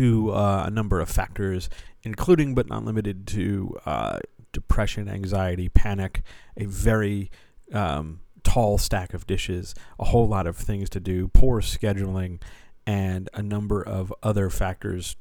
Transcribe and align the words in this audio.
to 0.00 0.30
uh, 0.30 0.64
a 0.66 0.70
number 0.70 0.98
of 0.98 1.10
factors, 1.10 1.68
including 2.04 2.54
but 2.54 2.70
not 2.70 2.82
limited 2.86 3.26
to 3.26 3.76
uh, 3.84 4.18
depression, 4.50 5.10
anxiety, 5.10 5.68
panic, 5.68 6.22
a 6.56 6.64
very 6.64 7.30
um, 7.74 8.20
tall 8.42 8.78
stack 8.78 9.12
of 9.12 9.26
dishes, 9.26 9.74
a 9.98 10.06
whole 10.06 10.26
lot 10.26 10.46
of 10.46 10.56
things 10.56 10.88
to 10.88 11.00
do, 11.00 11.28
poor 11.28 11.60
scheduling, 11.60 12.40
and 12.86 13.28
a 13.34 13.42
number 13.42 13.82
of 13.82 14.10
other 14.22 14.48
factors 14.48 15.16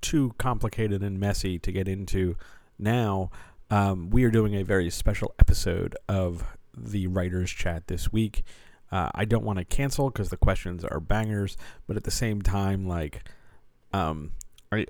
too 0.00 0.34
complicated 0.38 1.04
and 1.04 1.20
messy 1.20 1.56
to 1.60 1.70
get 1.70 1.86
into 1.86 2.36
now. 2.80 3.30
Um, 3.70 4.10
we 4.10 4.24
are 4.24 4.30
doing 4.32 4.56
a 4.56 4.64
very 4.64 4.90
special 4.90 5.32
episode 5.38 5.94
of 6.08 6.42
the 6.76 7.06
Writers 7.06 7.52
Chat 7.52 7.86
this 7.86 8.12
week. 8.12 8.42
Uh, 8.90 9.08
I 9.14 9.24
don't 9.24 9.44
want 9.44 9.60
to 9.60 9.64
cancel 9.64 10.10
because 10.10 10.30
the 10.30 10.36
questions 10.36 10.84
are 10.84 10.98
bangers, 10.98 11.56
but 11.86 11.96
at 11.96 12.02
the 12.02 12.10
same 12.10 12.42
time, 12.42 12.88
like, 12.88 13.22
um, 13.92 14.32
I 14.70 14.86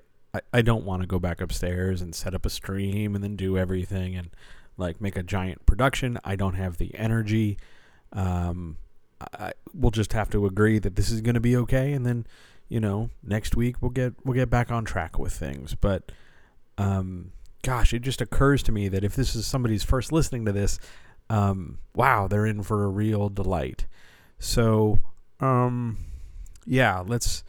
I 0.52 0.62
don't 0.62 0.84
want 0.84 1.02
to 1.02 1.08
go 1.08 1.18
back 1.18 1.40
upstairs 1.40 2.00
and 2.00 2.14
set 2.14 2.34
up 2.34 2.46
a 2.46 2.50
stream 2.50 3.14
and 3.14 3.24
then 3.24 3.36
do 3.36 3.58
everything 3.58 4.16
and 4.16 4.30
like 4.76 5.00
make 5.00 5.16
a 5.16 5.22
giant 5.22 5.66
production. 5.66 6.18
I 6.24 6.36
don't 6.36 6.54
have 6.54 6.78
the 6.78 6.94
energy. 6.94 7.58
Um, 8.12 8.76
I, 9.20 9.52
we'll 9.74 9.90
just 9.90 10.12
have 10.12 10.30
to 10.30 10.46
agree 10.46 10.78
that 10.78 10.96
this 10.96 11.10
is 11.10 11.20
going 11.20 11.34
to 11.34 11.40
be 11.40 11.56
okay, 11.56 11.92
and 11.92 12.06
then 12.06 12.26
you 12.68 12.80
know 12.80 13.10
next 13.22 13.56
week 13.56 13.76
we'll 13.80 13.90
get 13.90 14.14
we'll 14.24 14.34
get 14.34 14.50
back 14.50 14.70
on 14.70 14.84
track 14.84 15.18
with 15.18 15.32
things. 15.32 15.74
But 15.74 16.12
um, 16.78 17.32
gosh, 17.62 17.92
it 17.92 18.00
just 18.00 18.20
occurs 18.20 18.62
to 18.64 18.72
me 18.72 18.88
that 18.88 19.04
if 19.04 19.14
this 19.14 19.34
is 19.34 19.46
somebody's 19.46 19.84
first 19.84 20.12
listening 20.12 20.44
to 20.46 20.52
this, 20.52 20.78
um, 21.28 21.78
wow, 21.94 22.26
they're 22.26 22.46
in 22.46 22.62
for 22.62 22.84
a 22.84 22.88
real 22.88 23.28
delight. 23.28 23.86
So, 24.38 25.00
um, 25.40 25.98
yeah, 26.66 27.02
let's. 27.06 27.44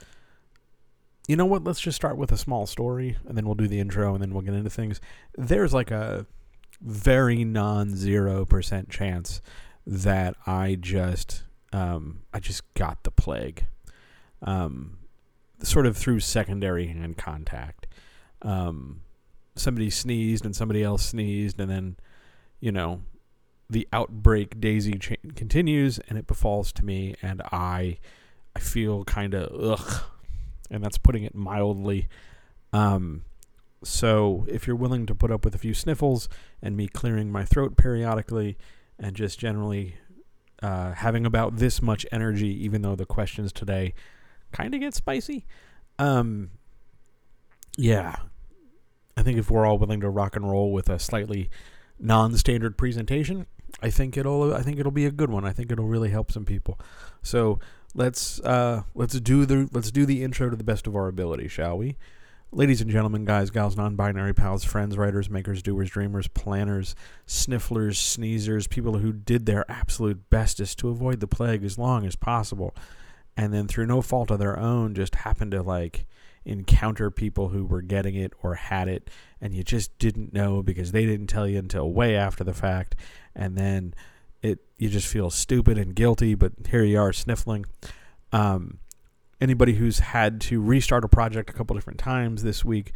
You 1.31 1.37
know 1.37 1.45
what? 1.45 1.63
Let's 1.63 1.79
just 1.79 1.95
start 1.95 2.17
with 2.17 2.33
a 2.33 2.37
small 2.37 2.67
story, 2.67 3.15
and 3.25 3.37
then 3.37 3.45
we'll 3.45 3.55
do 3.55 3.65
the 3.65 3.79
intro, 3.79 4.13
and 4.13 4.21
then 4.21 4.33
we'll 4.33 4.41
get 4.41 4.53
into 4.53 4.69
things. 4.69 4.99
There's 5.37 5.73
like 5.73 5.89
a 5.89 6.25
very 6.81 7.45
non-zero 7.45 8.43
percent 8.45 8.89
chance 8.89 9.41
that 9.87 10.35
I 10.45 10.75
just, 10.75 11.43
um, 11.71 12.23
I 12.33 12.41
just 12.41 12.63
got 12.73 13.05
the 13.05 13.11
plague, 13.11 13.65
um, 14.41 14.97
sort 15.63 15.85
of 15.85 15.95
through 15.95 16.19
secondary 16.19 16.87
hand 16.87 17.15
contact. 17.15 17.87
Um, 18.41 18.99
somebody 19.55 19.89
sneezed, 19.89 20.43
and 20.43 20.53
somebody 20.53 20.83
else 20.83 21.05
sneezed, 21.05 21.61
and 21.61 21.71
then, 21.71 21.95
you 22.59 22.73
know, 22.73 23.03
the 23.69 23.87
outbreak 23.93 24.59
daisy 24.59 24.97
chain 24.97 25.31
continues 25.37 25.97
and 26.09 26.17
it 26.17 26.27
befalls 26.27 26.73
to 26.73 26.83
me 26.83 27.15
and 27.21 27.41
I 27.53 27.99
I 28.53 28.59
feel 28.59 29.05
kind 29.05 29.33
of 29.33 29.79
ugh 29.79 30.03
and 30.71 30.83
that's 30.83 30.97
putting 30.97 31.23
it 31.23 31.35
mildly 31.35 32.07
um 32.73 33.23
so 33.83 34.45
if 34.47 34.67
you're 34.67 34.75
willing 34.75 35.05
to 35.05 35.15
put 35.15 35.31
up 35.31 35.43
with 35.43 35.55
a 35.55 35.57
few 35.57 35.73
sniffles 35.73 36.29
and 36.61 36.77
me 36.77 36.87
clearing 36.87 37.31
my 37.31 37.43
throat 37.43 37.75
periodically 37.77 38.57
and 38.99 39.15
just 39.15 39.39
generally 39.39 39.95
uh, 40.61 40.91
having 40.91 41.25
about 41.25 41.57
this 41.57 41.81
much 41.81 42.05
energy 42.11 42.49
even 42.63 42.83
though 42.83 42.95
the 42.95 43.05
questions 43.05 43.51
today 43.51 43.93
kind 44.51 44.73
of 44.73 44.79
get 44.79 44.93
spicy 44.93 45.45
um 45.99 46.51
yeah 47.77 48.15
I 49.17 49.23
think 49.23 49.37
if 49.37 49.51
we're 49.51 49.65
all 49.65 49.77
willing 49.77 50.01
to 50.01 50.09
rock 50.09 50.35
and 50.35 50.49
roll 50.49 50.71
with 50.71 50.89
a 50.89 50.99
slightly 50.99 51.49
non-standard 51.99 52.77
presentation 52.77 53.47
I 53.81 53.89
think 53.89 54.17
it'll 54.17 54.53
I 54.53 54.61
think 54.61 54.79
it'll 54.79 54.91
be 54.91 55.05
a 55.05 55.11
good 55.11 55.29
one. 55.29 55.45
I 55.45 55.53
think 55.53 55.71
it'll 55.71 55.87
really 55.87 56.09
help 56.09 56.31
some 56.31 56.45
people. 56.45 56.79
So 57.21 57.59
let's 57.95 58.39
uh, 58.41 58.83
let's 58.95 59.19
do 59.19 59.45
the 59.45 59.69
let's 59.71 59.91
do 59.91 60.05
the 60.05 60.23
intro 60.23 60.49
to 60.49 60.55
the 60.55 60.63
best 60.63 60.87
of 60.87 60.95
our 60.95 61.07
ability, 61.07 61.47
shall 61.47 61.77
we? 61.77 61.97
Ladies 62.53 62.81
and 62.81 62.91
gentlemen, 62.91 63.23
guys, 63.23 63.49
gals, 63.49 63.77
non-binary 63.77 64.33
pals, 64.33 64.65
friends, 64.65 64.97
writers, 64.97 65.29
makers, 65.29 65.63
doers, 65.63 65.89
dreamers, 65.89 66.27
planners, 66.27 66.95
snifflers, 67.25 67.95
sneezers, 67.95 68.69
people 68.69 68.97
who 68.97 69.13
did 69.13 69.45
their 69.45 69.69
absolute 69.71 70.29
bestest 70.29 70.77
to 70.79 70.89
avoid 70.89 71.21
the 71.21 71.27
plague 71.27 71.63
as 71.63 71.77
long 71.77 72.05
as 72.05 72.17
possible, 72.17 72.75
and 73.37 73.53
then 73.53 73.67
through 73.67 73.85
no 73.85 74.01
fault 74.01 74.31
of 74.31 74.39
their 74.39 74.59
own, 74.59 74.93
just 74.93 75.15
happened 75.15 75.51
to 75.51 75.61
like 75.61 76.05
encounter 76.43 77.09
people 77.09 77.49
who 77.49 77.65
were 77.65 77.81
getting 77.81 78.15
it 78.15 78.33
or 78.43 78.55
had 78.55 78.89
it, 78.89 79.09
and 79.39 79.53
you 79.53 79.63
just 79.63 79.97
didn't 79.97 80.33
know 80.33 80.61
because 80.61 80.91
they 80.91 81.05
didn't 81.05 81.27
tell 81.27 81.47
you 81.47 81.57
until 81.57 81.93
way 81.93 82.17
after 82.17 82.43
the 82.43 82.53
fact, 82.53 82.95
and 83.33 83.57
then 83.57 83.93
it 84.41 84.59
you 84.77 84.89
just 84.89 85.07
feel 85.07 85.29
stupid 85.29 85.77
and 85.77 85.95
guilty, 85.95 86.35
but 86.35 86.53
here 86.69 86.83
you 86.83 86.99
are 86.99 87.13
sniffling. 87.13 87.65
Um, 88.31 88.79
anybody 89.39 89.73
who's 89.73 89.99
had 89.99 90.41
to 90.41 90.61
restart 90.61 91.03
a 91.03 91.07
project 91.07 91.49
a 91.49 91.53
couple 91.53 91.75
different 91.75 91.99
times 91.99 92.43
this 92.43 92.65
week, 92.65 92.93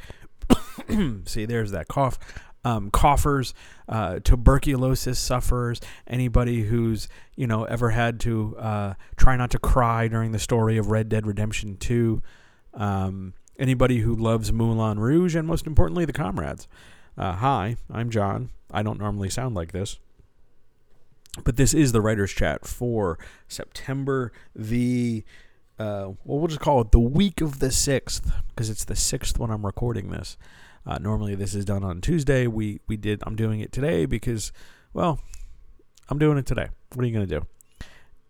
see, 1.26 1.46
there's 1.46 1.72
that 1.72 1.88
cough. 1.88 2.18
Um, 2.64 2.90
coughers, 2.90 3.54
uh, 3.88 4.20
tuberculosis 4.24 5.20
sufferers, 5.20 5.80
anybody 6.08 6.64
who's 6.64 7.08
you 7.36 7.46
know 7.46 7.66
ever 7.66 7.92
had 7.92 8.20
to 8.22 8.58
uh, 8.58 8.94
try 9.18 9.36
not 9.36 9.52
to 9.52 9.60
cry 9.60 10.08
during 10.08 10.32
the 10.32 10.40
story 10.40 10.78
of 10.78 10.90
Red 10.90 11.08
Dead 11.08 11.28
Redemption 11.28 11.78
Two, 11.78 12.24
um, 12.74 13.36
anybody 13.60 14.00
who 14.00 14.16
loves 14.16 14.52
Moulin 14.52 14.98
Rouge, 14.98 15.36
and 15.36 15.48
most 15.48 15.68
importantly, 15.68 16.06
the 16.06 16.14
comrades. 16.14 16.68
Uh, 17.16 17.34
hi, 17.34 17.78
I'm 17.92 18.10
John. 18.10 18.50
I 18.72 18.82
don't 18.82 19.00
normally 19.00 19.30
sound 19.30 19.54
like 19.54 19.72
this. 19.72 20.00
But 21.44 21.58
this 21.58 21.74
is 21.74 21.92
the 21.92 22.02
writer's 22.02 22.32
chat 22.32 22.66
for 22.66 23.20
September 23.48 24.32
the 24.56 25.24
uh, 25.78 26.16
well, 26.24 26.40
we'll 26.40 26.48
just 26.48 26.62
call 26.62 26.80
it 26.82 26.92
the 26.92 27.00
week 27.00 27.42
of 27.42 27.60
the 27.60 27.72
sixth 27.72 28.32
because 28.50 28.70
it's 28.70 28.86
the 28.86 28.96
sixth 28.96 29.38
when 29.38 29.52
I'm 29.52 29.66
recording 29.66 30.10
this. 30.10 30.38
Uh, 30.86 30.98
normally, 31.00 31.36
this 31.36 31.54
is 31.54 31.66
done 31.66 31.84
on 31.84 32.00
Tuesday. 32.00 32.48
We 32.48 32.80
we 32.88 32.96
did. 32.96 33.22
I'm 33.26 33.36
doing 33.36 33.60
it 33.60 33.72
today 33.72 34.06
because, 34.06 34.52
well, 34.94 35.20
I'm 36.08 36.20
doing 36.20 36.38
it 36.38 36.46
today. 36.46 36.70
What 36.94 37.04
are 37.04 37.08
you 37.08 37.14
gonna 37.14 37.26
do? 37.26 37.46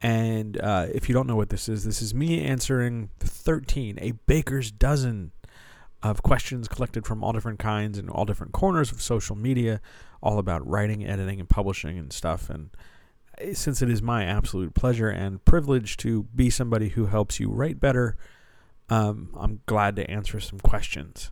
And 0.01 0.59
uh, 0.59 0.87
if 0.93 1.07
you 1.07 1.13
don't 1.13 1.27
know 1.27 1.35
what 1.35 1.49
this 1.49 1.69
is, 1.69 1.83
this 1.83 2.01
is 2.01 2.13
me 2.13 2.43
answering 2.43 3.09
13, 3.19 3.97
a 4.01 4.11
baker's 4.11 4.71
dozen 4.71 5.31
of 6.03 6.21
questions 6.21 6.67
collected 6.67 7.05
from 7.05 7.23
all 7.23 7.33
different 7.33 7.59
kinds 7.59 7.97
and 7.97 8.09
all 8.09 8.25
different 8.25 8.51
corners 8.53 8.91
of 8.91 9.01
social 9.01 9.35
media, 9.35 9.81
all 10.21 10.37
about 10.37 10.67
writing, 10.67 11.05
editing, 11.05 11.39
and 11.39 11.49
publishing 11.49 11.97
and 11.97 12.13
stuff. 12.13 12.49
And 12.49 12.69
since 13.53 13.81
it 13.81 13.89
is 13.89 14.01
my 14.01 14.23
absolute 14.25 14.73
pleasure 14.73 15.09
and 15.09 15.43
privilege 15.45 15.97
to 15.97 16.23
be 16.35 16.49
somebody 16.49 16.89
who 16.89 17.07
helps 17.07 17.39
you 17.39 17.49
write 17.49 17.79
better, 17.79 18.17
um, 18.89 19.29
I'm 19.37 19.61
glad 19.65 19.95
to 19.97 20.09
answer 20.09 20.39
some 20.39 20.59
questions. 20.59 21.31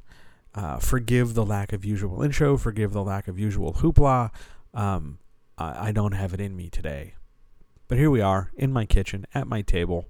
Uh, 0.56 0.78
forgive 0.78 1.34
the 1.34 1.46
lack 1.46 1.74
of 1.74 1.84
usual 1.84 2.22
intro, 2.22 2.58
forgive 2.58 2.94
the 2.94 3.04
lack 3.04 3.28
of 3.28 3.40
usual 3.40 3.74
hoopla. 3.74 4.32
Um, 4.74 5.20
I, 5.58 5.90
I 5.90 5.92
don't 5.92 6.14
have 6.14 6.34
it 6.34 6.42
in 6.42 6.56
me 6.56 6.70
today. 6.70 7.16
But 7.88 7.98
here 7.98 8.10
we 8.10 8.22
are 8.22 8.52
in 8.56 8.72
my 8.72 8.86
kitchen 8.86 9.26
at 9.34 9.48
my 9.48 9.62
table, 9.62 10.08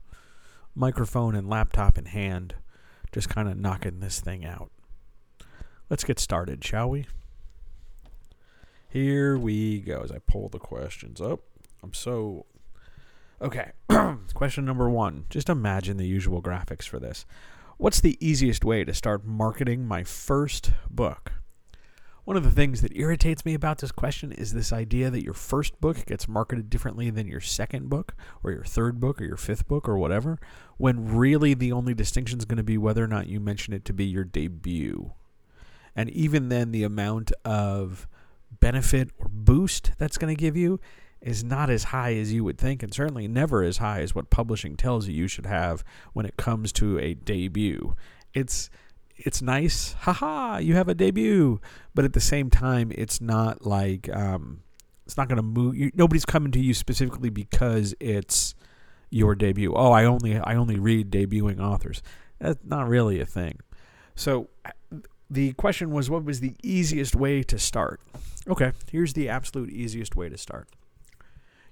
microphone 0.76 1.36
and 1.36 1.50
laptop 1.50 1.98
in 1.98 2.06
hand, 2.06 2.56
just 3.12 3.30
kind 3.30 3.50
of 3.50 3.58
knocking 3.58 4.00
this 4.00 4.20
thing 4.20 4.46
out. 4.46 4.72
Let's 5.90 6.04
get 6.04 6.20
started, 6.20 6.64
shall 6.64 6.90
we? 6.90 7.08
Here 8.90 9.38
we 9.38 9.80
go 9.80 10.02
as 10.02 10.12
I 10.12 10.20
pull 10.20 10.50
the 10.50 10.60
questions 10.60 11.20
up. 11.20 11.42
I'm 11.84 11.94
so. 11.94 12.46
Okay. 13.42 13.72
Question 14.34 14.66
number 14.66 14.90
one. 14.90 15.26
Just 15.30 15.50
imagine 15.50 15.98
the 15.98 16.08
usual 16.08 16.42
graphics 16.42 16.88
for 16.88 16.98
this. 16.98 17.26
What's 17.78 18.00
the 18.00 18.18
easiest 18.26 18.64
way 18.64 18.86
to 18.86 18.94
start 18.94 19.26
marketing 19.26 19.86
my 19.86 20.04
first 20.04 20.72
book? 20.90 21.34
One 22.24 22.38
of 22.38 22.44
the 22.46 22.52
things 22.52 22.82
that 22.82 22.96
irritates 22.96 23.44
me 23.44 23.54
about 23.54 23.80
this 23.80 23.92
question 23.92 24.32
is 24.32 24.54
this 24.54 24.72
idea 24.72 25.10
that 25.10 25.26
your 25.26 25.34
first 25.34 25.82
book 25.82 26.06
gets 26.06 26.26
marketed 26.26 26.70
differently 26.70 27.10
than 27.10 27.28
your 27.28 27.42
second 27.42 27.90
book, 27.90 28.16
or 28.42 28.52
your 28.52 28.64
third 28.64 29.02
book, 29.02 29.20
or 29.20 29.26
your 29.26 29.36
fifth 29.36 29.68
book, 29.68 29.90
or 29.90 29.98
whatever, 29.98 30.40
when 30.78 31.14
really 31.14 31.54
the 31.54 31.74
only 31.74 31.94
distinction 31.94 32.40
is 32.40 32.46
going 32.46 32.58
to 32.58 32.64
be 32.64 32.78
whether 32.78 33.04
or 33.04 33.10
not 33.10 33.28
you 33.28 33.42
mention 33.42 33.74
it 33.74 33.84
to 33.86 33.94
be 33.94 34.06
your 34.06 34.24
debut. 34.24 35.12
And 35.98 36.10
even 36.12 36.48
then, 36.48 36.72
the 36.72 36.84
amount 36.84 37.34
of 37.44 38.08
benefit 38.62 39.10
or 39.18 39.28
boost 39.30 39.92
that's 39.98 40.18
going 40.18 40.34
to 40.34 40.40
give 40.40 40.56
you 40.56 40.80
is 41.24 41.44
not 41.44 41.70
as 41.70 41.86
high 41.86 42.14
as 42.16 42.34
you 42.34 42.44
would 42.44 42.58
think, 42.58 42.84
and 42.84 42.94
certainly 42.94 43.28
never 43.28 43.64
as 43.64 43.78
high 43.78 44.02
as 44.02 44.14
what 44.14 44.30
publishing 44.30 44.76
tells 44.76 45.08
you 45.08 45.14
you 45.14 45.28
should 45.28 45.46
have 45.46 45.84
when 46.12 46.26
it 46.26 46.36
comes 46.38 46.72
to 46.74 47.00
a 47.00 47.14
debut. 47.14 47.96
It's 48.34 48.70
it's 49.16 49.42
nice, 49.42 49.94
haha, 49.94 50.58
you 50.58 50.76
have 50.76 50.90
a 50.90 50.94
debut, 50.94 51.62
but 51.94 52.04
at 52.04 52.14
the 52.14 52.20
same 52.20 52.50
time, 52.50 52.92
it's 52.94 53.22
not 53.22 53.66
like 53.66 54.14
um, 54.14 54.62
it's 55.06 55.16
not 55.16 55.30
going 55.30 55.38
to 55.38 55.44
move. 55.44 55.76
You, 55.76 55.92
nobody's 55.94 56.26
coming 56.26 56.52
to 56.52 56.60
you 56.60 56.74
specifically 56.74 57.30
because 57.30 57.96
it's 58.00 58.54
your 59.10 59.34
debut. 59.34 59.74
Oh, 59.74 59.92
I 59.92 60.06
only 60.06 60.38
I 60.38 60.56
only 60.56 60.78
read 60.78 61.10
debuting 61.10 61.62
authors. 61.62 62.02
That's 62.40 62.60
not 62.66 62.90
really 62.90 63.22
a 63.22 63.26
thing. 63.26 63.60
So 64.16 64.50
the 65.30 65.54
question 65.54 65.92
was, 65.92 66.10
what 66.10 66.26
was 66.26 66.42
the 66.42 66.56
easiest 66.62 67.16
way 67.16 67.44
to 67.44 67.58
start? 67.58 68.02
Okay, 68.48 68.74
here's 68.92 69.14
the 69.14 69.30
absolute 69.30 69.70
easiest 69.70 70.18
way 70.18 70.28
to 70.28 70.38
start 70.38 70.68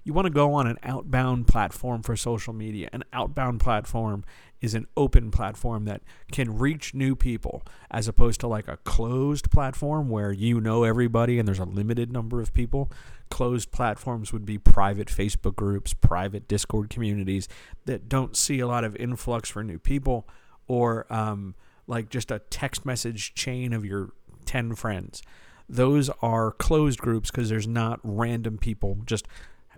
You 0.04 0.14
want 0.14 0.26
to 0.26 0.32
go 0.32 0.54
on 0.54 0.68
an 0.68 0.78
outbound 0.84 1.48
platform 1.48 2.02
for 2.02 2.16
social 2.16 2.54
media. 2.54 2.90
An 2.92 3.04
outbound 3.14 3.60
platform 3.60 4.24
is 4.60 4.74
an 4.74 4.88
open 4.98 5.32
platform 5.32 5.86
that 5.86 6.02
can 6.32 6.58
reach 6.58 6.94
new 6.94 7.16
people 7.16 7.64
as 7.90 8.08
opposed 8.08 8.40
to 8.40 8.48
like 8.48 8.68
a 8.68 8.78
closed 8.78 9.52
platform 9.52 10.10
where 10.10 10.32
you 10.32 10.62
know 10.62 10.84
everybody 10.84 11.40
and 11.40 11.48
there's 11.48 11.60
a 11.60 11.66
limited 11.66 12.12
number 12.12 12.42
of 12.42 12.54
people. 12.54 12.92
Closed 13.30 13.72
platforms 13.72 14.34
would 14.34 14.46
be 14.46 14.58
private 14.58 15.08
Facebook 15.08 15.56
groups, 15.56 15.94
private 15.94 16.48
Discord 16.48 16.90
communities 16.90 17.48
that 17.86 18.10
don't 18.10 18.36
see 18.36 18.60
a 18.60 18.68
lot 18.68 18.84
of 18.84 18.96
influx 18.96 19.50
for 19.50 19.64
new 19.64 19.80
people 19.80 20.28
or 20.68 21.12
um, 21.12 21.56
like 21.88 22.10
just 22.10 22.32
a 22.32 22.40
text 22.50 22.86
message 22.86 23.34
chain 23.34 23.74
of 23.74 23.86
your 23.86 24.12
10 24.46 24.76
friends. 24.76 25.22
Those 25.68 26.10
are 26.22 26.52
closed 26.52 27.00
groups 27.00 27.32
because 27.32 27.50
there's 27.50 27.68
not 27.68 28.00
random 28.04 28.58
people 28.58 28.98
just 29.06 29.26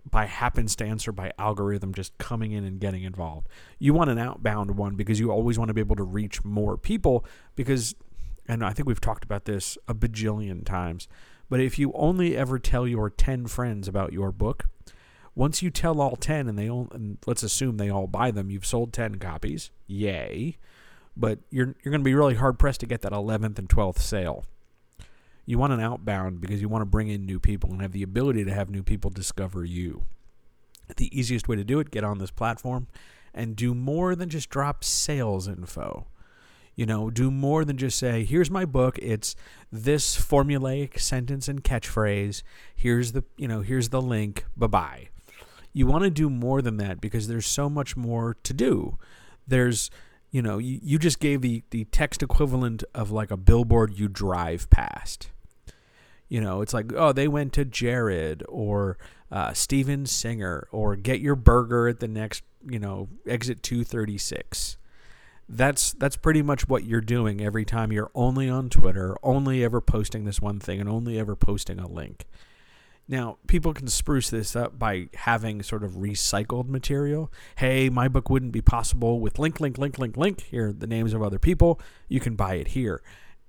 by 0.09 0.25
happenstance 0.25 1.07
or 1.07 1.11
by 1.11 1.31
algorithm 1.39 1.93
just 1.93 2.17
coming 2.17 2.51
in 2.51 2.63
and 2.63 2.79
getting 2.79 3.03
involved. 3.03 3.47
You 3.79 3.93
want 3.93 4.09
an 4.09 4.17
outbound 4.17 4.77
one 4.77 4.95
because 4.95 5.19
you 5.19 5.31
always 5.31 5.57
want 5.57 5.69
to 5.69 5.73
be 5.73 5.81
able 5.81 5.95
to 5.95 6.03
reach 6.03 6.43
more 6.43 6.77
people 6.77 7.25
because 7.55 7.95
and 8.47 8.63
I 8.63 8.73
think 8.73 8.87
we've 8.87 8.99
talked 8.99 9.23
about 9.23 9.45
this 9.45 9.77
a 9.87 9.95
bajillion 9.95 10.65
times, 10.65 11.07
but 11.49 11.61
if 11.61 11.79
you 11.79 11.93
only 11.93 12.35
ever 12.35 12.59
tell 12.59 12.85
your 12.85 13.09
10 13.09 13.47
friends 13.47 13.87
about 13.87 14.11
your 14.11 14.33
book, 14.33 14.65
once 15.33 15.61
you 15.61 15.69
tell 15.69 16.01
all 16.01 16.17
10 16.17 16.49
and 16.49 16.59
they 16.59 16.69
all 16.69 16.89
and 16.91 17.17
let's 17.25 17.43
assume 17.43 17.77
they 17.77 17.89
all 17.89 18.07
buy 18.07 18.31
them, 18.31 18.49
you've 18.49 18.65
sold 18.65 18.91
10 18.91 19.15
copies. 19.15 19.71
Yay. 19.87 20.57
But 21.15 21.39
you're 21.49 21.75
you're 21.83 21.91
going 21.91 22.01
to 22.01 22.05
be 22.05 22.15
really 22.15 22.35
hard 22.35 22.59
pressed 22.59 22.81
to 22.81 22.85
get 22.85 23.01
that 23.01 23.11
11th 23.11 23.57
and 23.59 23.69
12th 23.69 23.99
sale 23.99 24.45
you 25.45 25.57
want 25.57 25.73
an 25.73 25.79
outbound 25.79 26.41
because 26.41 26.61
you 26.61 26.69
want 26.69 26.81
to 26.81 26.85
bring 26.85 27.09
in 27.09 27.25
new 27.25 27.39
people 27.39 27.71
and 27.71 27.81
have 27.81 27.91
the 27.91 28.03
ability 28.03 28.45
to 28.45 28.53
have 28.53 28.69
new 28.69 28.83
people 28.83 29.09
discover 29.09 29.65
you. 29.65 30.03
The 30.95 31.17
easiest 31.17 31.47
way 31.47 31.55
to 31.55 31.63
do 31.63 31.79
it, 31.79 31.91
get 31.91 32.03
on 32.03 32.17
this 32.17 32.31
platform 32.31 32.87
and 33.33 33.55
do 33.55 33.73
more 33.73 34.15
than 34.15 34.29
just 34.29 34.49
drop 34.49 34.83
sales 34.83 35.47
info. 35.47 36.07
You 36.75 36.85
know, 36.85 37.09
do 37.09 37.29
more 37.29 37.65
than 37.65 37.77
just 37.77 37.99
say, 37.99 38.23
here's 38.23 38.49
my 38.49 38.65
book, 38.65 38.97
it's 38.99 39.35
this 39.71 40.17
formulaic 40.17 40.99
sentence 40.99 41.47
and 41.47 41.63
catchphrase, 41.63 42.41
here's 42.75 43.11
the, 43.11 43.23
you 43.37 43.47
know, 43.47 43.61
here's 43.61 43.89
the 43.89 44.01
link, 44.01 44.45
bye-bye. 44.57 45.09
You 45.71 45.85
want 45.85 46.03
to 46.03 46.09
do 46.09 46.29
more 46.29 46.61
than 46.61 46.77
that 46.77 46.99
because 46.99 47.27
there's 47.27 47.45
so 47.45 47.69
much 47.69 47.95
more 47.95 48.37
to 48.43 48.53
do. 48.53 48.97
There's 49.47 49.91
you 50.33 50.41
know, 50.41 50.57
you, 50.57 50.79
you 50.81 50.97
just 50.97 51.19
gave 51.19 51.41
the, 51.41 51.63
the 51.69 51.85
text 51.85 52.23
equivalent 52.23 52.83
of 52.95 53.11
like 53.11 53.29
a 53.29 53.37
billboard 53.37 53.97
you 53.97 54.07
drive 54.07 54.67
past. 54.71 55.29
You 56.27 56.41
know, 56.41 56.61
it's 56.61 56.73
like, 56.73 56.91
oh, 56.91 57.13
they 57.13 57.27
went 57.27 57.53
to 57.53 57.63
Jared 57.63 58.43
or 58.49 58.97
uh, 59.31 59.53
Steven 59.53 60.07
Singer 60.07 60.67
or 60.71 60.95
get 60.95 61.19
your 61.19 61.35
burger 61.35 61.87
at 61.87 61.99
the 61.99 62.07
next, 62.07 62.43
you 62.67 62.79
know, 62.79 63.09
exit 63.27 63.61
236. 63.61 64.77
That's 65.47 65.93
that's 65.93 66.15
pretty 66.15 66.41
much 66.41 66.67
what 66.67 66.83
you're 66.83 67.01
doing 67.01 67.39
every 67.39 67.65
time 67.65 67.91
you're 67.91 68.09
only 68.15 68.49
on 68.49 68.69
Twitter, 68.69 69.15
only 69.21 69.63
ever 69.63 69.81
posting 69.81 70.25
this 70.25 70.41
one 70.41 70.59
thing 70.59 70.79
and 70.79 70.89
only 70.89 71.19
ever 71.19 71.35
posting 71.35 71.77
a 71.77 71.87
link. 71.87 72.25
Now, 73.07 73.37
people 73.47 73.73
can 73.73 73.87
spruce 73.87 74.29
this 74.29 74.55
up 74.55 74.79
by 74.79 75.09
having 75.13 75.61
sort 75.61 75.83
of 75.83 75.93
recycled 75.93 76.69
material. 76.69 77.31
Hey, 77.57 77.89
my 77.89 78.07
book 78.07 78.29
wouldn't 78.29 78.53
be 78.53 78.61
possible 78.61 79.19
with 79.19 79.39
link, 79.39 79.59
link, 79.59 79.77
link, 79.77 79.99
link, 79.99 80.15
link. 80.15 80.41
Here 80.41 80.71
the 80.71 80.87
names 80.87 81.13
of 81.13 81.21
other 81.21 81.39
people. 81.39 81.81
You 82.07 82.21
can 82.21 82.35
buy 82.35 82.55
it 82.55 82.69
here. 82.69 83.01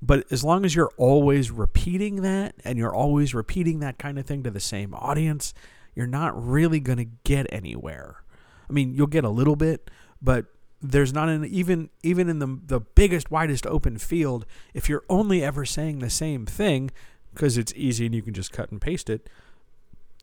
But 0.02 0.30
as 0.30 0.44
long 0.44 0.64
as 0.64 0.74
you're 0.74 0.92
always 0.96 1.50
repeating 1.50 2.22
that 2.22 2.56
and 2.64 2.76
you're 2.78 2.94
always 2.94 3.32
repeating 3.32 3.78
that 3.80 3.98
kind 3.98 4.18
of 4.18 4.26
thing 4.26 4.42
to 4.42 4.50
the 4.50 4.60
same 4.60 4.92
audience, 4.92 5.54
you're 5.94 6.06
not 6.06 6.34
really 6.42 6.80
going 6.80 6.98
to 6.98 7.08
get 7.22 7.46
anywhere. 7.50 8.22
I 8.68 8.72
mean, 8.72 8.92
you'll 8.94 9.06
get 9.06 9.24
a 9.24 9.30
little 9.30 9.56
bit, 9.56 9.88
but 10.20 10.46
there's 10.82 11.14
not 11.14 11.30
an 11.30 11.44
even 11.46 11.88
even 12.02 12.28
in 12.28 12.40
the 12.40 12.58
the 12.66 12.80
biggest 12.80 13.30
widest 13.30 13.66
open 13.66 13.96
field 13.96 14.44
if 14.74 14.86
you're 14.86 15.04
only 15.08 15.42
ever 15.42 15.64
saying 15.64 16.00
the 16.00 16.10
same 16.10 16.44
thing 16.44 16.90
because 17.32 17.56
it's 17.56 17.72
easy 17.74 18.06
and 18.06 18.14
you 18.14 18.22
can 18.22 18.34
just 18.34 18.52
cut 18.52 18.70
and 18.70 18.80
paste 18.80 19.10
it, 19.10 19.28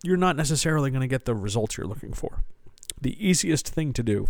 you're 0.03 0.17
not 0.17 0.35
necessarily 0.35 0.89
going 0.89 1.01
to 1.01 1.07
get 1.07 1.25
the 1.25 1.35
results 1.35 1.77
you're 1.77 1.87
looking 1.87 2.13
for. 2.13 2.43
The 2.99 3.15
easiest 3.25 3.67
thing 3.67 3.93
to 3.93 4.03
do 4.03 4.27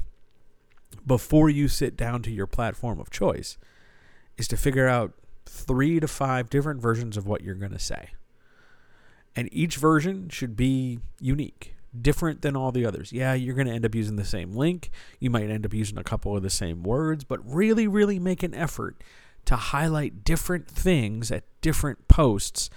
before 1.06 1.50
you 1.50 1.68
sit 1.68 1.96
down 1.96 2.22
to 2.24 2.32
your 2.32 2.48
platform 2.48 3.00
of 3.00 3.10
choice 3.10 3.58
is 4.38 4.48
to 4.50 4.58
figure 4.58 4.88
out 4.88 5.14
three 5.46 6.00
to 6.00 6.08
five 6.08 6.50
different 6.50 6.82
versions 6.82 7.18
of 7.18 7.28
what 7.28 7.42
you're 7.42 7.56
going 7.56 7.72
to 7.72 7.80
say. 7.80 8.12
And 9.36 9.50
each 9.52 9.78
version 9.78 10.30
should 10.30 10.58
be 10.58 11.00
unique, 11.20 11.76
different 12.00 12.42
than 12.42 12.56
all 12.56 12.72
the 12.72 12.86
others. 12.86 13.14
Yeah, 13.14 13.34
you're 13.34 13.56
going 13.56 13.68
to 13.68 13.74
end 13.74 13.86
up 13.86 13.96
using 13.96 14.18
the 14.18 14.26
same 14.26 14.54
link. 14.54 14.90
You 15.20 15.30
might 15.30 15.50
end 15.50 15.66
up 15.66 15.74
using 15.74 15.98
a 15.98 16.04
couple 16.04 16.36
of 16.36 16.44
the 16.44 16.50
same 16.50 16.84
words, 16.84 17.24
but 17.24 17.40
really, 17.46 17.88
really 17.88 18.20
make 18.20 18.44
an 18.44 18.54
effort 18.54 19.02
to 19.46 19.56
highlight 19.56 20.24
different 20.24 20.68
things 20.68 21.32
at 21.32 21.44
different 21.62 22.08
posts 22.08 22.70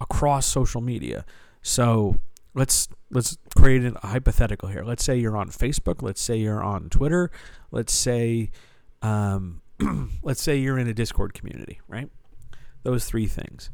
across 0.00 0.46
social 0.46 0.80
media. 0.80 1.24
So 1.62 2.18
let's 2.54 2.88
let's 3.10 3.38
create 3.56 3.84
a 3.84 4.06
hypothetical 4.06 4.68
here. 4.68 4.84
Let's 4.84 5.04
say 5.04 5.16
you're 5.16 5.36
on 5.36 5.50
Facebook. 5.50 6.02
Let's 6.02 6.20
say 6.20 6.36
you're 6.36 6.62
on 6.62 6.88
Twitter. 6.88 7.30
Let's 7.70 7.92
say 7.92 8.50
um, 9.02 9.62
let's 10.22 10.42
say 10.42 10.56
you're 10.56 10.78
in 10.78 10.88
a 10.88 10.94
Discord 10.94 11.34
community, 11.34 11.80
right? 11.88 12.08
Those 12.82 13.04
three 13.04 13.26
things. 13.26 13.70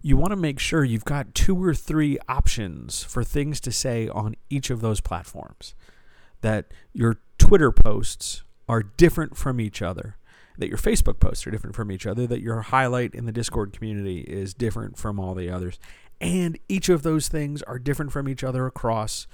You 0.00 0.16
want 0.16 0.30
to 0.30 0.36
make 0.36 0.58
sure 0.58 0.84
you've 0.84 1.04
got 1.04 1.34
two 1.34 1.62
or 1.62 1.74
three 1.74 2.18
options 2.28 3.02
for 3.02 3.24
things 3.24 3.60
to 3.60 3.72
say 3.72 4.08
on 4.08 4.36
each 4.48 4.70
of 4.70 4.80
those 4.80 5.00
platforms. 5.00 5.74
That 6.40 6.72
your 6.92 7.18
Twitter 7.36 7.72
posts 7.72 8.44
are 8.68 8.82
different 8.82 9.36
from 9.36 9.60
each 9.60 9.82
other, 9.82 10.16
that 10.56 10.68
your 10.68 10.78
Facebook 10.78 11.18
posts 11.18 11.46
are 11.46 11.50
different 11.50 11.74
from 11.74 11.90
each 11.90 12.06
other, 12.06 12.26
that 12.28 12.40
your 12.40 12.60
highlight 12.62 13.14
in 13.14 13.26
the 13.26 13.32
Discord 13.32 13.72
community 13.72 14.20
is 14.20 14.54
different 14.54 14.96
from 14.96 15.18
all 15.18 15.34
the 15.34 15.50
others. 15.50 15.80
And 16.20 16.58
each 16.68 16.88
of 16.88 17.02
those 17.02 17.28
things 17.28 17.62
are 17.62 17.78
different 17.78 18.12
from 18.12 18.28
each 18.28 18.42
other 18.42 18.66
across 18.66 19.26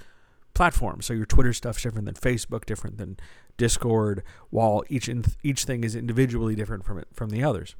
platforms. 0.53 1.05
So 1.05 1.13
your 1.13 1.25
Twitter 1.25 1.53
stuff's 1.53 1.81
different 1.81 2.05
than 2.05 2.15
Facebook, 2.15 2.65
different 2.65 2.97
than 2.97 3.17
Discord, 3.57 4.23
while 4.49 4.83
each 4.89 5.09
in, 5.09 5.25
each 5.43 5.65
thing 5.65 5.83
is 5.83 5.95
individually 5.95 6.55
different 6.55 6.85
from 6.85 6.99
it 6.99 7.07
from 7.13 7.29
the 7.29 7.43
others 7.43 7.75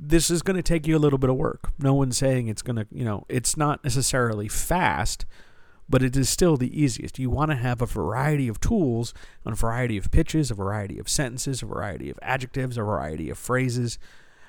this 0.00 0.30
is 0.30 0.42
going 0.42 0.56
to 0.56 0.62
take 0.62 0.86
you 0.86 0.96
a 0.96 1.00
little 1.00 1.18
bit 1.18 1.28
of 1.28 1.36
work. 1.36 1.72
No 1.78 1.92
one's 1.92 2.16
saying 2.16 2.46
it's 2.46 2.62
going 2.62 2.76
to, 2.76 2.86
you 2.92 3.04
know, 3.04 3.24
it's 3.28 3.56
not 3.56 3.82
necessarily 3.82 4.46
fast, 4.46 5.26
but 5.88 6.02
it 6.02 6.16
is 6.16 6.28
still 6.28 6.56
the 6.56 6.80
easiest. 6.80 7.18
You 7.18 7.30
want 7.30 7.50
to 7.50 7.56
have 7.56 7.82
a 7.82 7.86
variety 7.86 8.46
of 8.46 8.60
tools, 8.60 9.12
a 9.44 9.54
variety 9.54 9.96
of 9.96 10.10
pitches, 10.10 10.50
a 10.50 10.54
variety 10.54 10.98
of 10.98 11.08
sentences, 11.08 11.62
a 11.62 11.66
variety 11.66 12.10
of 12.10 12.18
adjectives, 12.22 12.78
a 12.78 12.82
variety 12.82 13.28
of 13.28 13.38
phrases, 13.38 13.98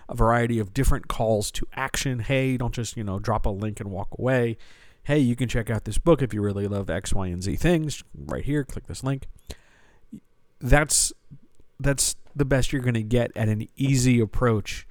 a 0.10 0.16
variety 0.16 0.60
of 0.60 0.74
different 0.74 1.08
calls 1.08 1.52
to 1.52 1.66
action. 1.76 2.20
Hey, 2.20 2.58
don't 2.58 2.74
just, 2.74 2.98
you 2.98 3.04
know, 3.04 3.20
drop 3.20 3.46
a 3.46 3.50
link 3.50 3.80
and 3.80 3.92
walk 3.92 4.10
away. 4.18 4.58
Hey, 5.04 5.20
you 5.20 5.36
can 5.36 5.48
check 5.48 5.70
out 5.70 5.86
this 5.86 6.00
book 6.00 6.22
if 6.22 6.34
you 6.34 6.42
really 6.42 6.68
love 6.68 6.90
X, 6.90 7.14
Y, 7.14 7.28
and 7.28 7.42
Z 7.42 7.56
things. 7.56 8.04
Right 8.14 8.44
here, 8.44 8.64
click 8.64 8.88
this 8.88 9.04
link. 9.04 9.28
That's 10.60 11.14
that's 11.80 12.16
the 12.36 12.44
best 12.44 12.74
you're 12.74 12.82
going 12.82 12.96
to 12.96 13.04
get 13.04 13.32
at 13.36 13.48
an 13.48 13.68
easy 13.78 14.20
approach 14.20 14.86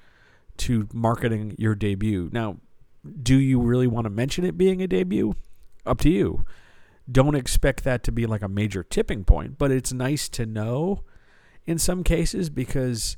to 0.59 0.89
marketing 0.93 1.55
your 1.59 1.75
debut. 1.75 2.31
Now, 2.33 2.57
do 3.23 3.39
you 3.39 3.61
really 3.61 3.87
want 3.87 4.05
to 4.05 4.11
mention 4.11 4.45
it 4.45 4.57
being 4.57 4.81
a 4.81 4.87
debut? 4.87 5.35
Up 5.85 6.01
to 6.01 6.11
you. 6.11 6.45
Don't 7.11 7.35
expect 7.35 7.85
that 7.85 8.03
to 8.05 8.13
be 8.13 8.27
like 8.27 8.43
a 8.43 8.49
major 8.49 8.83
tipping 8.83 9.25
point, 9.25 9.59
but 9.59 9.71
it's 9.71 9.93
nice 9.93 10.29
to 10.31 10.47
know 10.47 11.05
in 11.67 11.79
some 11.79 12.05
cases 12.05 12.51
because 12.51 13.17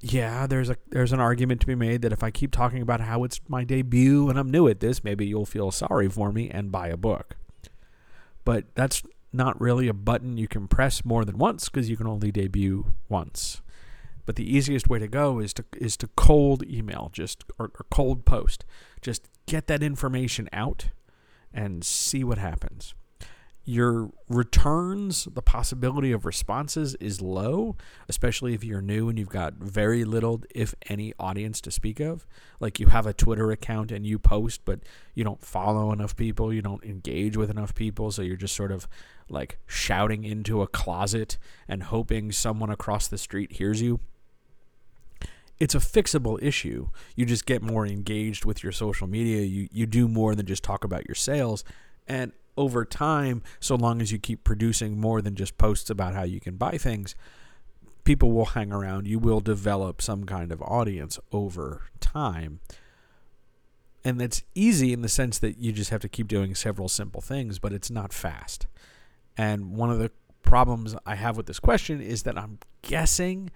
yeah, 0.00 0.46
there's 0.46 0.70
a 0.70 0.76
there's 0.88 1.12
an 1.12 1.20
argument 1.20 1.60
to 1.60 1.66
be 1.66 1.74
made 1.74 2.02
that 2.02 2.12
if 2.12 2.22
I 2.22 2.30
keep 2.30 2.52
talking 2.52 2.80
about 2.80 3.02
how 3.02 3.24
it's 3.24 3.40
my 3.48 3.64
debut 3.64 4.30
and 4.30 4.38
I'm 4.38 4.50
new 4.50 4.66
at 4.68 4.80
this, 4.80 5.04
maybe 5.04 5.26
you'll 5.26 5.46
feel 5.46 5.70
sorry 5.70 6.08
for 6.08 6.32
me 6.32 6.48
and 6.48 6.72
buy 6.72 6.88
a 6.88 6.96
book. 6.96 7.36
But 8.44 8.74
that's 8.74 9.02
not 9.32 9.60
really 9.60 9.88
a 9.88 9.92
button 9.92 10.38
you 10.38 10.48
can 10.48 10.66
press 10.68 11.04
more 11.04 11.24
than 11.24 11.38
once 11.38 11.68
because 11.68 11.90
you 11.90 11.96
can 11.96 12.06
only 12.06 12.32
debut 12.32 12.92
once. 13.08 13.60
But 14.24 14.36
the 14.36 14.56
easiest 14.56 14.88
way 14.88 14.98
to 14.98 15.08
go 15.08 15.38
is 15.38 15.52
to 15.54 15.64
is 15.76 15.96
to 15.98 16.06
cold 16.16 16.64
email, 16.66 17.10
just 17.12 17.44
or, 17.58 17.66
or 17.66 17.86
cold 17.90 18.24
post. 18.24 18.64
Just 19.02 19.28
get 19.46 19.66
that 19.66 19.82
information 19.82 20.48
out 20.52 20.88
and 21.52 21.84
see 21.84 22.24
what 22.24 22.38
happens. 22.38 22.94
Your 23.64 24.10
returns, 24.28 25.28
the 25.32 25.42
possibility 25.42 26.12
of 26.12 26.24
responses 26.24 26.94
is 26.96 27.20
low, 27.20 27.76
especially 28.08 28.54
if 28.54 28.64
you're 28.64 28.80
new 28.80 29.08
and 29.08 29.18
you've 29.18 29.28
got 29.28 29.54
very 29.54 30.04
little, 30.04 30.42
if 30.54 30.74
any, 30.88 31.12
audience 31.18 31.60
to 31.62 31.70
speak 31.70 32.00
of. 32.00 32.26
Like 32.58 32.80
you 32.80 32.86
have 32.86 33.06
a 33.06 33.12
Twitter 33.12 33.52
account 33.52 33.92
and 33.92 34.06
you 34.06 34.18
post, 34.18 34.64
but 34.64 34.80
you 35.14 35.24
don't 35.24 35.42
follow 35.42 35.92
enough 35.92 36.16
people, 36.16 36.52
you 36.52 36.62
don't 36.62 36.82
engage 36.84 37.36
with 37.36 37.50
enough 37.50 37.74
people, 37.74 38.10
so 38.10 38.22
you're 38.22 38.36
just 38.36 38.56
sort 38.56 38.72
of 38.72 38.88
like 39.28 39.58
shouting 39.66 40.24
into 40.24 40.62
a 40.62 40.66
closet 40.66 41.38
and 41.68 41.84
hoping 41.84 42.32
someone 42.32 42.70
across 42.70 43.06
the 43.06 43.18
street 43.18 43.52
hears 43.52 43.80
you 43.80 44.00
it's 45.60 45.74
a 45.74 45.78
fixable 45.78 46.42
issue. 46.42 46.88
You 47.14 47.26
just 47.26 47.44
get 47.44 47.60
more 47.62 47.86
engaged 47.86 48.46
with 48.46 48.62
your 48.62 48.72
social 48.72 49.06
media. 49.06 49.42
You 49.42 49.68
you 49.70 49.84
do 49.84 50.08
more 50.08 50.34
than 50.34 50.46
just 50.46 50.64
talk 50.64 50.84
about 50.84 51.06
your 51.06 51.14
sales. 51.14 51.64
And 52.08 52.32
over 52.60 52.84
time, 52.84 53.42
so 53.58 53.74
long 53.74 54.02
as 54.02 54.12
you 54.12 54.18
keep 54.18 54.44
producing 54.44 55.00
more 55.00 55.22
than 55.22 55.34
just 55.34 55.56
posts 55.56 55.88
about 55.88 56.14
how 56.14 56.22
you 56.22 56.40
can 56.40 56.56
buy 56.56 56.76
things, 56.76 57.14
people 58.04 58.32
will 58.32 58.44
hang 58.44 58.70
around. 58.70 59.06
You 59.06 59.18
will 59.18 59.40
develop 59.40 60.02
some 60.02 60.24
kind 60.24 60.52
of 60.52 60.60
audience 60.60 61.18
over 61.32 61.86
time. 62.00 62.60
And 64.04 64.20
that's 64.20 64.42
easy 64.54 64.92
in 64.92 65.00
the 65.00 65.08
sense 65.08 65.38
that 65.38 65.58
you 65.58 65.72
just 65.72 65.90
have 65.90 66.02
to 66.02 66.08
keep 66.08 66.28
doing 66.28 66.54
several 66.54 66.88
simple 66.88 67.22
things, 67.22 67.58
but 67.58 67.72
it's 67.72 67.90
not 67.90 68.12
fast. 68.12 68.66
And 69.38 69.72
one 69.72 69.90
of 69.90 69.98
the 69.98 70.10
problems 70.42 70.94
I 71.06 71.14
have 71.14 71.36
with 71.36 71.46
this 71.46 71.60
question 71.60 72.00
is 72.00 72.24
that 72.24 72.36
I'm 72.36 72.58
guessing 72.82 73.50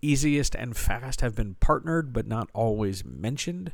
easiest 0.00 0.54
and 0.54 0.76
fast 0.76 1.20
have 1.20 1.34
been 1.34 1.56
partnered 1.56 2.12
but 2.12 2.26
not 2.26 2.48
always 2.54 3.04
mentioned. 3.04 3.72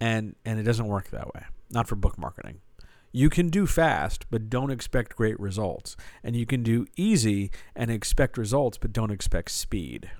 And 0.00 0.36
and 0.44 0.58
it 0.58 0.62
doesn't 0.62 0.86
work 0.86 1.10
that 1.10 1.34
way. 1.34 1.44
Not 1.70 1.86
for 1.88 1.96
book 1.96 2.18
marketing. 2.18 2.60
You 3.16 3.30
can 3.30 3.48
do 3.48 3.66
fast, 3.66 4.26
but 4.30 4.50
don't 4.50 4.70
expect 4.70 5.16
great 5.16 5.40
results. 5.40 5.96
And 6.22 6.36
you 6.36 6.44
can 6.44 6.62
do 6.62 6.86
easy 6.96 7.50
and 7.74 7.90
expect 7.90 8.36
results, 8.36 8.76
but 8.76 8.92
don't 8.92 9.10
expect 9.10 9.52
speed. 9.52 10.10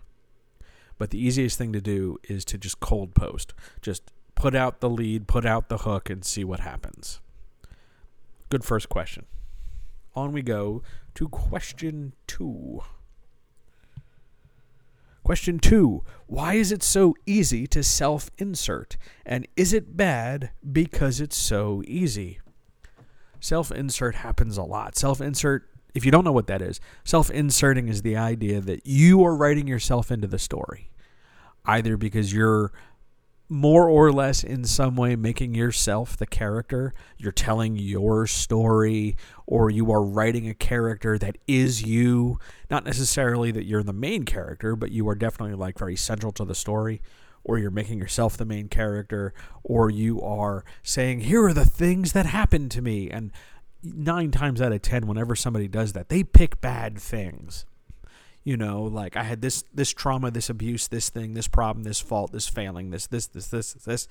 But 0.96 1.10
the 1.10 1.18
easiest 1.18 1.58
thing 1.58 1.74
to 1.74 1.82
do 1.82 2.16
is 2.24 2.42
to 2.46 2.56
just 2.56 2.80
cold 2.80 3.14
post. 3.14 3.52
Just 3.82 4.02
put 4.34 4.54
out 4.54 4.80
the 4.80 4.88
lead, 4.88 5.28
put 5.28 5.44
out 5.44 5.68
the 5.68 5.76
hook, 5.76 6.08
and 6.08 6.24
see 6.24 6.42
what 6.42 6.60
happens. 6.60 7.20
Good 8.48 8.64
first 8.64 8.88
question. 8.88 9.26
On 10.14 10.32
we 10.32 10.40
go 10.40 10.82
to 11.16 11.28
question 11.28 12.14
two. 12.26 12.80
Question 15.22 15.58
two 15.58 16.02
Why 16.26 16.54
is 16.54 16.72
it 16.72 16.82
so 16.82 17.14
easy 17.26 17.66
to 17.66 17.82
self 17.82 18.30
insert? 18.38 18.96
And 19.26 19.46
is 19.54 19.74
it 19.74 19.98
bad 19.98 20.48
because 20.72 21.20
it's 21.20 21.36
so 21.36 21.82
easy? 21.86 22.38
Self 23.46 23.70
insert 23.70 24.16
happens 24.16 24.58
a 24.58 24.64
lot. 24.64 24.96
Self 24.96 25.20
insert, 25.20 25.70
if 25.94 26.04
you 26.04 26.10
don't 26.10 26.24
know 26.24 26.32
what 26.32 26.48
that 26.48 26.60
is, 26.60 26.80
self 27.04 27.30
inserting 27.30 27.86
is 27.86 28.02
the 28.02 28.16
idea 28.16 28.60
that 28.60 28.84
you 28.84 29.24
are 29.24 29.36
writing 29.36 29.68
yourself 29.68 30.10
into 30.10 30.26
the 30.26 30.40
story, 30.40 30.90
either 31.64 31.96
because 31.96 32.32
you're 32.32 32.72
more 33.48 33.88
or 33.88 34.10
less 34.10 34.42
in 34.42 34.64
some 34.64 34.96
way 34.96 35.14
making 35.14 35.54
yourself 35.54 36.16
the 36.16 36.26
character. 36.26 36.92
You're 37.18 37.30
telling 37.30 37.76
your 37.76 38.26
story, 38.26 39.16
or 39.46 39.70
you 39.70 39.92
are 39.92 40.02
writing 40.02 40.48
a 40.48 40.54
character 40.54 41.16
that 41.16 41.38
is 41.46 41.84
you. 41.84 42.40
Not 42.68 42.84
necessarily 42.84 43.52
that 43.52 43.64
you're 43.64 43.84
the 43.84 43.92
main 43.92 44.24
character, 44.24 44.74
but 44.74 44.90
you 44.90 45.08
are 45.08 45.14
definitely 45.14 45.54
like 45.54 45.78
very 45.78 45.94
central 45.94 46.32
to 46.32 46.44
the 46.44 46.56
story. 46.56 47.00
Or 47.48 47.58
you're 47.58 47.70
making 47.70 47.98
yourself 47.98 48.36
the 48.36 48.44
main 48.44 48.68
character, 48.68 49.32
or 49.62 49.88
you 49.88 50.20
are 50.20 50.64
saying, 50.82 51.20
Here 51.20 51.44
are 51.44 51.52
the 51.52 51.64
things 51.64 52.12
that 52.12 52.26
happened 52.26 52.72
to 52.72 52.82
me. 52.82 53.08
And 53.08 53.30
nine 53.84 54.32
times 54.32 54.60
out 54.60 54.72
of 54.72 54.82
ten, 54.82 55.06
whenever 55.06 55.36
somebody 55.36 55.68
does 55.68 55.92
that, 55.92 56.08
they 56.08 56.24
pick 56.24 56.60
bad 56.60 56.98
things. 56.98 57.64
You 58.42 58.56
know 58.56 58.84
like 58.84 59.16
i 59.16 59.24
had 59.24 59.40
this 59.40 59.64
this 59.74 59.92
trauma 59.92 60.30
this 60.30 60.48
abuse 60.48 60.86
this 60.86 61.10
thing 61.10 61.34
this 61.34 61.48
problem 61.48 61.82
this 61.82 61.98
fault 61.98 62.30
this 62.30 62.46
failing 62.46 62.90
this 62.90 63.08
this 63.08 63.26
this 63.26 63.48
this 63.48 63.72
this 63.72 64.06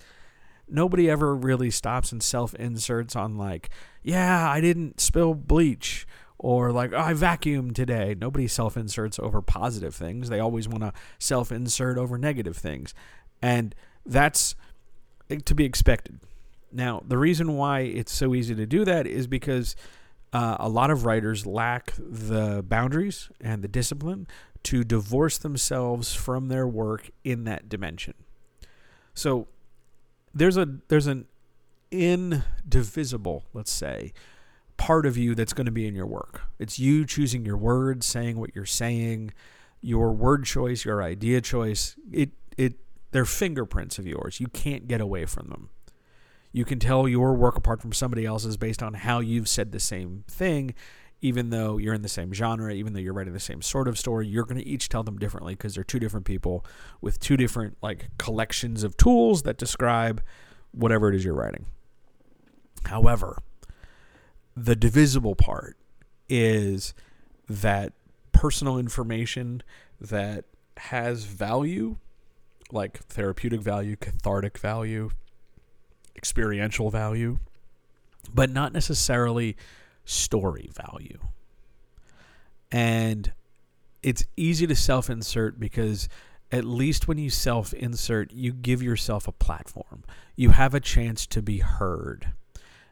nobody 0.68 1.10
ever 1.10 1.34
really 1.34 1.72
stops 1.72 2.12
and 2.12 2.22
self 2.22 2.54
inserts 2.56 3.16
on 3.16 3.38
like 3.38 3.70
yeah 4.04 4.52
i 4.52 4.60
didn't 4.60 5.00
spill 5.00 5.34
bleach 5.34 6.06
or 6.38 6.72
like 6.72 6.92
oh, 6.94 7.00
i 7.00 7.14
vacuumed 7.14 7.76
today. 7.76 8.16
Nobody 8.20 8.48
self 8.48 8.78
inserts 8.78 9.20
over 9.20 9.42
positive 9.42 9.96
things. 9.96 10.30
They 10.30 10.40
always 10.40 10.68
want 10.68 10.84
to 10.84 10.94
self 11.20 11.52
insert 11.52 11.98
over 11.98 12.18
negative 12.18 12.58
things 12.58 12.94
and 13.46 13.76
that's 14.06 14.56
to 15.46 15.56
be 15.56 15.66
expected 15.66 16.20
now 16.72 17.02
the 17.08 17.18
reason 17.18 17.56
why 17.56 17.82
it's 17.82 18.12
so 18.12 18.34
easy 18.34 18.56
to 18.56 18.66
do 18.66 18.86
that 18.86 19.08
is 19.08 19.28
because 19.28 19.76
uh, 20.36 20.58
a 20.60 20.68
lot 20.68 20.92
of 20.92 21.06
writers 21.06 21.46
lack 21.46 21.94
the 21.98 22.62
boundaries 22.68 23.30
and 23.40 23.64
the 23.64 23.70
discipline 23.70 24.28
to 24.64 24.84
divorce 24.84 25.38
themselves 25.38 26.14
from 26.14 26.50
their 26.50 26.68
work 26.68 27.10
in 27.24 27.46
that 27.46 27.70
dimension. 27.70 28.16
So 29.14 29.48
there's 30.34 30.58
a 30.58 30.68
there's 30.90 31.08
an 31.08 31.28
indivisible, 31.90 33.46
let's 33.54 33.72
say, 33.72 34.12
part 34.76 35.06
of 35.06 35.16
you 35.16 35.36
that's 35.36 35.54
going 35.54 35.68
to 35.68 35.72
be 35.72 35.88
in 35.88 35.96
your 35.96 36.08
work. 36.08 36.42
It's 36.60 36.80
you 36.80 37.06
choosing 37.06 37.46
your 37.46 37.56
words, 37.58 38.06
saying 38.06 38.38
what 38.38 38.54
you're 38.54 38.66
saying, 38.66 39.34
your 39.80 40.12
word 40.12 40.44
choice, 40.44 40.84
your 40.84 41.02
idea 41.02 41.40
choice. 41.40 41.96
It 42.12 42.32
it 42.58 42.74
they're 43.16 43.26
fingerprints 43.26 43.98
of 43.98 44.06
yours. 44.06 44.40
You 44.40 44.48
can't 44.48 44.88
get 44.88 45.00
away 45.00 45.26
from 45.26 45.48
them. 45.48 45.70
You 46.52 46.66
can 46.66 46.80
tell 46.80 47.08
your 47.08 47.34
work 47.34 47.58
apart 47.58 47.82
from 47.82 47.94
somebody 47.94 48.26
else's 48.26 48.58
based 48.58 48.82
on 48.82 48.94
how 48.94 49.20
you've 49.20 49.50
said 49.50 49.72
the 49.72 49.80
same 49.80 50.24
thing, 50.28 50.74
even 51.22 51.50
though 51.50 51.78
you're 51.78 51.94
in 51.94 52.02
the 52.02 52.10
same 52.10 52.34
genre, 52.34 52.74
even 52.74 52.94
though 52.94 53.00
you're 53.00 53.14
writing 53.14 53.34
the 53.34 53.40
same 53.40 53.62
sort 53.62 53.88
of 53.88 53.98
story. 53.98 54.28
You're 54.28 54.46
going 54.46 54.62
to 54.62 54.68
each 54.68 54.90
tell 54.90 55.04
them 55.04 55.18
differently 55.18 55.54
because 55.54 55.76
they're 55.76 55.84
two 55.84 56.00
different 56.00 56.26
people 56.26 56.66
with 57.02 57.20
two 57.20 57.38
different 57.38 57.78
like 57.82 58.10
collections 58.18 58.84
of 58.84 58.98
tools 58.98 59.44
that 59.44 59.58
describe 59.58 60.22
whatever 60.72 61.10
it 61.10 61.16
is 61.16 61.26
you're 61.26 61.34
writing. 61.34 61.66
However, 62.86 63.40
the 64.56 64.76
divisible 64.76 65.36
part 65.36 65.78
is 66.30 66.94
that 67.50 67.94
personal 68.32 68.78
information 68.78 69.64
that 70.00 70.46
has 70.78 71.24
value, 71.24 71.98
like 72.72 73.00
therapeutic 73.06 73.62
value, 73.62 73.96
cathartic 73.96 74.58
value, 74.58 75.10
experiential 76.16 76.90
value, 76.90 77.38
but 78.34 78.50
not 78.50 78.74
necessarily 78.74 79.56
story 80.04 80.70
value. 80.74 81.20
And 82.72 83.32
it's 84.02 84.26
easy 84.36 84.68
to 84.68 84.76
self 84.76 85.10
insert 85.10 85.60
because 85.60 86.10
at 86.52 86.64
least 86.64 87.08
when 87.08 87.18
you 87.18 87.30
self 87.30 87.74
insert, 87.74 88.32
you 88.32 88.54
give 88.54 88.82
yourself 88.82 89.28
a 89.28 89.32
platform. 89.32 90.04
You 90.36 90.52
have 90.52 90.74
a 90.74 90.80
chance 90.80 91.26
to 91.28 91.42
be 91.42 91.60
heard. 91.60 92.34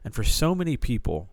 And 0.03 0.13
for 0.13 0.23
so 0.23 0.53
many 0.53 0.75
people, 0.75 1.29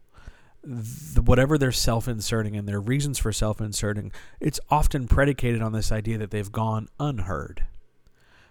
the, 0.63 1.23
whatever 1.23 1.57
they're 1.57 1.73
self 1.73 2.07
inserting 2.09 2.57
and 2.57 2.69
their 2.69 2.81
reasons 2.81 3.19
for 3.19 3.33
self 3.33 3.61
inserting, 3.61 4.13
it's 4.39 4.61
often 4.71 5.09
predicated 5.09 5.63
on 5.63 5.73
this 5.73 5.91
idea 5.91 6.19
that 6.19 6.31
they've 6.31 6.53
gone 6.53 6.89
unheard 6.99 7.65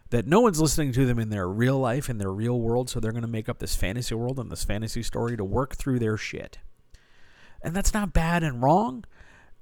that 0.09 0.25
no 0.25 0.39
one's 0.39 0.59
listening 0.59 0.91
to 0.93 1.05
them 1.05 1.19
in 1.19 1.29
their 1.29 1.47
real 1.47 1.77
life, 1.77 2.09
in 2.09 2.17
their 2.17 2.31
real 2.31 2.59
world, 2.59 2.89
so 2.89 2.99
they're 2.99 3.11
going 3.11 3.21
to 3.21 3.27
make 3.27 3.47
up 3.47 3.59
this 3.59 3.75
fantasy 3.75 4.15
world 4.15 4.39
and 4.39 4.51
this 4.51 4.63
fantasy 4.63 5.03
story 5.03 5.37
to 5.37 5.43
work 5.43 5.75
through 5.75 5.99
their 5.99 6.17
shit. 6.17 6.57
And 7.61 7.75
that's 7.75 7.93
not 7.93 8.13
bad 8.13 8.43
and 8.43 8.63
wrong. 8.63 9.05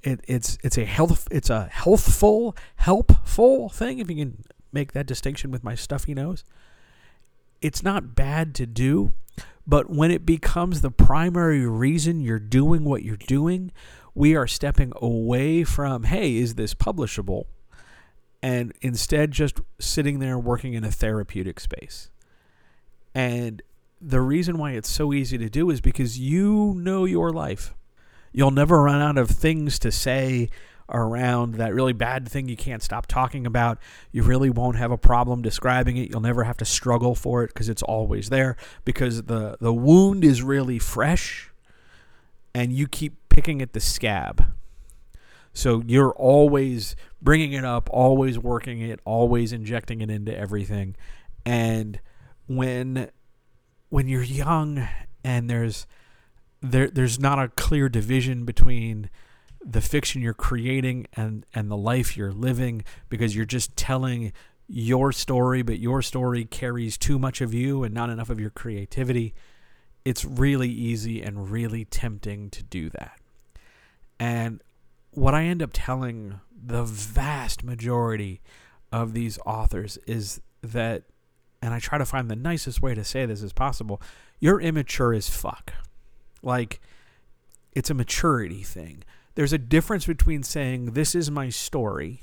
It, 0.04 0.22
it's 0.27 0.58
it's 0.63 0.77
a 0.77 0.86
health 0.86 1.27
it's 1.32 1.50
a 1.50 1.66
healthful 1.66 2.56
helpful 2.75 3.68
thing 3.70 3.98
if 3.98 4.10
you 4.12 4.16
can 4.16 4.44
make 4.72 4.94
that 4.94 5.08
distinction 5.08 5.50
with 5.50 5.63
my 5.63 5.74
stuffy 5.75 6.13
nose. 6.13 6.44
It's 7.62 7.82
not 7.82 8.16
bad 8.16 8.54
to 8.56 8.68
do, 8.68 9.13
but 9.66 9.89
when 9.89 10.12
it 10.12 10.25
becomes 10.25 10.82
the 10.82 10.92
primary 10.92 11.66
reason 11.66 12.22
you're 12.22 12.39
doing 12.39 12.84
what 12.84 13.04
you're 13.04 13.18
doing, 13.18 13.72
we 14.13 14.36
are 14.36 14.48
stepping 14.48 14.94
away 14.98 15.63
from 15.63 16.04
hey, 16.04 16.38
is 16.38 16.56
this 16.56 16.75
publishable? 16.75 17.46
And 18.41 18.74
instead 18.82 19.32
just 19.32 19.62
sitting 19.79 20.20
there 20.20 20.38
working 20.38 20.74
in 20.74 20.84
a 20.84 20.91
therapeutic 20.91 21.60
space. 21.60 22.10
And 23.15 23.62
the 24.00 24.22
reason 24.22 24.58
why 24.58 24.72
it's 24.72 24.89
so 24.89 25.13
easy 25.13 25.38
to 25.38 25.50
do 25.50 25.70
is 25.70 25.82
because 25.82 26.20
you 26.20 26.74
know 26.77 27.06
your 27.06 27.32
life. 27.32 27.74
You'll 28.32 28.51
never 28.51 28.84
run 28.84 29.01
out 29.01 29.17
of 29.17 29.29
things 29.29 29.79
to 29.79 29.91
say 29.91 30.50
around 30.89 31.56
that 31.56 31.74
really 31.74 31.94
bad 31.94 32.27
thing 32.29 32.48
you 32.48 32.56
can't 32.56 32.84
stop 32.84 33.08
talking 33.08 33.46
about. 33.46 33.77
You 34.12 34.24
really 34.24 34.50
won't 34.50 34.77
have 34.77 34.91
a 34.91 34.98
problem 34.98 35.41
describing 35.41 35.98
it. 35.98 36.10
You'll 36.10 36.22
never 36.22 36.44
have 36.44 36.58
to 36.58 36.65
struggle 36.65 37.15
for 37.15 37.44
it 37.44 37.48
because 37.48 37.70
it's 37.70 37.84
always 37.84 38.29
there 38.29 38.56
because 38.86 39.24
the 39.24 39.58
the 39.60 39.74
wound 39.74 40.24
is 40.24 40.41
really 40.41 40.79
fresh 40.79 41.51
and 42.53 42.72
you 42.72 42.88
keep 42.88 43.15
picking 43.29 43.62
at 43.62 43.74
the 43.74 43.79
scab. 43.79 44.46
So 45.58 45.82
you're 45.88 46.12
always 46.12 46.96
bringing 47.20 47.54
it 47.54 47.66
up, 47.66 47.90
always 47.92 48.38
working 48.38 48.80
it, 48.80 49.00
always 49.06 49.52
injecting 49.52 50.02
it 50.02 50.12
into 50.12 50.38
everything. 50.38 50.96
And 51.48 52.00
when 52.46 53.10
when 53.90 54.08
you're 54.08 54.22
young 54.22 54.88
and 55.24 55.50
there's 55.50 55.88
there 56.62 56.92
there's 56.92 57.20
not 57.20 57.40
a 57.40 57.48
clear 57.48 57.90
division 57.90 58.46
between 58.46 59.10
the 59.66 59.82
fiction 59.82 60.22
you're 60.22 60.36
creating 60.36 61.08
and 61.14 61.44
and 61.56 61.72
the 61.72 61.78
life 61.78 62.16
you're 62.16 62.32
living 62.32 62.84
because 63.10 63.36
you're 63.36 63.44
just 63.44 63.76
telling 63.76 64.34
your 64.68 65.12
story 65.12 65.64
but 65.64 65.80
your 65.80 66.04
story 66.04 66.46
carries 66.46 67.00
too 67.00 67.18
much 67.18 67.42
of 67.42 67.56
you 67.56 67.84
and 67.84 67.96
not 67.96 68.12
enough 68.12 68.30
of 68.30 68.40
your 68.40 68.52
creativity 68.52 69.34
it's 70.06 70.24
really 70.24 70.70
easy 70.70 71.24
and 71.24 71.50
really 71.50 71.84
tempting 71.84 72.50
to 72.52 72.62
do 72.62 72.90
that 72.92 73.20
and 74.20 74.62
what 75.18 75.34
I 75.34 75.46
end 75.46 75.64
up 75.64 75.72
telling 75.74 76.40
the 76.56 76.84
vast 76.84 77.64
majority 77.64 78.40
of 78.92 79.14
these 79.14 79.40
authors 79.48 79.98
is 80.06 80.42
that, 80.62 81.06
and 81.60 81.74
I 81.74 81.80
try 81.80 81.98
to 81.98 82.06
find 82.06 82.30
the 82.30 82.36
nicest 82.36 82.84
way 82.84 82.94
to 82.94 83.04
say 83.04 83.26
this 83.26 83.42
as 83.42 83.52
possible, 83.52 84.00
you're 84.40 84.62
immature 84.62 85.16
as 85.16 85.28
fuck. 85.28 85.74
Like, 86.44 86.80
it's 87.74 87.90
a 87.90 87.96
maturity 87.96 88.62
thing. 88.62 89.04
There's 89.34 89.54
a 89.54 89.58
difference 89.58 90.06
between 90.06 90.44
saying, 90.44 90.92
This 90.92 91.16
is 91.16 91.32
my 91.32 91.50
story, 91.50 92.22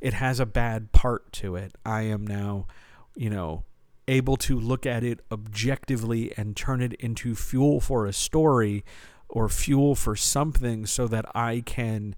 it 0.00 0.14
has 0.14 0.38
a 0.38 0.46
bad 0.46 0.92
part 0.92 1.32
to 1.32 1.56
it. 1.56 1.74
I 1.84 2.02
am 2.02 2.24
now, 2.24 2.68
you 3.16 3.28
know, 3.28 3.64
able 4.06 4.36
to 4.36 4.56
look 4.56 4.86
at 4.86 5.02
it 5.02 5.18
objectively 5.32 6.32
and 6.36 6.56
turn 6.56 6.80
it 6.80 6.92
into 6.94 7.34
fuel 7.34 7.80
for 7.80 8.06
a 8.06 8.12
story 8.12 8.84
or 9.28 9.48
fuel 9.48 9.94
for 9.94 10.16
something 10.16 10.86
so 10.86 11.06
that 11.08 11.24
I 11.34 11.62
can 11.64 12.14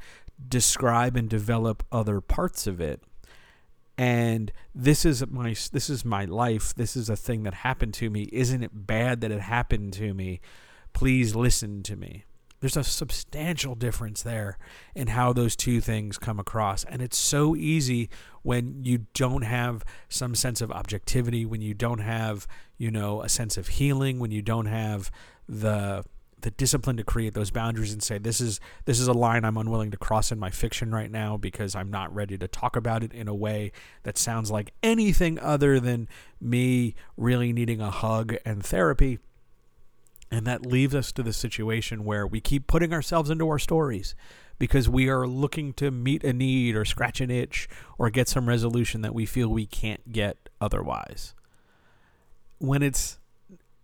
describe 0.48 1.16
and 1.16 1.28
develop 1.28 1.82
other 1.90 2.20
parts 2.20 2.66
of 2.66 2.80
it. 2.80 3.02
And 3.98 4.52
this 4.75 5.06
is 5.06 5.26
my 5.26 5.54
this 5.72 5.88
is 5.88 6.04
my 6.04 6.26
life. 6.26 6.75
This 6.75 6.96
is 6.96 7.08
a 7.08 7.16
thing 7.16 7.44
that 7.44 7.54
happened 7.54 7.94
to 7.94 8.10
me. 8.10 8.28
Isn't 8.32 8.62
it 8.62 8.86
bad 8.86 9.22
that 9.22 9.30
it 9.30 9.40
happened 9.40 9.94
to 9.94 10.12
me? 10.12 10.40
Please 10.92 11.34
listen 11.34 11.82
to 11.84 11.96
me. 11.96 12.25
There's 12.60 12.76
a 12.76 12.84
substantial 12.84 13.75
difference 13.75 14.22
there 14.22 14.58
in 14.94 15.08
how 15.08 15.32
those 15.32 15.56
two 15.56 15.80
things 15.80 16.18
come 16.18 16.38
across. 16.38 16.84
And 16.84 17.02
it's 17.02 17.18
so 17.18 17.54
easy 17.54 18.08
when 18.42 18.82
you 18.84 19.06
don't 19.12 19.42
have 19.42 19.84
some 20.08 20.34
sense 20.34 20.60
of 20.60 20.70
objectivity 20.70 21.44
when 21.44 21.60
you 21.60 21.75
don't 21.75 21.98
have 21.98 22.46
you 22.78 22.90
know 22.90 23.22
a 23.22 23.28
sense 23.28 23.56
of 23.56 23.68
healing 23.68 24.20
when 24.20 24.30
you 24.30 24.40
don't 24.40 24.66
have 24.66 25.10
the 25.48 26.04
the 26.47 26.53
discipline 26.53 26.97
to 26.97 27.03
create 27.03 27.35
those 27.35 27.50
boundaries 27.50 27.93
and 27.93 28.00
say 28.00 28.19
this 28.19 28.41
is 28.41 28.61
this 28.85 29.00
is 29.00 29.09
a 29.09 29.12
line 29.12 29.45
I'm 29.45 29.57
unwilling 29.57 29.91
to 29.91 29.97
cross 29.97 30.31
in 30.31 30.38
my 30.38 30.50
fiction 30.50 30.93
right 30.93 31.11
now 31.11 31.37
because 31.37 31.75
I'm 31.75 31.91
not 31.91 32.15
ready 32.15 32.38
to 32.38 32.47
talk 32.47 32.76
about 32.76 33.03
it 33.03 33.12
in 33.12 33.26
a 33.26 33.35
way 33.35 33.73
that 34.05 34.17
sounds 34.17 34.49
like 34.49 34.73
anything 34.81 35.41
other 35.41 35.81
than 35.81 36.09
me 36.41 36.95
really 37.17 37.53
needing 37.53 37.81
a 37.81 37.91
hug 37.91 38.37
and 38.45 38.65
therapy. 38.65 39.19
And 40.31 40.47
that 40.47 40.65
leaves 40.65 40.95
us 40.95 41.11
to 41.15 41.25
the 41.25 41.33
situation 41.33 42.05
where 42.05 42.29
we 42.29 42.41
keep 42.41 42.69
putting 42.69 42.93
ourselves 42.93 43.29
into 43.29 43.49
our 43.49 43.59
stories 43.59 44.15
because 44.57 44.88
we 44.88 45.09
are 45.09 45.26
looking 45.26 45.73
to 45.73 45.91
meet 45.91 46.23
a 46.23 46.33
need 46.33 46.76
or 46.76 46.85
scratch 46.85 47.21
an 47.21 47.29
itch 47.29 47.69
or 47.99 48.09
get 48.09 48.29
some 48.29 48.49
resolution 48.49 49.00
that 49.00 49.15
we 49.15 49.26
feel 49.26 49.49
we 49.49 49.67
can't 49.67 50.12
get 50.12 50.49
otherwise. 50.61 51.35
When 52.59 52.85
it's 52.85 53.19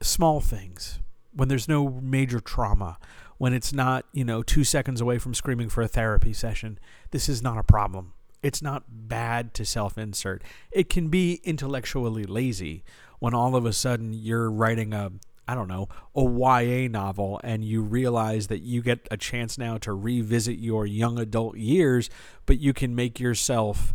small 0.01 0.41
things, 0.41 1.01
when 1.35 1.49
there's 1.49 1.69
no 1.69 1.89
major 2.03 2.41
trauma, 2.41 2.99
when 3.39 3.53
it's 3.53 3.73
not, 3.73 4.07
you 4.13 4.25
know, 4.25 4.43
two 4.43 4.65
seconds 4.65 5.01
away 5.01 5.19
from 5.19 5.35
screaming 5.35 5.69
for 5.69 5.83
a 5.83 5.89
therapy 5.89 6.33
session, 6.33 6.79
this 7.11 7.29
is 7.29 7.43
not 7.43 7.59
a 7.59 7.63
problem. 7.63 8.13
It's 8.43 8.63
not 8.63 8.85
bad 8.89 9.55
to 9.55 9.65
self 9.65 9.97
insert. 9.97 10.43
It 10.71 10.89
can 10.89 11.09
be 11.09 11.41
intellectually 11.45 12.25
lazy 12.25 12.83
when 13.19 13.35
all 13.35 13.55
of 13.55 13.65
a 13.65 13.73
sudden 13.73 14.13
you're 14.13 14.51
writing 14.51 14.93
a, 14.93 15.13
I 15.47 15.55
don't 15.55 15.69
know, 15.69 15.89
a 16.15 16.23
YA 16.23 16.89
novel 16.89 17.41
and 17.45 17.65
you 17.65 17.83
realize 17.83 18.49
that 18.49 18.61
you 18.61 18.83
get 18.83 19.07
a 19.11 19.17
chance 19.17 19.59
now 19.59 19.79
to 19.79 19.93
revisit 19.93 20.59
your 20.59 20.87
young 20.87 21.19
adult 21.19 21.57
years, 21.57 22.11
but 22.47 22.59
you 22.59 22.73
can 22.73 22.95
make 22.95 23.21
yourself 23.21 23.95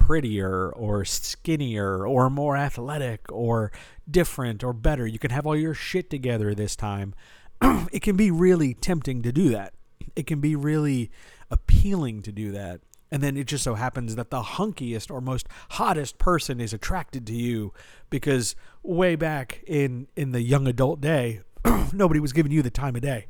prettier 0.00 0.70
or 0.70 1.04
skinnier 1.04 2.06
or 2.06 2.30
more 2.30 2.56
athletic 2.56 3.30
or 3.30 3.70
different 4.10 4.64
or 4.64 4.72
better. 4.72 5.06
You 5.06 5.18
can 5.18 5.30
have 5.30 5.46
all 5.46 5.54
your 5.54 5.74
shit 5.74 6.08
together 6.08 6.54
this 6.54 6.74
time. 6.74 7.14
it 7.92 8.00
can 8.00 8.16
be 8.16 8.30
really 8.30 8.72
tempting 8.72 9.20
to 9.22 9.30
do 9.30 9.50
that. 9.50 9.74
It 10.16 10.26
can 10.26 10.40
be 10.40 10.56
really 10.56 11.10
appealing 11.50 12.22
to 12.22 12.32
do 12.32 12.50
that. 12.52 12.80
And 13.12 13.22
then 13.22 13.36
it 13.36 13.46
just 13.46 13.62
so 13.62 13.74
happens 13.74 14.16
that 14.16 14.30
the 14.30 14.40
hunkiest 14.40 15.10
or 15.10 15.20
most 15.20 15.46
hottest 15.72 16.16
person 16.16 16.60
is 16.60 16.72
attracted 16.72 17.26
to 17.26 17.34
you 17.34 17.74
because 18.08 18.56
way 18.82 19.16
back 19.16 19.62
in, 19.66 20.08
in 20.16 20.32
the 20.32 20.40
young 20.40 20.66
adult 20.66 21.02
day, 21.02 21.42
nobody 21.92 22.20
was 22.20 22.32
giving 22.32 22.52
you 22.52 22.62
the 22.62 22.70
time 22.70 22.96
of 22.96 23.02
day. 23.02 23.26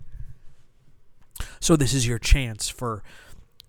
So 1.59 1.75
this 1.75 1.93
is 1.93 2.07
your 2.07 2.21
chance 2.21 2.69
for 2.69 3.03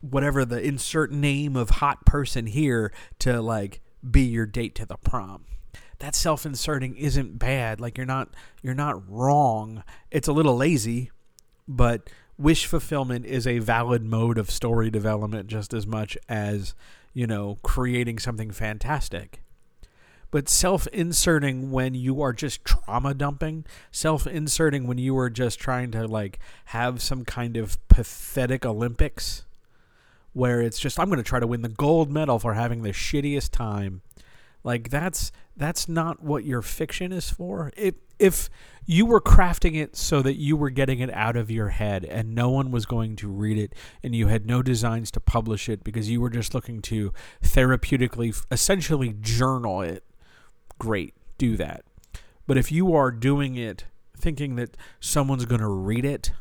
whatever 0.02 0.44
the 0.44 0.62
insert 0.62 1.12
name 1.12 1.56
of 1.56 1.70
hot 1.70 2.06
person 2.06 2.48
here 2.48 2.92
to 3.20 3.42
like 3.42 3.82
be 4.10 4.22
your 4.22 4.46
date 4.46 4.76
to 4.76 4.86
the 4.86 4.98
prom 4.98 5.46
that 6.02 6.16
self-inserting 6.16 6.96
isn't 6.98 7.38
bad. 7.38 7.80
Like 7.80 7.98
you're 7.98 8.06
not 8.06 8.30
you're 8.62 8.74
not 8.74 9.10
wrong. 9.10 9.84
It's 10.10 10.28
a 10.28 10.34
little 10.34 10.58
lazy, 10.58 11.12
but 11.68 12.10
wish 12.38 12.66
fulfillment 12.66 13.26
is 13.26 13.48
a 13.48 13.60
valid 13.60 14.04
mode 14.04 14.38
of 14.38 14.50
story 14.50 14.90
development 14.90 15.48
just 15.48 15.74
as 15.74 15.86
much 15.86 16.18
as, 16.28 16.74
you 17.14 17.28
know, 17.28 17.60
creating 17.62 18.18
something 18.18 18.52
fantastic. 18.52 19.42
But 20.32 20.50
self 20.50 20.88
inserting 20.88 21.72
when 21.72 21.94
you 21.94 22.22
are 22.22 22.34
just 22.34 22.66
trauma 22.66 23.14
dumping, 23.14 23.66
self 23.92 24.26
inserting 24.26 24.88
when 24.88 24.98
you 24.98 25.16
are 25.20 25.30
just 25.30 25.60
trying 25.60 25.92
to 25.92 26.08
like 26.08 26.40
have 26.66 27.02
some 27.02 27.26
kind 27.26 27.58
of 27.58 27.78
pathetic 27.90 28.66
Olympics 28.66 29.46
where 30.34 30.62
it's 30.62 30.80
just, 30.80 31.00
I'm 31.00 31.08
going 31.08 31.18
to 31.18 31.24
try 31.24 31.40
to 31.40 31.48
win 31.48 31.62
the 31.62 31.70
gold 31.70 32.12
medal 32.12 32.40
for 32.40 32.54
having 32.54 32.84
the 32.84 32.92
shittiest 32.92 33.52
time 33.52 34.02
like 34.64 34.90
that's 34.90 35.32
that's 35.58 35.88
not 35.88 36.22
what 36.24 36.46
your 36.46 36.62
fiction 36.62 37.12
is 37.12 37.30
for. 37.30 37.72
If 37.76 37.96
if 38.20 38.50
you 38.86 39.06
were 39.06 39.22
crafting 39.22 39.76
it 39.76 39.96
so 39.96 40.22
that 40.22 40.36
you 40.36 40.56
were 40.56 40.70
getting 40.70 41.00
it 41.00 41.12
out 41.14 41.36
of 41.36 41.50
your 41.50 41.70
head 41.70 42.06
and 42.06 42.36
no 42.36 42.50
one 42.50 42.72
was 42.72 42.86
going 42.86 43.16
to 43.16 43.28
read 43.28 43.58
it 43.58 43.74
and 44.04 44.16
you 44.16 44.28
had 44.28 44.46
no 44.46 44.62
designs 44.62 45.12
to 45.12 45.20
publish 45.20 45.70
it 45.70 45.84
because 45.84 46.10
you 46.10 46.22
were 46.22 46.30
just 46.30 46.54
looking 46.54 46.82
to 46.82 47.14
therapeutically 47.44 48.44
essentially 48.52 49.16
journal 49.22 49.82
it, 49.82 50.04
great, 50.78 51.16
do 51.38 51.58
that. 51.58 51.84
But 52.48 52.58
if 52.58 52.72
you 52.72 52.94
are 52.94 53.12
doing 53.12 53.56
it 53.56 53.86
thinking 54.18 54.56
that 54.56 54.78
someone's 55.00 55.46
going 55.46 55.62
to 55.62 55.68
read 55.68 56.06
it 56.06 56.32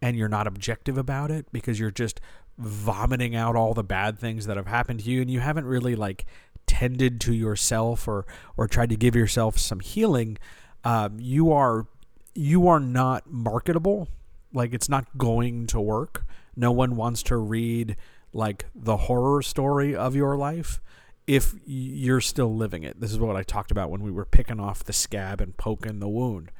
and 0.00 0.16
you're 0.16 0.28
not 0.28 0.48
objective 0.48 0.98
about 0.98 1.30
it 1.30 1.46
because 1.52 1.78
you're 1.78 1.92
just 1.92 2.20
vomiting 2.58 3.34
out 3.34 3.56
all 3.56 3.74
the 3.74 3.84
bad 3.84 4.18
things 4.18 4.46
that 4.46 4.56
have 4.56 4.66
happened 4.66 5.00
to 5.00 5.10
you 5.10 5.20
and 5.20 5.30
you 5.30 5.40
haven't 5.40 5.64
really 5.64 5.96
like 5.96 6.26
tended 6.66 7.20
to 7.20 7.34
yourself 7.34 8.06
or 8.06 8.26
or 8.56 8.68
tried 8.68 8.90
to 8.90 8.96
give 8.96 9.16
yourself 9.16 9.58
some 9.58 9.80
healing, 9.80 10.38
um, 10.84 11.18
you 11.18 11.52
are 11.52 11.86
you 12.34 12.68
are 12.68 12.80
not 12.80 13.30
marketable. 13.30 14.08
Like 14.52 14.72
it's 14.72 14.88
not 14.88 15.18
going 15.18 15.66
to 15.68 15.80
work. 15.80 16.24
No 16.56 16.72
one 16.72 16.96
wants 16.96 17.22
to 17.24 17.36
read 17.36 17.96
like 18.32 18.66
the 18.74 18.96
horror 18.96 19.42
story 19.42 19.94
of 19.94 20.14
your 20.14 20.36
life 20.36 20.80
if 21.26 21.54
you're 21.64 22.20
still 22.20 22.54
living 22.54 22.82
it. 22.82 23.00
This 23.00 23.12
is 23.12 23.18
what 23.18 23.36
I 23.36 23.42
talked 23.42 23.70
about 23.70 23.90
when 23.90 24.02
we 24.02 24.10
were 24.10 24.24
picking 24.24 24.60
off 24.60 24.84
the 24.84 24.92
scab 24.92 25.40
and 25.40 25.56
poking 25.56 26.00
the 26.00 26.08
wound. 26.08 26.50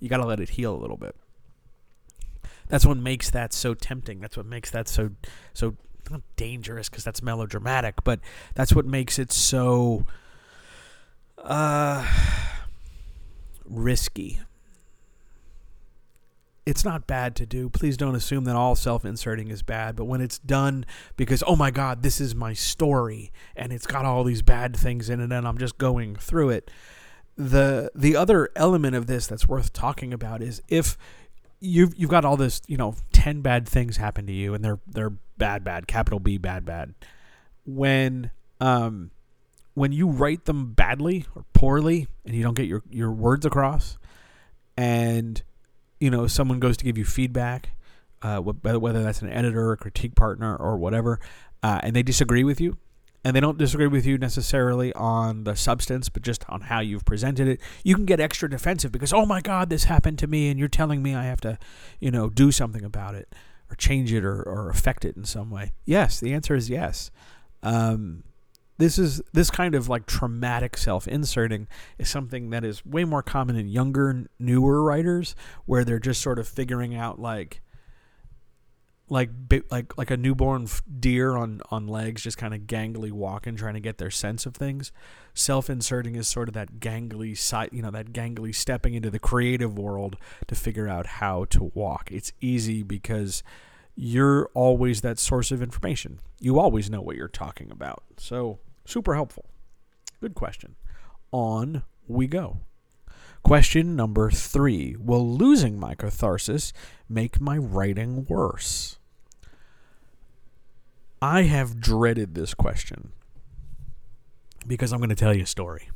You 0.00 0.08
got 0.08 0.18
to 0.18 0.26
let 0.26 0.40
it 0.40 0.50
heal 0.50 0.74
a 0.74 0.78
little 0.78 0.96
bit. 0.96 1.16
That's 2.68 2.86
what 2.86 2.96
makes 2.96 3.30
that 3.30 3.52
so 3.52 3.74
tempting. 3.74 4.20
That's 4.20 4.36
what 4.36 4.46
makes 4.46 4.70
that 4.70 4.88
so 4.88 5.10
so 5.54 5.76
not 6.10 6.22
dangerous 6.36 6.88
because 6.88 7.04
that's 7.04 7.22
melodramatic, 7.22 8.02
but 8.04 8.20
that's 8.54 8.74
what 8.74 8.86
makes 8.86 9.18
it 9.18 9.32
so 9.32 10.06
uh, 11.38 12.06
risky. 13.64 14.40
It's 16.66 16.84
not 16.84 17.06
bad 17.06 17.34
to 17.36 17.46
do. 17.46 17.70
Please 17.70 17.96
don't 17.96 18.14
assume 18.14 18.44
that 18.44 18.54
all 18.54 18.74
self 18.74 19.04
inserting 19.04 19.48
is 19.48 19.62
bad, 19.62 19.96
but 19.96 20.04
when 20.04 20.20
it's 20.20 20.38
done 20.38 20.84
because, 21.16 21.42
oh 21.46 21.56
my 21.56 21.70
God, 21.70 22.02
this 22.02 22.20
is 22.20 22.34
my 22.34 22.52
story 22.52 23.32
and 23.56 23.72
it's 23.72 23.86
got 23.86 24.04
all 24.04 24.22
these 24.22 24.42
bad 24.42 24.76
things 24.76 25.08
in 25.08 25.20
it 25.20 25.32
and 25.32 25.48
I'm 25.48 25.56
just 25.58 25.78
going 25.78 26.16
through 26.16 26.50
it. 26.50 26.70
The 27.36 27.90
the 27.94 28.16
other 28.16 28.50
element 28.54 28.96
of 28.96 29.06
this 29.06 29.26
that's 29.26 29.48
worth 29.48 29.72
talking 29.72 30.12
about 30.12 30.42
is 30.42 30.60
if 30.68 30.98
you've 31.60 31.94
you've 31.96 32.10
got 32.10 32.24
all 32.24 32.36
this, 32.36 32.60
you 32.66 32.76
know, 32.76 32.94
ten 33.12 33.40
bad 33.40 33.68
things 33.68 33.96
happen 33.96 34.26
to 34.26 34.32
you, 34.32 34.54
and 34.54 34.64
they're 34.64 34.80
they're 34.86 35.12
bad, 35.36 35.64
bad, 35.64 35.86
capital 35.86 36.18
B, 36.18 36.38
bad, 36.38 36.64
bad. 36.64 36.94
When 37.66 38.30
um, 38.60 39.10
when 39.74 39.92
you 39.92 40.08
write 40.08 40.44
them 40.44 40.72
badly 40.72 41.26
or 41.34 41.44
poorly, 41.52 42.08
and 42.24 42.34
you 42.34 42.42
don't 42.42 42.54
get 42.54 42.66
your 42.66 42.82
your 42.90 43.12
words 43.12 43.46
across, 43.46 43.98
and 44.76 45.42
you 46.00 46.10
know 46.10 46.26
someone 46.26 46.60
goes 46.60 46.76
to 46.78 46.84
give 46.84 46.98
you 46.98 47.04
feedback, 47.04 47.70
uh, 48.22 48.38
whether 48.38 49.02
that's 49.02 49.22
an 49.22 49.30
editor, 49.30 49.72
a 49.72 49.76
critique 49.76 50.14
partner, 50.14 50.56
or 50.56 50.76
whatever, 50.76 51.20
uh, 51.62 51.80
and 51.82 51.94
they 51.94 52.02
disagree 52.02 52.44
with 52.44 52.60
you, 52.60 52.78
and 53.24 53.34
they 53.34 53.40
don't 53.40 53.58
disagree 53.58 53.86
with 53.88 54.06
you 54.06 54.16
necessarily 54.16 54.92
on 54.94 55.44
the 55.44 55.56
substance, 55.56 56.08
but 56.08 56.22
just 56.22 56.44
on 56.48 56.62
how 56.62 56.80
you've 56.80 57.04
presented 57.04 57.48
it, 57.48 57.60
you 57.82 57.94
can 57.94 58.04
get 58.04 58.20
extra 58.20 58.48
defensive 58.48 58.92
because, 58.92 59.12
oh 59.12 59.26
my 59.26 59.40
God, 59.40 59.70
this 59.70 59.84
happened 59.84 60.18
to 60.20 60.26
me, 60.26 60.48
and 60.48 60.58
you're 60.58 60.68
telling 60.68 61.02
me 61.02 61.14
I 61.14 61.24
have 61.24 61.40
to, 61.42 61.58
you 62.00 62.10
know, 62.10 62.30
do 62.30 62.52
something 62.52 62.84
about 62.84 63.14
it 63.14 63.34
or 63.70 63.76
change 63.76 64.12
it 64.12 64.24
or, 64.24 64.42
or 64.42 64.70
affect 64.70 65.04
it 65.04 65.16
in 65.16 65.24
some 65.24 65.50
way. 65.50 65.72
Yes, 65.84 66.20
the 66.20 66.32
answer 66.32 66.54
is 66.54 66.70
yes. 66.70 67.10
Um, 67.62 68.22
this 68.78 68.96
is 68.96 69.20
this 69.32 69.50
kind 69.50 69.74
of 69.74 69.88
like 69.88 70.06
traumatic 70.06 70.76
self-inserting 70.76 71.66
is 71.98 72.08
something 72.08 72.50
that 72.50 72.64
is 72.64 72.86
way 72.86 73.04
more 73.04 73.24
common 73.24 73.56
in 73.56 73.68
younger, 73.68 74.26
newer 74.38 74.82
writers, 74.82 75.34
where 75.66 75.84
they're 75.84 75.98
just 75.98 76.22
sort 76.22 76.38
of 76.38 76.46
figuring 76.46 76.94
out 76.94 77.20
like 77.20 77.60
like 79.10 79.30
like 79.70 79.96
like 79.96 80.10
a 80.10 80.16
newborn 80.16 80.68
deer 81.00 81.36
on 81.36 81.60
on 81.70 81.86
legs, 81.86 82.22
just 82.22 82.38
kind 82.38 82.54
of 82.54 82.62
gangly 82.62 83.10
walking, 83.10 83.56
trying 83.56 83.74
to 83.74 83.80
get 83.80 83.98
their 83.98 84.10
sense 84.10 84.46
of 84.46 84.54
things. 84.54 84.92
Self-inserting 85.34 86.16
is 86.16 86.28
sort 86.28 86.48
of 86.48 86.54
that 86.54 86.80
gangly 86.80 87.36
side, 87.36 87.70
you 87.72 87.82
know, 87.82 87.90
that 87.90 88.12
gangly 88.12 88.54
stepping 88.54 88.94
into 88.94 89.10
the 89.10 89.18
creative 89.18 89.78
world 89.78 90.16
to 90.46 90.54
figure 90.54 90.88
out 90.88 91.06
how 91.06 91.44
to 91.46 91.70
walk. 91.74 92.10
It's 92.10 92.32
easy 92.40 92.82
because 92.82 93.42
you're 93.94 94.50
always 94.54 95.00
that 95.00 95.18
source 95.18 95.50
of 95.50 95.62
information. 95.62 96.20
You 96.40 96.58
always 96.58 96.90
know 96.90 97.00
what 97.00 97.16
you're 97.16 97.28
talking 97.28 97.70
about. 97.70 98.02
So 98.16 98.58
super 98.84 99.14
helpful. 99.14 99.46
Good 100.20 100.34
question. 100.34 100.76
On 101.32 101.82
we 102.06 102.26
go. 102.26 102.60
Question 103.42 103.96
number 103.96 104.30
three 104.30 104.96
Will 104.98 105.26
losing 105.26 105.78
my 105.78 105.94
catharsis 105.94 106.72
make 107.08 107.40
my 107.40 107.56
writing 107.56 108.26
worse? 108.26 108.97
I 111.20 111.42
have 111.42 111.80
dreaded 111.80 112.34
this 112.34 112.54
question 112.54 113.12
because 114.66 114.92
I'm 114.92 114.98
going 114.98 115.08
to 115.08 115.16
tell 115.16 115.34
you 115.34 115.42
a 115.42 115.46
story. 115.46 115.90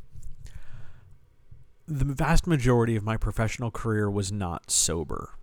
The 1.86 2.04
vast 2.04 2.46
majority 2.46 2.96
of 2.96 3.04
my 3.04 3.16
professional 3.16 3.70
career 3.70 4.10
was 4.10 4.32
not 4.32 4.70
sober. 4.70 5.34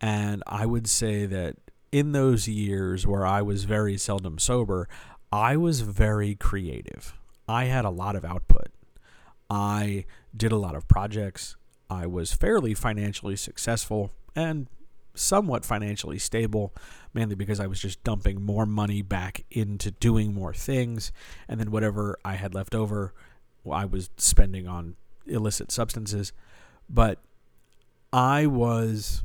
And 0.00 0.42
I 0.46 0.66
would 0.66 0.88
say 0.88 1.26
that 1.26 1.56
in 1.92 2.12
those 2.12 2.48
years 2.48 3.06
where 3.06 3.26
I 3.26 3.42
was 3.42 3.64
very 3.64 3.96
seldom 3.96 4.38
sober, 4.38 4.88
I 5.30 5.56
was 5.56 5.82
very 5.82 6.34
creative. 6.34 7.14
I 7.48 7.64
had 7.64 7.84
a 7.84 7.90
lot 7.90 8.16
of 8.16 8.24
output. 8.24 8.68
I 9.48 10.04
did 10.36 10.50
a 10.50 10.56
lot 10.56 10.74
of 10.74 10.88
projects. 10.88 11.56
I 11.88 12.06
was 12.06 12.32
fairly 12.32 12.74
financially 12.74 13.36
successful 13.36 14.10
and 14.34 14.68
somewhat 15.14 15.64
financially 15.64 16.18
stable, 16.18 16.74
mainly 17.12 17.34
because 17.34 17.60
I 17.60 17.66
was 17.66 17.80
just 17.80 18.02
dumping 18.04 18.42
more 18.42 18.66
money 18.66 19.02
back 19.02 19.44
into 19.50 19.90
doing 19.92 20.34
more 20.34 20.52
things. 20.52 21.12
And 21.48 21.60
then 21.60 21.70
whatever 21.70 22.18
I 22.24 22.34
had 22.34 22.54
left 22.54 22.74
over, 22.74 23.14
I 23.70 23.84
was 23.84 24.10
spending 24.16 24.66
on 24.66 24.96
illicit 25.26 25.70
substances. 25.70 26.32
But 26.88 27.18
I 28.12 28.46
was, 28.46 29.24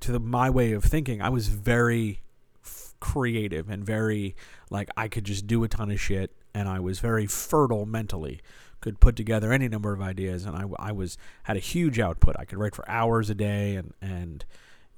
to 0.00 0.12
the, 0.12 0.20
my 0.20 0.50
way 0.50 0.72
of 0.72 0.84
thinking, 0.84 1.22
I 1.22 1.30
was 1.30 1.48
very 1.48 2.20
f- 2.64 2.94
creative 3.00 3.70
and 3.70 3.84
very, 3.84 4.36
like, 4.68 4.90
I 4.96 5.08
could 5.08 5.24
just 5.24 5.46
do 5.46 5.64
a 5.64 5.68
ton 5.68 5.90
of 5.90 6.00
shit. 6.00 6.32
And 6.52 6.68
I 6.68 6.80
was 6.80 6.98
very 6.98 7.26
fertile 7.26 7.86
mentally 7.86 8.40
could 8.80 8.98
put 8.98 9.14
together 9.14 9.52
any 9.52 9.68
number 9.68 9.92
of 9.92 10.00
ideas 10.00 10.46
and 10.46 10.56
I, 10.56 10.64
I 10.78 10.90
was 10.90 11.18
had 11.42 11.56
a 11.56 11.60
huge 11.60 12.00
output 12.00 12.34
i 12.38 12.46
could 12.46 12.56
write 12.56 12.74
for 12.74 12.88
hours 12.88 13.28
a 13.28 13.34
day 13.34 13.76
and 13.76 13.92
and 14.00 14.44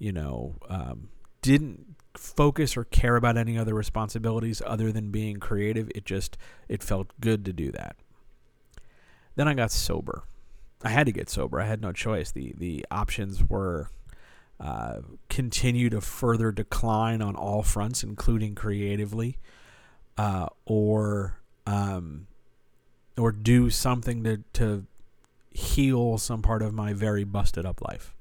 you 0.03 0.11
know 0.11 0.57
um, 0.69 1.09
didn't 1.43 1.95
focus 2.15 2.77
or 2.77 2.85
care 2.85 3.15
about 3.15 3.39
any 3.39 3.57
other 3.57 3.73
responsibilities 3.73 4.61
other 4.67 4.91
than 4.91 5.11
being 5.11 5.37
creative 5.37 5.89
it 5.95 6.05
just 6.05 6.37
it 6.69 6.83
felt 6.83 7.13
good 7.21 7.45
to 7.45 7.53
do 7.53 7.71
that. 7.71 7.97
Then 9.37 9.47
i 9.47 9.55
got 9.55 9.71
sober. 9.71 10.25
I 10.85 10.89
had 10.89 11.07
to 11.07 11.13
get 11.13 11.31
sober. 11.31 11.61
I 11.61 11.67
had 11.67 11.81
no 11.81 11.93
choice. 11.93 12.33
The 12.33 12.53
the 12.59 12.85
options 12.91 13.49
were 13.49 13.91
uh, 14.59 14.99
continue 15.29 15.89
to 15.91 16.01
further 16.01 16.51
decline 16.51 17.23
on 17.23 17.37
all 17.37 17.63
fronts 17.63 18.03
including 18.03 18.57
creatively 18.57 19.39
uh, 20.19 20.49
or 20.67 21.39
um, 21.65 22.27
or 23.17 23.31
do 23.31 23.71
something 23.71 24.25
to 24.25 24.43
to 24.55 24.85
heal 25.53 26.19
some 26.19 26.43
part 26.43 26.61
of 26.61 26.75
my 26.75 26.93
very 26.93 27.23
busted 27.23 27.65
up 27.65 27.81
life. 27.81 28.13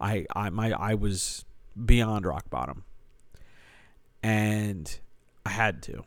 I 0.00 0.26
I 0.34 0.50
my 0.50 0.72
I 0.72 0.94
was 0.94 1.44
beyond 1.84 2.26
rock 2.26 2.50
bottom. 2.50 2.84
And 4.22 4.98
I 5.44 5.50
had 5.50 5.82
to. 5.84 6.04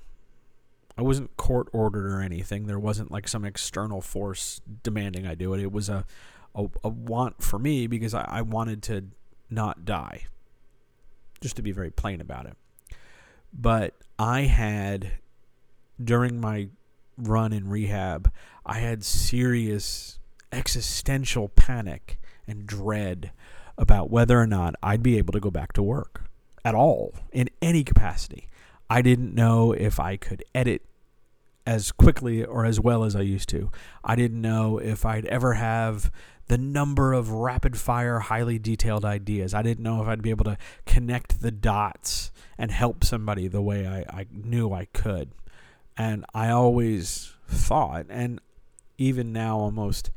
I 0.98 1.02
wasn't 1.02 1.38
court 1.38 1.70
ordered 1.72 2.06
or 2.06 2.22
anything. 2.22 2.68
There 2.68 2.80
wasn't 2.80 3.12
like 3.12 3.28
some 3.28 3.46
external 3.46 4.02
force 4.02 4.60
demanding 4.84 5.26
I 5.26 5.36
do 5.36 5.54
it. 5.54 5.62
It 5.62 5.72
was 5.72 5.88
a 5.88 6.06
a, 6.56 6.68
a 6.84 6.90
want 6.90 7.42
for 7.42 7.60
me 7.60 7.88
because 7.88 8.14
I, 8.14 8.26
I 8.28 8.42
wanted 8.42 8.84
to 8.84 9.06
not 9.50 9.86
die. 9.86 10.26
Just 11.42 11.56
to 11.56 11.62
be 11.62 11.72
very 11.72 11.90
plain 11.90 12.20
about 12.20 12.46
it. 12.48 12.58
But 13.54 13.96
I 14.18 14.42
had 14.42 15.12
during 16.04 16.42
my 16.42 16.70
run 17.18 17.54
in 17.54 17.70
rehab, 17.70 18.32
I 18.66 18.80
had 18.80 19.04
serious 19.04 20.20
existential 20.52 21.48
panic 21.50 22.20
and 22.48 22.66
dread 22.66 23.32
about 23.80 24.12
whether 24.12 24.40
or 24.40 24.46
not 24.46 24.76
I'd 24.84 25.02
be 25.02 25.18
able 25.18 25.32
to 25.34 25.40
go 25.40 25.50
back 25.50 25.74
to 25.74 25.82
work 25.82 26.26
at 26.64 26.76
all 26.76 27.16
in 27.32 27.50
any 27.62 27.84
capacity. 27.84 28.48
I 28.90 29.02
didn't 29.02 29.34
know 29.34 29.72
if 29.72 30.00
I 30.00 30.18
could 30.18 30.44
edit 30.54 30.84
as 31.66 31.92
quickly 31.92 32.44
or 32.44 32.66
as 32.66 32.80
well 32.80 33.04
as 33.04 33.16
I 33.16 33.22
used 33.22 33.50
to. 33.50 33.72
I 34.04 34.16
didn't 34.16 34.42
know 34.42 34.78
if 34.80 35.06
I'd 35.06 35.26
ever 35.28 35.54
have 35.54 36.12
the 36.48 36.58
number 36.58 37.14
of 37.14 37.32
rapid 37.32 37.78
fire, 37.78 38.20
highly 38.20 38.58
detailed 38.58 39.06
ideas. 39.06 39.54
I 39.54 39.62
didn't 39.62 39.84
know 39.84 40.02
if 40.02 40.08
I'd 40.08 40.24
be 40.24 40.32
able 40.32 40.46
to 40.46 40.58
connect 40.86 41.42
the 41.42 41.52
dots 41.52 42.32
and 42.58 42.72
help 42.72 43.04
somebody 43.04 43.48
the 43.48 43.62
way 43.62 43.88
I, 43.88 44.00
I 44.22 44.26
knew 44.32 44.74
I 44.74 44.86
could. 44.86 45.30
And 45.96 46.26
I 46.34 46.50
always 46.50 47.34
thought, 47.48 48.08
and 48.10 48.42
even 48.98 49.32
now, 49.32 49.60
almost, 49.60 50.10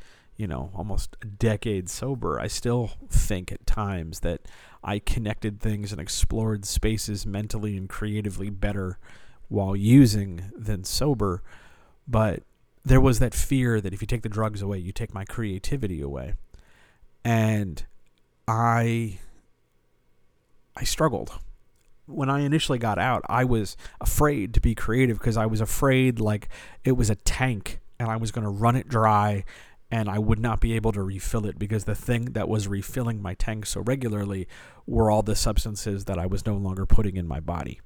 you 0.43 0.49
know, 0.49 0.73
almost 0.75 1.17
a 1.23 1.27
decade 1.27 1.89
sober, 1.89 2.41
I 2.41 2.49
still 2.49 2.91
think 3.09 3.53
at 3.53 3.65
times 3.65 4.21
that 4.21 4.41
I 4.83 4.99
connected 4.99 5.61
things 5.61 5.93
and 5.93 6.01
explored 6.01 6.65
spaces 6.65 7.25
mentally 7.25 7.77
and 7.77 7.89
creatively 7.89 8.51
better 8.51 8.99
while 9.47 9.77
using 9.77 10.51
than 10.53 10.83
sober. 10.83 11.45
But 12.09 12.43
there 12.85 13.01
was 13.01 13.21
that 13.21 13.35
fear 13.35 13.81
that 13.81 13.95
if 13.95 14.01
you 14.01 14.09
take 14.09 14.23
the 14.23 14.29
drugs 14.29 14.63
away, 14.63 14.79
you 14.79 14.91
take 14.91 15.15
my 15.15 15.25
creativity 15.25 16.01
away. 16.01 16.35
And 17.25 17.85
I 18.49 19.21
I 20.77 20.83
struggled 20.83 21.39
when 22.07 22.29
I 22.29 22.41
initially 22.41 22.81
got 22.81 22.99
out, 22.99 23.23
I 23.29 23.45
was 23.45 23.77
afraid 24.01 24.55
to 24.55 24.61
be 24.61 24.75
creative 24.75 25.19
because 25.19 25.37
I 25.37 25.47
was 25.47 25.61
afraid 25.61 26.19
like 26.19 26.49
it 26.83 26.93
was 26.93 27.11
a 27.11 27.15
tank 27.15 27.79
and 28.01 28.11
I 28.11 28.17
was 28.17 28.33
going 28.33 28.43
to 28.43 28.51
run 28.51 28.75
it 28.75 28.89
dry 28.89 29.45
and 29.93 30.09
I 30.09 30.19
would 30.19 30.39
not 30.39 30.59
be 30.59 30.73
able 30.73 30.91
to 30.93 31.03
refill 31.03 31.45
it 31.45 31.59
because 31.59 31.85
the 31.85 31.95
thing 31.95 32.33
that 32.33 32.49
was 32.49 32.67
refilling 32.67 33.21
my 33.21 33.35
tank 33.35 33.67
so 33.67 33.83
regularly 33.83 34.49
were 34.87 35.11
all 35.11 35.23
the 35.23 35.37
substances 35.37 36.07
that 36.07 36.19
I 36.19 36.25
was 36.25 36.47
no 36.47 36.57
longer 36.57 36.87
putting 36.87 37.19
in 37.19 37.29
my 37.29 37.41
body. 37.41 37.79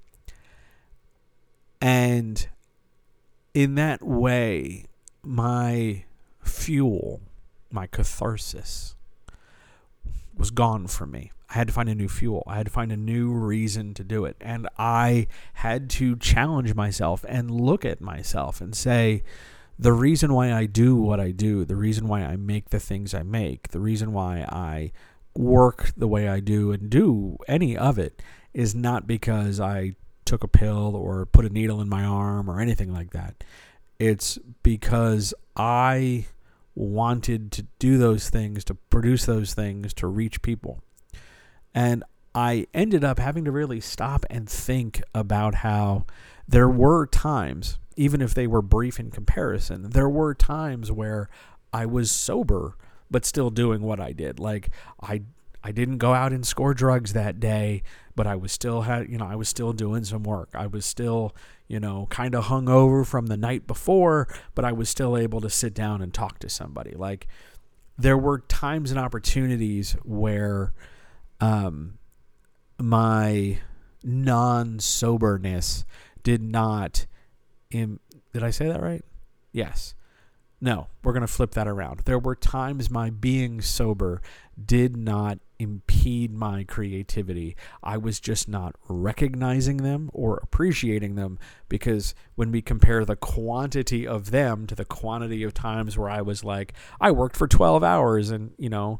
And 1.81 2.47
in 3.55 3.75
that 3.75 4.05
way, 4.05 4.85
my 5.25 6.05
fuel, 6.45 7.23
my 7.73 7.88
catharsis, 7.88 8.95
was 10.37 10.53
gone 10.53 10.87
from 10.87 11.11
me. 11.11 11.33
I 11.51 11.55
had 11.55 11.66
to 11.66 11.73
find 11.73 11.88
a 11.88 11.95
new 11.97 12.09
fuel. 12.09 12.45
I 12.47 12.59
had 12.59 12.66
to 12.66 12.73
find 12.73 12.92
a 12.92 12.97
new 12.97 13.33
reason 13.33 13.95
to 13.95 14.05
do 14.05 14.25
it. 14.27 14.37
And 14.40 14.69
I 14.79 15.27
had 15.55 15.90
to 15.90 16.14
challenge 16.14 16.73
myself 16.77 17.25
and 17.29 17.51
look 17.51 17.85
at 17.85 18.01
myself 18.01 18.61
and 18.61 18.77
say, 18.77 19.25
the 19.78 19.92
reason 19.92 20.32
why 20.32 20.52
I 20.52 20.66
do 20.66 20.96
what 20.96 21.20
I 21.20 21.30
do, 21.30 21.64
the 21.64 21.76
reason 21.76 22.08
why 22.08 22.22
I 22.22 22.36
make 22.36 22.70
the 22.70 22.80
things 22.80 23.14
I 23.14 23.22
make, 23.22 23.68
the 23.68 23.80
reason 23.80 24.12
why 24.12 24.40
I 24.40 24.92
work 25.34 25.92
the 25.96 26.08
way 26.08 26.28
I 26.28 26.40
do 26.40 26.72
and 26.72 26.88
do 26.88 27.36
any 27.46 27.76
of 27.76 27.98
it 27.98 28.22
is 28.54 28.74
not 28.74 29.06
because 29.06 29.60
I 29.60 29.96
took 30.24 30.42
a 30.42 30.48
pill 30.48 30.96
or 30.96 31.26
put 31.26 31.44
a 31.44 31.50
needle 31.50 31.80
in 31.80 31.88
my 31.88 32.04
arm 32.04 32.50
or 32.50 32.60
anything 32.60 32.92
like 32.92 33.10
that. 33.10 33.44
It's 33.98 34.38
because 34.62 35.34
I 35.56 36.26
wanted 36.74 37.52
to 37.52 37.62
do 37.78 37.96
those 37.98 38.28
things, 38.28 38.64
to 38.64 38.74
produce 38.74 39.24
those 39.24 39.54
things, 39.54 39.94
to 39.94 40.06
reach 40.06 40.42
people. 40.42 40.82
And 41.74 42.04
I 42.34 42.66
ended 42.74 43.04
up 43.04 43.18
having 43.18 43.44
to 43.46 43.52
really 43.52 43.80
stop 43.80 44.26
and 44.28 44.48
think 44.48 45.02
about 45.14 45.56
how 45.56 46.04
there 46.46 46.68
were 46.68 47.06
times, 47.06 47.78
even 47.96 48.20
if 48.20 48.35
they 48.35 48.46
were 48.46 48.62
brief 48.62 49.00
in 49.00 49.11
comparison, 49.11 49.90
there 49.90 50.09
were 50.09 50.35
times 50.35 50.92
where 50.92 51.28
I 51.72 51.87
was 51.87 52.11
sober 52.11 52.76
but 53.11 53.24
still 53.24 53.50
doing 53.50 53.82
what 53.82 54.00
I 54.00 54.12
did. 54.12 54.38
Like 54.38 54.70
I 55.00 55.22
I 55.62 55.72
didn't 55.72 55.98
go 55.98 56.14
out 56.14 56.32
and 56.32 56.46
score 56.46 56.74
drugs 56.74 57.12
that 57.12 57.40
day, 57.40 57.82
but 58.14 58.26
I 58.26 58.37
was 58.37 58.52
still 58.52 58.82
had 58.82 59.09
you 59.11 59.18
know, 59.18 59.26
I 59.26 59.37
was 59.37 59.48
still 59.48 59.72
doing 59.72 60.04
some 60.04 60.22
work. 60.22 60.50
I 60.54 60.66
was 60.66 60.85
still, 60.85 61.35
you 61.66 61.80
know, 61.80 62.06
kind 62.11 62.35
of 62.35 62.44
hung 62.44 62.68
over 62.68 63.04
from 63.04 63.26
the 63.26 63.37
night 63.37 63.66
before, 63.66 64.28
but 64.54 64.64
I 64.64 64.72
was 64.72 64.88
still 64.88 65.16
able 65.16 65.40
to 65.40 65.50
sit 65.50 65.74
down 65.74 66.02
and 66.02 66.12
talk 66.12 66.38
to 66.40 66.48
somebody. 66.48 66.92
Like 66.92 67.26
there 67.98 68.18
were 68.18 68.40
times 68.40 68.90
and 68.90 69.00
opportunities 69.00 69.92
where 70.04 70.72
um, 71.40 71.98
my 72.78 73.59
non 74.02 74.78
soberness 74.78 75.85
did 76.22 76.42
not. 76.42 77.06
Im- 77.70 78.00
did 78.33 78.42
I 78.42 78.50
say 78.50 78.68
that 78.68 78.83
right? 78.83 79.05
Yes. 79.52 79.94
No, 80.61 80.88
we're 81.02 81.12
going 81.12 81.20
to 81.20 81.26
flip 81.26 81.50
that 81.52 81.68
around. 81.68 82.00
There 82.00 82.18
were 82.18 82.35
times 82.35 82.90
my 82.90 83.11
being 83.11 83.61
sober 83.61 84.22
did 84.62 84.96
not 84.96 85.38
impede 85.59 86.33
my 86.33 86.64
creativity. 86.64 87.57
I 87.83 87.98
was 87.98 88.20
just 88.20 88.48
not 88.48 88.74
recognizing 88.88 89.79
them 89.79 90.11
or 90.14 90.38
appreciating 90.42 91.14
them 91.14 91.38
because 91.68 92.14
when 92.37 92.52
we 92.52 92.62
compare 92.62 93.05
the 93.05 93.16
quantity 93.16 94.07
of 94.07 94.31
them 94.31 94.66
to 94.66 94.74
the 94.74 94.85
quantity 94.87 95.42
of 95.42 95.52
times 95.52 95.98
where 95.98 96.09
I 96.09 96.22
was 96.22 96.42
like, 96.42 96.72
I 97.00 97.11
worked 97.11 97.37
for 97.37 97.46
12 97.46 97.85
hours 97.85 98.31
and, 98.31 98.52
you 98.59 98.70
know, 98.70 98.98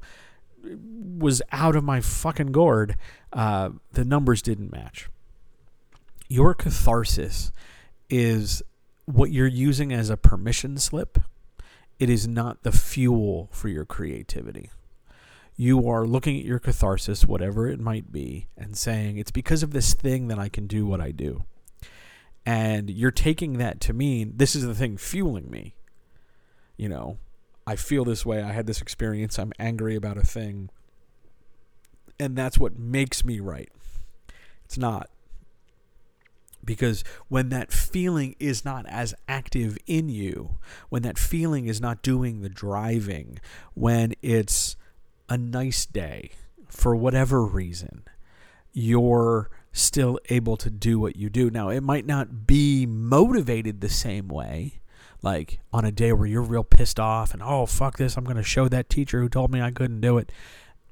was 1.19 1.41
out 1.53 1.77
of 1.77 1.85
my 1.85 2.01
fucking 2.01 2.53
gourd, 2.53 2.97
uh, 3.33 3.71
the 3.93 4.05
numbers 4.05 4.43
didn't 4.43 4.73
match. 4.73 5.09
Your 6.29 6.55
catharsis 6.55 7.53
is 8.09 8.63
what 9.05 9.31
you're 9.33 9.47
using 9.47 9.93
as 9.93 10.11
a 10.11 10.17
permission 10.17 10.79
slip. 10.79 11.19
It 11.99 12.11
is 12.11 12.29
not 12.29 12.63
the 12.63 12.73
fuel 12.73 13.49
for 13.53 13.69
your 13.69 13.85
creativity 13.85 14.71
you 15.57 15.89
are 15.89 16.07
looking 16.07 16.39
at 16.39 16.45
your 16.45 16.59
catharsis, 16.59 17.25
whatever 17.25 17.67
it 17.67 17.81
might 17.81 18.13
be, 18.13 18.47
and 18.57 18.77
saying, 18.77 19.17
it's 19.17 19.31
because 19.31 19.63
of 19.63 19.73
this 19.73 19.95
thing 19.95 20.29
that 20.29 20.39
I 20.39 20.49
can 20.49 20.67
do 20.67 20.85
what 20.87 21.01
I 21.01 21.11
do. 21.11 21.45
And 22.45 22.91
you're 22.91 23.11
taking 23.11 23.55
that 23.55 23.81
to 23.81 23.93
mean 23.93 24.35
this 24.37 24.55
is 24.55 24.65
the 24.65 24.75
thing 24.75 24.99
fueling 24.99 25.51
me. 25.51 25.75
You 26.77 26.91
know, 26.91 27.19
I 27.67 27.75
feel 27.77 28.05
this 28.05 28.27
way. 28.27 28.43
I 28.43 28.53
had 28.53 28.67
this 28.67 28.83
experience. 28.83 29.39
I'm 29.39 29.53
angry 29.59 29.97
about 29.97 30.19
a 30.19 30.27
thing. 30.27 30.69
And 32.21 32.37
that's 32.37 32.59
what 32.59 32.79
makes 32.79 33.25
me 33.25 33.41
right. 33.41 33.71
It's 34.65 34.79
not. 34.79 35.09
Because 36.67 37.05
when 37.29 37.49
that 37.51 37.73
feeling 37.73 38.35
is 38.39 38.65
not 38.65 38.85
as 38.87 39.15
active 39.29 39.79
in 39.87 40.09
you, 40.09 40.59
when 40.89 41.03
that 41.03 41.19
feeling 41.19 41.67
is 41.67 41.81
not 41.81 42.03
doing 42.03 42.41
the 42.41 42.49
driving, 42.49 43.39
when 43.75 44.13
it's 44.21 44.77
a 45.29 45.39
nice 45.39 45.87
day 45.87 46.33
for 46.69 46.95
whatever 46.95 47.45
reason, 47.45 48.03
you're 48.73 49.49
still 49.73 50.19
able 50.29 50.57
to 50.57 50.71
do 50.71 50.99
what 50.99 51.17
you 51.17 51.31
do. 51.31 51.51
Now, 51.51 51.69
it 51.69 51.83
might 51.83 52.07
not 52.07 52.47
be 52.47 52.85
motivated 52.85 53.81
the 53.81 53.89
same 53.89 54.29
way. 54.29 54.81
Like 55.23 55.61
on 55.73 55.85
a 55.85 55.91
day 55.91 56.13
where 56.13 56.27
you're 56.27 56.43
real 56.43 56.63
pissed 56.63 57.01
off 57.01 57.33
and, 57.33 57.43
oh, 57.43 57.67
fuck 57.67 57.97
this, 57.97 58.17
I'm 58.17 58.25
going 58.25 58.37
to 58.37 58.43
show 58.43 58.69
that 58.69 58.91
teacher 58.91 59.21
who 59.21 59.29
told 59.29 59.51
me 59.51 59.61
I 59.61 59.71
couldn't 59.71 60.01
do 60.01 60.19
it. 60.19 60.31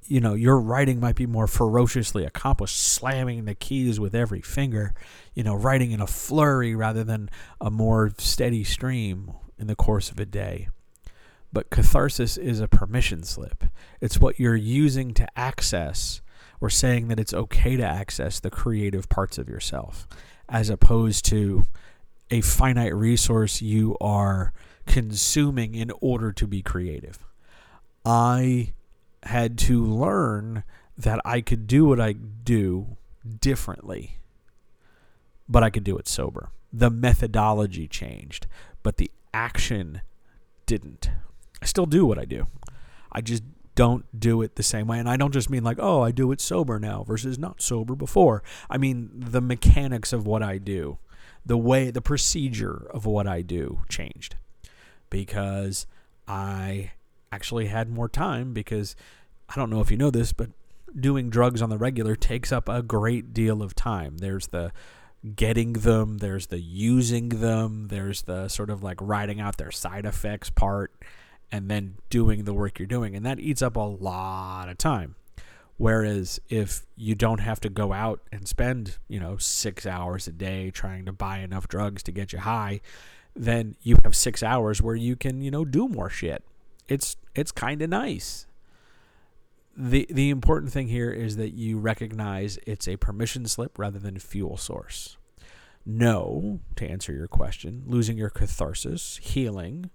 You 0.06 0.20
know, 0.20 0.34
your 0.34 0.60
writing 0.60 1.00
might 1.00 1.16
be 1.16 1.26
more 1.26 1.46
ferociously 1.46 2.24
accomplished, 2.24 2.78
slamming 2.78 3.46
the 3.46 3.54
keys 3.54 3.98
with 3.98 4.14
every 4.14 4.42
finger, 4.42 4.92
you 5.34 5.42
know, 5.42 5.54
writing 5.54 5.92
in 5.92 6.00
a 6.00 6.06
flurry 6.06 6.74
rather 6.74 7.04
than 7.04 7.30
a 7.60 7.70
more 7.70 8.12
steady 8.18 8.64
stream 8.64 9.32
in 9.58 9.66
the 9.66 9.74
course 9.74 10.10
of 10.10 10.20
a 10.20 10.26
day. 10.26 10.68
But 11.52 11.70
catharsis 11.70 12.36
is 12.36 12.60
a 12.60 12.68
permission 12.68 13.22
slip. 13.22 13.64
It's 14.00 14.18
what 14.18 14.38
you're 14.38 14.56
using 14.56 15.14
to 15.14 15.26
access 15.38 16.20
or 16.60 16.68
saying 16.68 17.08
that 17.08 17.20
it's 17.20 17.32
okay 17.32 17.76
to 17.76 17.84
access 17.84 18.40
the 18.40 18.50
creative 18.50 19.08
parts 19.08 19.38
of 19.38 19.48
yourself, 19.48 20.06
as 20.48 20.68
opposed 20.68 21.24
to 21.26 21.64
a 22.30 22.40
finite 22.40 22.94
resource 22.94 23.62
you 23.62 23.96
are 24.00 24.52
consuming 24.86 25.74
in 25.74 25.92
order 26.00 26.32
to 26.32 26.46
be 26.46 26.62
creative. 26.62 27.18
I 28.04 28.72
had 29.24 29.58
to 29.58 29.84
learn 29.84 30.64
that 30.96 31.20
I 31.24 31.40
could 31.40 31.66
do 31.66 31.86
what 31.86 32.00
I 32.00 32.12
do 32.12 32.96
differently, 33.40 34.18
but 35.48 35.62
I 35.62 35.70
could 35.70 35.84
do 35.84 35.96
it 35.98 36.08
sober. 36.08 36.50
The 36.72 36.90
methodology 36.90 37.88
changed, 37.88 38.46
but 38.82 38.96
the 38.96 39.10
action 39.32 40.02
didn't. 40.66 41.10
I 41.62 41.66
still 41.66 41.86
do 41.86 42.06
what 42.06 42.18
I 42.18 42.24
do. 42.24 42.46
I 43.10 43.20
just 43.20 43.42
don't 43.74 44.04
do 44.18 44.42
it 44.42 44.56
the 44.56 44.62
same 44.62 44.86
way. 44.86 44.98
And 44.98 45.08
I 45.08 45.16
don't 45.16 45.32
just 45.32 45.50
mean 45.50 45.64
like, 45.64 45.78
oh, 45.80 46.02
I 46.02 46.10
do 46.10 46.30
it 46.32 46.40
sober 46.40 46.78
now 46.78 47.02
versus 47.02 47.38
not 47.38 47.60
sober 47.60 47.94
before. 47.94 48.42
I 48.70 48.78
mean 48.78 49.10
the 49.14 49.40
mechanics 49.40 50.12
of 50.12 50.26
what 50.26 50.42
I 50.42 50.58
do, 50.58 50.98
the 51.44 51.58
way, 51.58 51.90
the 51.90 52.02
procedure 52.02 52.86
of 52.92 53.06
what 53.06 53.26
I 53.26 53.42
do 53.42 53.82
changed 53.88 54.36
because 55.10 55.86
I 56.26 56.92
actually 57.34 57.66
had 57.66 57.90
more 57.90 58.08
time 58.08 58.52
because 58.52 58.94
I 59.48 59.56
don't 59.56 59.70
know 59.70 59.80
if 59.80 59.90
you 59.90 59.96
know 59.96 60.10
this, 60.10 60.32
but 60.32 60.50
doing 60.98 61.30
drugs 61.30 61.60
on 61.60 61.68
the 61.68 61.78
regular 61.78 62.14
takes 62.14 62.52
up 62.52 62.68
a 62.68 62.82
great 62.82 63.34
deal 63.34 63.60
of 63.62 63.74
time. 63.74 64.18
There's 64.18 64.46
the 64.48 64.72
getting 65.34 65.72
them, 65.72 66.18
there's 66.18 66.46
the 66.46 66.60
using 66.60 67.28
them, 67.30 67.88
there's 67.88 68.22
the 68.22 68.48
sort 68.48 68.70
of 68.70 68.82
like 68.82 68.98
writing 69.00 69.40
out 69.40 69.56
their 69.56 69.72
side 69.72 70.06
effects 70.06 70.50
part 70.50 70.92
and 71.50 71.68
then 71.68 71.96
doing 72.08 72.44
the 72.44 72.54
work 72.54 72.78
you're 72.78 72.86
doing. 72.86 73.16
And 73.16 73.26
that 73.26 73.40
eats 73.40 73.62
up 73.62 73.76
a 73.76 73.80
lot 73.80 74.68
of 74.68 74.78
time. 74.78 75.16
Whereas 75.76 76.40
if 76.48 76.86
you 76.96 77.16
don't 77.16 77.40
have 77.40 77.58
to 77.60 77.68
go 77.68 77.92
out 77.92 78.20
and 78.30 78.46
spend, 78.46 78.98
you 79.08 79.18
know, 79.18 79.38
six 79.38 79.86
hours 79.86 80.28
a 80.28 80.32
day 80.32 80.70
trying 80.70 81.04
to 81.06 81.12
buy 81.12 81.38
enough 81.38 81.66
drugs 81.66 82.04
to 82.04 82.12
get 82.12 82.32
you 82.32 82.38
high, 82.38 82.80
then 83.34 83.74
you 83.82 83.96
have 84.04 84.14
six 84.14 84.42
hours 84.42 84.80
where 84.80 84.94
you 84.94 85.16
can, 85.16 85.42
you 85.42 85.50
know, 85.50 85.64
do 85.64 85.88
more 85.88 86.08
shit. 86.08 86.44
It's 86.88 87.16
it's 87.34 87.52
kind 87.52 87.82
of 87.82 87.90
nice. 87.90 88.46
The 89.76 90.06
the 90.10 90.30
important 90.30 90.72
thing 90.72 90.88
here 90.88 91.10
is 91.10 91.36
that 91.36 91.50
you 91.50 91.78
recognize 91.78 92.58
it's 92.66 92.86
a 92.86 92.96
permission 92.96 93.46
slip 93.46 93.78
rather 93.78 93.98
than 93.98 94.18
fuel 94.18 94.56
source. 94.56 95.16
No, 95.86 96.60
to 96.76 96.88
answer 96.88 97.12
your 97.12 97.28
question, 97.28 97.82
losing 97.86 98.16
your 98.16 98.30
catharsis, 98.30 99.18
healing, 99.22 99.90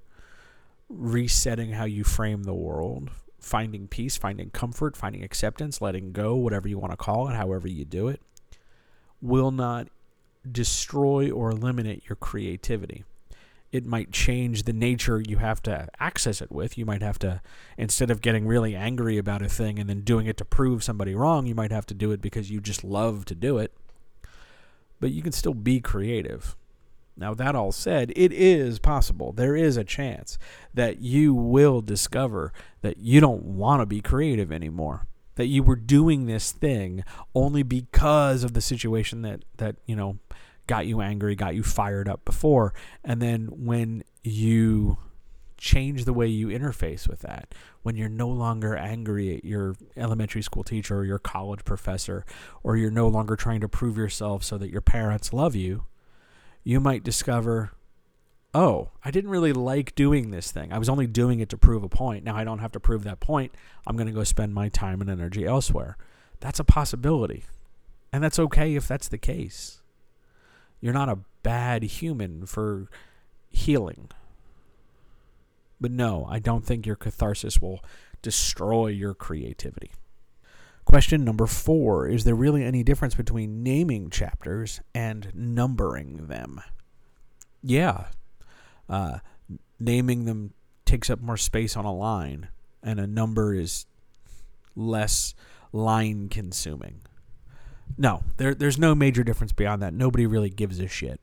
resetting 0.87 1.71
how 1.71 1.85
you 1.85 2.03
frame 2.03 2.43
the 2.43 2.53
world, 2.53 3.09
finding 3.39 3.87
peace, 3.87 4.15
finding 4.15 4.51
comfort, 4.51 4.95
finding 4.95 5.23
acceptance, 5.23 5.81
letting 5.81 6.11
go, 6.11 6.35
whatever 6.35 6.67
you 6.67 6.77
want 6.77 6.91
to 6.91 6.97
call 6.97 7.27
it, 7.27 7.35
however 7.35 7.67
you 7.67 7.85
do 7.85 8.07
it, 8.07 8.21
will 9.21 9.51
not 9.51 9.87
destroy 10.49 11.31
or 11.31 11.49
eliminate 11.49 12.03
your 12.07 12.15
creativity. 12.15 13.03
It 13.71 13.85
might 13.85 14.11
change 14.11 14.63
the 14.63 14.73
nature 14.73 15.21
you 15.21 15.37
have 15.37 15.61
to 15.63 15.87
access 15.99 16.41
it 16.41 16.51
with. 16.51 16.77
You 16.77 16.85
might 16.85 17.03
have 17.03 17.19
to, 17.19 17.41
instead 17.77 18.09
of 18.09 18.21
getting 18.21 18.47
really 18.47 18.75
angry 18.75 19.17
about 19.17 19.43
a 19.43 19.49
thing 19.49 19.77
and 19.77 19.89
then 19.89 20.01
doing 20.01 20.25
it 20.25 20.37
to 20.37 20.45
prove 20.45 20.83
somebody 20.83 21.13
wrong, 21.13 21.45
you 21.45 21.53
might 21.53 21.71
have 21.71 21.85
to 21.87 21.93
do 21.93 22.11
it 22.11 22.21
because 22.21 22.49
you 22.49 22.61
just 22.61 22.83
love 22.83 23.25
to 23.25 23.35
do 23.35 23.59
it. 23.59 23.73
But 24.99 25.11
you 25.11 25.21
can 25.21 25.31
still 25.31 25.53
be 25.53 25.79
creative. 25.79 26.55
Now, 27.15 27.33
that 27.33 27.53
all 27.53 27.73
said, 27.73 28.13
it 28.15 28.31
is 28.31 28.79
possible. 28.79 29.33
There 29.33 29.55
is 29.55 29.75
a 29.75 29.83
chance 29.83 30.39
that 30.73 30.99
you 31.01 31.33
will 31.33 31.81
discover 31.81 32.53
that 32.81 32.97
you 32.97 33.19
don't 33.19 33.43
want 33.43 33.81
to 33.81 33.85
be 33.85 33.99
creative 33.99 34.51
anymore. 34.51 35.05
That 35.35 35.47
you 35.47 35.61
were 35.61 35.75
doing 35.75 36.25
this 36.25 36.51
thing 36.53 37.03
only 37.35 37.61
because 37.61 38.43
of 38.43 38.53
the 38.53 38.61
situation 38.61 39.21
that, 39.23 39.43
that, 39.57 39.75
you 39.85 39.95
know, 39.95 40.19
got 40.69 40.85
you 40.85 41.01
angry, 41.01 41.35
got 41.35 41.55
you 41.55 41.63
fired 41.63 42.07
up 42.07 42.23
before. 42.23 42.75
And 43.03 43.19
then 43.19 43.47
when 43.47 44.03
you 44.23 44.99
change 45.57 46.05
the 46.05 46.13
way 46.13 46.27
you 46.27 46.47
interface 46.47 47.07
with 47.07 47.21
that, 47.21 47.55
when 47.81 47.97
you're 47.97 48.07
no 48.07 48.29
longer 48.29 48.75
angry 48.75 49.35
at 49.35 49.43
your 49.43 49.75
elementary 49.97 50.43
school 50.43 50.63
teacher 50.63 50.99
or 50.99 51.05
your 51.05 51.17
college 51.17 51.65
professor, 51.65 52.23
or 52.61 52.77
you're 52.77 52.91
no 52.91 53.07
longer 53.07 53.35
trying 53.35 53.61
to 53.61 53.67
prove 53.67 53.97
yourself 53.97 54.43
so 54.43 54.59
that 54.59 54.69
your 54.69 54.79
parents 54.79 55.33
love 55.33 55.55
you, 55.55 55.85
you 56.63 56.79
might 56.79 57.03
discover, 57.03 57.71
oh, 58.53 58.91
I 59.03 59.09
didn't 59.09 59.31
really 59.31 59.53
like 59.53 59.95
doing 59.95 60.29
this 60.29 60.51
thing. 60.51 60.71
I 60.71 60.77
was 60.77 60.87
only 60.87 61.07
doing 61.07 61.39
it 61.39 61.49
to 61.49 61.57
prove 61.57 61.83
a 61.83 61.89
point. 61.89 62.23
Now 62.23 62.35
I 62.35 62.43
don't 62.43 62.59
have 62.59 62.73
to 62.73 62.79
prove 62.79 63.03
that 63.05 63.19
point. 63.19 63.55
I'm 63.87 63.97
going 63.97 64.07
to 64.07 64.13
go 64.13 64.23
spend 64.23 64.53
my 64.53 64.69
time 64.69 65.01
and 65.01 65.09
energy 65.09 65.45
elsewhere. 65.45 65.97
That's 66.41 66.59
a 66.59 66.63
possibility. 66.63 67.45
And 68.13 68.23
that's 68.23 68.37
okay 68.37 68.75
if 68.75 68.87
that's 68.87 69.07
the 69.07 69.17
case. 69.17 69.78
You're 70.81 70.93
not 70.93 71.09
a 71.09 71.19
bad 71.43 71.83
human 71.83 72.45
for 72.45 72.89
healing. 73.49 74.09
But 75.81 75.91
no, 75.91 76.27
I 76.29 76.39
don't 76.39 76.65
think 76.65 76.85
your 76.85 76.95
catharsis 76.95 77.61
will 77.61 77.83
destroy 78.21 78.87
your 78.87 79.13
creativity. 79.13 79.91
Question 80.85 81.23
number 81.23 81.45
four 81.45 82.07
Is 82.07 82.23
there 82.23 82.35
really 82.35 82.63
any 82.63 82.83
difference 82.83 83.15
between 83.15 83.63
naming 83.63 84.09
chapters 84.09 84.81
and 84.93 85.31
numbering 85.33 86.27
them? 86.27 86.61
Yeah. 87.61 88.07
Uh, 88.89 89.19
naming 89.79 90.25
them 90.25 90.53
takes 90.85 91.09
up 91.09 91.21
more 91.21 91.37
space 91.37 91.77
on 91.77 91.85
a 91.85 91.93
line, 91.93 92.49
and 92.81 92.99
a 92.99 93.05
number 93.05 93.53
is 93.53 93.85
less 94.75 95.35
line 95.71 96.27
consuming. 96.27 97.01
No, 97.97 98.23
there, 98.37 98.55
there's 98.55 98.77
no 98.77 98.95
major 98.95 99.23
difference 99.23 99.51
beyond 99.51 99.81
that. 99.81 99.93
Nobody 99.93 100.25
really 100.25 100.49
gives 100.49 100.79
a 100.79 100.87
shit. 100.87 101.19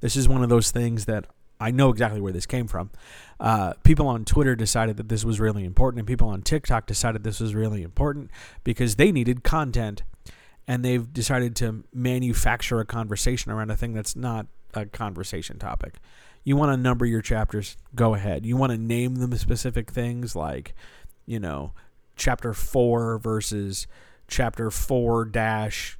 This 0.00 0.16
is 0.16 0.28
one 0.28 0.42
of 0.42 0.48
those 0.48 0.70
things 0.70 1.06
that 1.06 1.26
I 1.62 1.70
know 1.70 1.90
exactly 1.90 2.20
where 2.20 2.32
this 2.32 2.44
came 2.44 2.66
from. 2.66 2.90
Uh, 3.38 3.74
people 3.84 4.08
on 4.08 4.24
Twitter 4.24 4.56
decided 4.56 4.96
that 4.96 5.08
this 5.08 5.24
was 5.24 5.38
really 5.38 5.64
important, 5.64 6.00
and 6.00 6.08
people 6.08 6.28
on 6.28 6.42
TikTok 6.42 6.86
decided 6.86 7.22
this 7.22 7.40
was 7.40 7.54
really 7.54 7.82
important 7.82 8.30
because 8.64 8.96
they 8.96 9.12
needed 9.12 9.44
content, 9.44 10.02
and 10.66 10.84
they've 10.84 11.12
decided 11.12 11.54
to 11.56 11.84
manufacture 11.94 12.80
a 12.80 12.84
conversation 12.84 13.52
around 13.52 13.70
a 13.70 13.76
thing 13.76 13.94
that's 13.94 14.16
not 14.16 14.46
a 14.74 14.86
conversation 14.86 15.58
topic. 15.58 15.98
You 16.44 16.56
want 16.56 16.72
to 16.72 16.76
number 16.76 17.06
your 17.06 17.22
chapters? 17.22 17.76
Go 17.94 18.14
ahead. 18.14 18.44
You 18.44 18.56
want 18.56 18.72
to 18.72 18.78
name 18.78 19.16
them 19.16 19.32
specific 19.36 19.92
things 19.92 20.34
like, 20.34 20.74
you 21.26 21.38
know, 21.38 21.72
chapter 22.16 22.52
4 22.52 23.18
versus 23.18 23.86
chapter 24.32 24.70
4 24.70 25.26
dash 25.26 25.98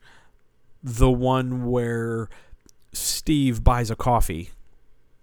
the 0.83 1.11
one 1.11 1.66
where 1.66 2.29
Steve 2.92 3.62
buys 3.62 3.90
a 3.90 3.95
coffee. 3.95 4.51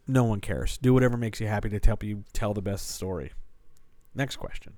No 0.07 0.23
one 0.23 0.39
cares. 0.39 0.77
Do 0.77 0.93
whatever 0.93 1.17
makes 1.17 1.41
you 1.41 1.47
happy 1.47 1.69
to 1.69 1.79
help 1.83 2.03
you 2.03 2.23
tell 2.33 2.53
the 2.53 2.61
best 2.61 2.91
story. 2.91 3.33
Next 4.13 4.37
question. 4.37 4.73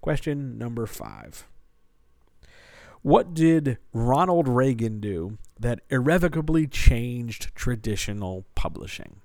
Question 0.00 0.58
number 0.58 0.86
5. 0.86 1.46
What 3.02 3.34
did 3.34 3.76
Ronald 3.92 4.48
Reagan 4.48 4.98
do 4.98 5.36
that 5.60 5.80
irrevocably 5.90 6.66
changed 6.66 7.54
traditional 7.54 8.46
publishing? 8.54 9.20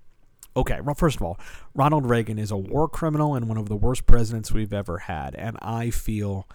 Okay, 0.55 0.81
well, 0.81 0.95
first 0.95 1.15
of 1.15 1.21
all, 1.21 1.39
Ronald 1.73 2.05
Reagan 2.05 2.37
is 2.37 2.51
a 2.51 2.57
war 2.57 2.89
criminal 2.89 3.35
and 3.35 3.47
one 3.47 3.57
of 3.57 3.69
the 3.69 3.77
worst 3.77 4.05
presidents 4.05 4.51
we've 4.51 4.73
ever 4.73 4.97
had. 4.97 5.33
And 5.35 5.57
I 5.61 5.91
feel 5.91 6.45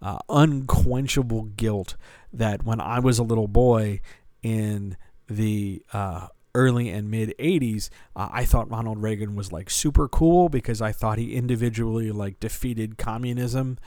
uh, 0.00 0.18
unquenchable 0.28 1.44
guilt 1.44 1.96
that 2.32 2.64
when 2.64 2.80
I 2.80 2.98
was 2.98 3.18
a 3.18 3.22
little 3.22 3.48
boy 3.48 4.00
in 4.42 4.96
the 5.28 5.82
uh, 5.92 6.28
early 6.54 6.88
and 6.88 7.10
mid 7.10 7.34
80s, 7.38 7.90
uh, 8.16 8.28
I 8.30 8.44
thought 8.44 8.70
Ronald 8.70 9.02
Reagan 9.02 9.34
was 9.34 9.52
like 9.52 9.70
super 9.70 10.08
cool 10.08 10.48
because 10.48 10.80
I 10.80 10.92
thought 10.92 11.18
he 11.18 11.34
individually 11.34 12.10
like 12.12 12.40
defeated 12.40 12.98
communism 12.98 13.78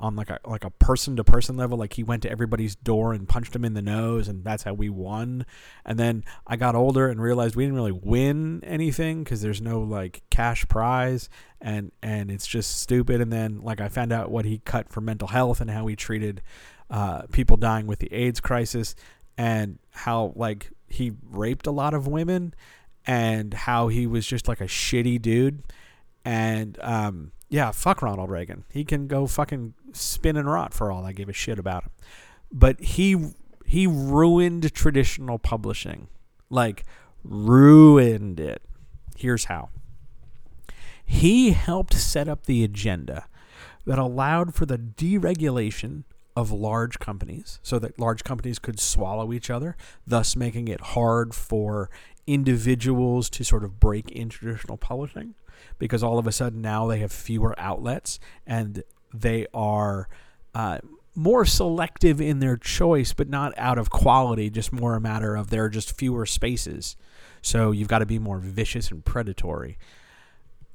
on 0.00 0.16
like 0.16 0.30
a 0.30 0.40
like 0.46 0.64
a 0.64 0.70
person 0.70 1.14
to 1.16 1.22
person 1.22 1.56
level 1.56 1.78
like 1.78 1.92
he 1.92 2.02
went 2.02 2.22
to 2.22 2.30
everybody's 2.30 2.74
door 2.74 3.12
and 3.12 3.28
punched 3.28 3.54
him 3.54 3.64
in 3.64 3.74
the 3.74 3.82
nose 3.82 4.26
and 4.28 4.42
that's 4.42 4.62
how 4.62 4.72
we 4.72 4.88
won. 4.88 5.44
And 5.84 5.98
then 5.98 6.24
i 6.46 6.56
got 6.56 6.74
older 6.74 7.08
and 7.08 7.20
realized 7.20 7.54
we 7.54 7.64
didn't 7.64 7.76
really 7.76 7.92
win 7.92 8.64
anything 8.64 9.22
because 9.22 9.42
there's 9.42 9.60
no 9.60 9.80
like 9.80 10.22
cash 10.30 10.66
prize 10.68 11.28
and 11.60 11.92
and 12.02 12.30
it's 12.30 12.46
just 12.46 12.80
stupid. 12.80 13.20
And 13.20 13.32
then 13.32 13.60
like 13.60 13.80
i 13.80 13.88
found 13.88 14.12
out 14.12 14.30
what 14.30 14.46
he 14.46 14.58
cut 14.58 14.90
for 14.90 15.00
mental 15.00 15.28
health 15.28 15.60
and 15.60 15.70
how 15.70 15.86
he 15.86 15.94
treated 15.94 16.42
uh, 16.90 17.22
people 17.30 17.56
dying 17.56 17.86
with 17.86 18.00
the 18.00 18.12
aids 18.12 18.40
crisis 18.40 18.96
and 19.38 19.78
how 19.90 20.32
like 20.34 20.70
he 20.88 21.12
raped 21.30 21.66
a 21.68 21.70
lot 21.70 21.94
of 21.94 22.08
women 22.08 22.52
and 23.06 23.54
how 23.54 23.88
he 23.88 24.06
was 24.06 24.26
just 24.26 24.48
like 24.48 24.60
a 24.60 24.66
shitty 24.66 25.20
dude. 25.20 25.62
And 26.24 26.78
um 26.80 27.32
yeah, 27.50 27.72
fuck 27.72 28.00
Ronald 28.00 28.30
Reagan. 28.30 28.64
He 28.70 28.84
can 28.84 29.08
go 29.08 29.26
fucking 29.26 29.74
spin 29.92 30.36
and 30.36 30.50
rot 30.50 30.72
for 30.72 30.90
all 30.90 31.04
I 31.04 31.12
give 31.12 31.28
a 31.28 31.32
shit 31.32 31.58
about 31.58 31.82
him. 31.82 31.90
But 32.50 32.80
he 32.80 33.32
he 33.66 33.86
ruined 33.86 34.72
traditional 34.72 35.38
publishing. 35.38 36.08
Like 36.48 36.84
ruined 37.24 38.40
it. 38.40 38.62
Here's 39.16 39.46
how. 39.46 39.70
He 41.04 41.50
helped 41.50 41.94
set 41.94 42.28
up 42.28 42.46
the 42.46 42.62
agenda 42.62 43.26
that 43.84 43.98
allowed 43.98 44.54
for 44.54 44.64
the 44.64 44.78
deregulation 44.78 46.04
of 46.36 46.52
large 46.52 47.00
companies 47.00 47.58
so 47.64 47.80
that 47.80 47.98
large 47.98 48.22
companies 48.22 48.60
could 48.60 48.78
swallow 48.78 49.32
each 49.32 49.50
other, 49.50 49.76
thus 50.06 50.36
making 50.36 50.68
it 50.68 50.80
hard 50.80 51.34
for 51.34 51.90
individuals 52.28 53.28
to 53.30 53.44
sort 53.44 53.64
of 53.64 53.80
break 53.80 54.10
into 54.12 54.38
traditional 54.38 54.76
publishing 54.76 55.34
because 55.78 56.02
all 56.02 56.18
of 56.18 56.26
a 56.26 56.32
sudden 56.32 56.60
now 56.60 56.86
they 56.86 56.98
have 56.98 57.12
fewer 57.12 57.58
outlets 57.58 58.18
and 58.46 58.82
they 59.12 59.46
are 59.52 60.08
uh, 60.54 60.78
more 61.14 61.44
selective 61.44 62.20
in 62.20 62.38
their 62.38 62.56
choice, 62.56 63.12
but 63.12 63.28
not 63.28 63.52
out 63.56 63.78
of 63.78 63.90
quality, 63.90 64.50
just 64.50 64.72
more 64.72 64.94
a 64.94 65.00
matter 65.00 65.36
of 65.36 65.50
there 65.50 65.64
are 65.64 65.70
just 65.70 65.96
fewer 65.96 66.26
spaces. 66.26 66.96
So 67.42 67.72
you've 67.72 67.88
got 67.88 67.98
to 67.98 68.06
be 68.06 68.18
more 68.18 68.38
vicious 68.38 68.90
and 68.90 69.04
predatory. 69.04 69.78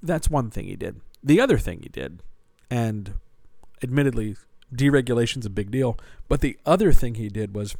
That's 0.01 0.29
one 0.29 0.49
thing 0.49 0.65
he 0.65 0.75
did. 0.75 1.01
The 1.23 1.39
other 1.39 1.57
thing 1.57 1.79
he 1.81 1.89
did, 1.89 2.21
and 2.69 3.15
admittedly, 3.81 4.35
deregulation's 4.73 5.45
a 5.45 5.49
big 5.49 5.71
deal, 5.71 5.97
but 6.27 6.41
the 6.41 6.57
other 6.65 6.91
thing 6.91 7.15
he 7.15 7.29
did 7.29 7.55
was 7.55 7.75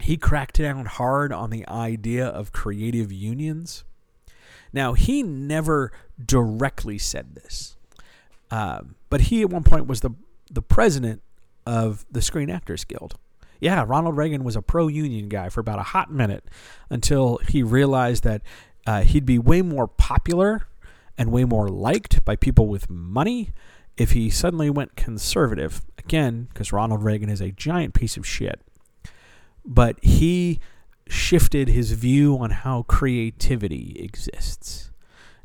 he 0.00 0.16
cracked 0.16 0.58
down 0.58 0.86
hard 0.86 1.32
on 1.32 1.50
the 1.50 1.68
idea 1.68 2.26
of 2.26 2.52
creative 2.52 3.12
unions 3.12 3.84
now, 4.72 4.94
he 4.94 5.22
never 5.22 5.92
directly 6.24 6.98
said 6.98 7.34
this, 7.34 7.76
uh, 8.50 8.82
but 9.10 9.22
he 9.22 9.42
at 9.42 9.50
one 9.50 9.64
point 9.64 9.86
was 9.86 10.00
the, 10.00 10.10
the 10.50 10.62
president 10.62 11.22
of 11.66 12.04
the 12.10 12.22
Screen 12.22 12.50
Actors 12.50 12.84
Guild. 12.84 13.16
Yeah, 13.60 13.84
Ronald 13.86 14.16
Reagan 14.16 14.42
was 14.42 14.56
a 14.56 14.62
pro 14.62 14.88
union 14.88 15.28
guy 15.28 15.48
for 15.48 15.60
about 15.60 15.78
a 15.78 15.84
hot 15.84 16.10
minute 16.10 16.44
until 16.90 17.38
he 17.48 17.62
realized 17.62 18.24
that 18.24 18.42
uh, 18.86 19.02
he'd 19.02 19.24
be 19.24 19.38
way 19.38 19.62
more 19.62 19.86
popular 19.86 20.66
and 21.16 21.30
way 21.30 21.44
more 21.44 21.68
liked 21.68 22.24
by 22.24 22.34
people 22.34 22.66
with 22.66 22.90
money 22.90 23.50
if 23.96 24.12
he 24.12 24.30
suddenly 24.30 24.70
went 24.70 24.96
conservative. 24.96 25.82
Again, 25.98 26.48
because 26.52 26.72
Ronald 26.72 27.04
Reagan 27.04 27.28
is 27.28 27.40
a 27.40 27.52
giant 27.52 27.94
piece 27.94 28.16
of 28.16 28.26
shit. 28.26 28.60
But 29.64 30.02
he 30.02 30.58
shifted 31.12 31.68
his 31.68 31.92
view 31.92 32.38
on 32.38 32.50
how 32.50 32.82
creativity 32.82 33.96
exists. 33.98 34.90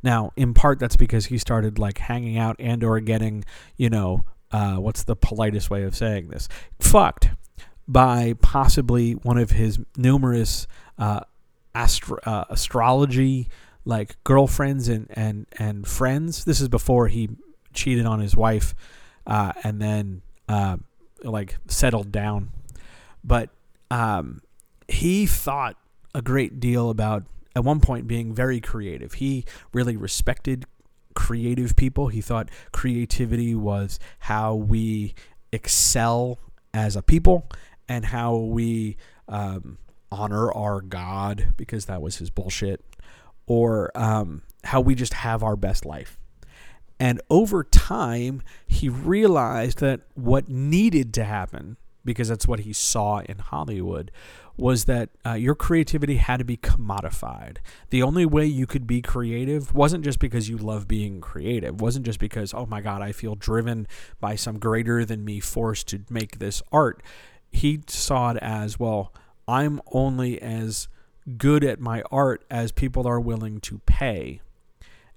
Now, 0.02 0.32
in 0.36 0.54
part, 0.54 0.80
that's 0.80 0.96
because 0.96 1.26
he 1.26 1.38
started 1.38 1.78
like 1.78 1.98
hanging 1.98 2.38
out 2.38 2.56
and 2.60 2.84
or 2.84 3.00
getting, 3.00 3.44
you 3.76 3.90
know, 3.90 4.24
uh, 4.52 4.76
what's 4.76 5.04
the 5.04 5.16
politest 5.16 5.70
way 5.70 5.84
of 5.84 5.96
saying 5.96 6.30
this? 6.30 6.48
Fucked 6.80 7.30
by 7.88 8.36
possibly 8.42 9.14
one 9.14 9.38
of 9.38 9.52
his 9.52 9.80
numerous 9.98 10.68
uh, 10.98 11.22
astro- 11.76 12.20
uh, 12.26 12.46
astrology 12.50 13.50
like 13.86 14.22
girlfriends 14.24 14.88
and, 14.88 15.08
and, 15.12 15.48
and 15.58 15.88
friends. 15.88 16.46
This 16.46 16.62
is 16.62 16.68
before 16.70 17.08
he 17.08 17.30
cheated 17.74 18.06
on 18.06 18.20
his 18.20 18.36
wife 18.36 18.76
uh, 19.26 19.54
and 19.64 19.82
then 19.82 20.22
uh, 20.48 20.78
like 21.24 21.58
settled 21.68 22.12
down. 22.12 22.52
But 23.24 23.50
um, 23.92 24.42
he 24.88 25.26
thought 25.26 25.78
a 26.14 26.22
great 26.22 26.60
deal 26.60 26.90
about 26.90 27.24
at 27.56 27.64
one 27.64 27.80
point 27.80 28.08
being 28.08 28.34
very 28.34 28.60
creative. 28.62 29.14
He 29.14 29.46
really 29.74 29.98
respected 29.98 30.66
creative 31.16 31.76
people. 31.76 32.08
He 32.08 32.22
thought 32.22 32.50
creativity 32.72 33.56
was 33.56 34.00
how 34.20 34.56
we 34.56 35.16
excel 35.52 36.40
as 36.74 36.96
a 36.96 37.02
people 37.02 37.50
and 37.90 38.06
how 38.06 38.36
we 38.36 38.98
um, 39.28 39.78
honor 40.12 40.52
our 40.52 40.82
God 40.82 41.54
because 41.58 41.86
that 41.86 42.02
was 42.02 42.18
his 42.18 42.30
bullshit, 42.30 42.84
or 43.46 43.92
um, 43.96 44.44
how 44.64 44.82
we 44.82 44.94
just 44.96 45.14
have 45.14 45.44
our 45.44 45.56
best 45.56 45.86
life. 45.86 46.18
And 47.00 47.22
over 47.30 47.64
time, 47.64 48.42
he 48.68 48.90
realized 48.90 49.80
that 49.80 50.02
what 50.16 50.50
needed 50.50 51.14
to 51.16 51.24
happen, 51.24 51.78
because 52.08 52.30
that's 52.30 52.48
what 52.48 52.62
he 52.62 52.74
saw 52.74 53.20
in 53.20 53.38
Hollywood, 53.38 54.10
was 54.58 54.86
that 54.86 55.10
uh, 55.24 55.34
your 55.34 55.54
creativity 55.54 56.16
had 56.16 56.38
to 56.38 56.44
be 56.44 56.58
commodified. 56.58 57.58
The 57.92 58.02
only 58.02 58.26
way 58.26 58.48
you 58.48 58.66
could 58.66 58.88
be 58.88 59.04
creative 59.04 59.76
wasn't 59.76 60.04
just 60.04 60.18
because 60.18 60.50
you 60.50 60.58
love 60.58 60.88
being 60.88 61.22
creative, 61.22 61.80
wasn't 61.80 62.08
just 62.08 62.20
because, 62.20 62.56
oh 62.56 62.66
my 62.66 62.82
God, 62.82 63.04
I 63.04 63.12
feel 63.12 63.36
driven 63.36 63.88
by 64.20 64.36
some 64.36 64.58
greater 64.58 65.06
than 65.06 65.24
me 65.24 65.40
force 65.40 65.84
to 65.84 66.00
make 66.10 66.40
this 66.40 66.64
art. 66.72 67.04
He 67.52 67.82
saw 67.88 68.32
it 68.32 68.38
as, 68.42 68.80
well, 68.80 69.14
I'm 69.48 69.80
only 69.92 70.42
as 70.42 70.88
good 71.38 71.64
at 71.64 71.80
my 71.80 72.02
art 72.10 72.44
as 72.50 72.72
people 72.72 73.06
are 73.06 73.20
willing 73.20 73.60
to 73.60 73.80
pay. 73.86 74.42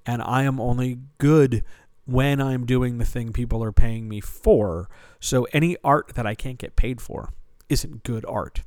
And 0.04 0.20
I 0.22 0.42
am 0.42 0.60
only 0.60 0.98
good 1.18 1.62
when 2.10 2.40
I'm 2.40 2.66
doing 2.66 2.98
the 2.98 3.04
thing 3.04 3.32
people 3.32 3.62
are 3.62 3.72
paying 3.72 4.08
me 4.08 4.20
for. 4.20 4.88
So 5.20 5.46
any 5.52 5.76
art 5.84 6.12
that 6.14 6.26
I 6.26 6.34
can't 6.34 6.58
get 6.58 6.76
paid 6.76 7.00
for 7.00 7.32
isn't 7.68 8.02
good 8.02 8.24
art. 8.26 8.62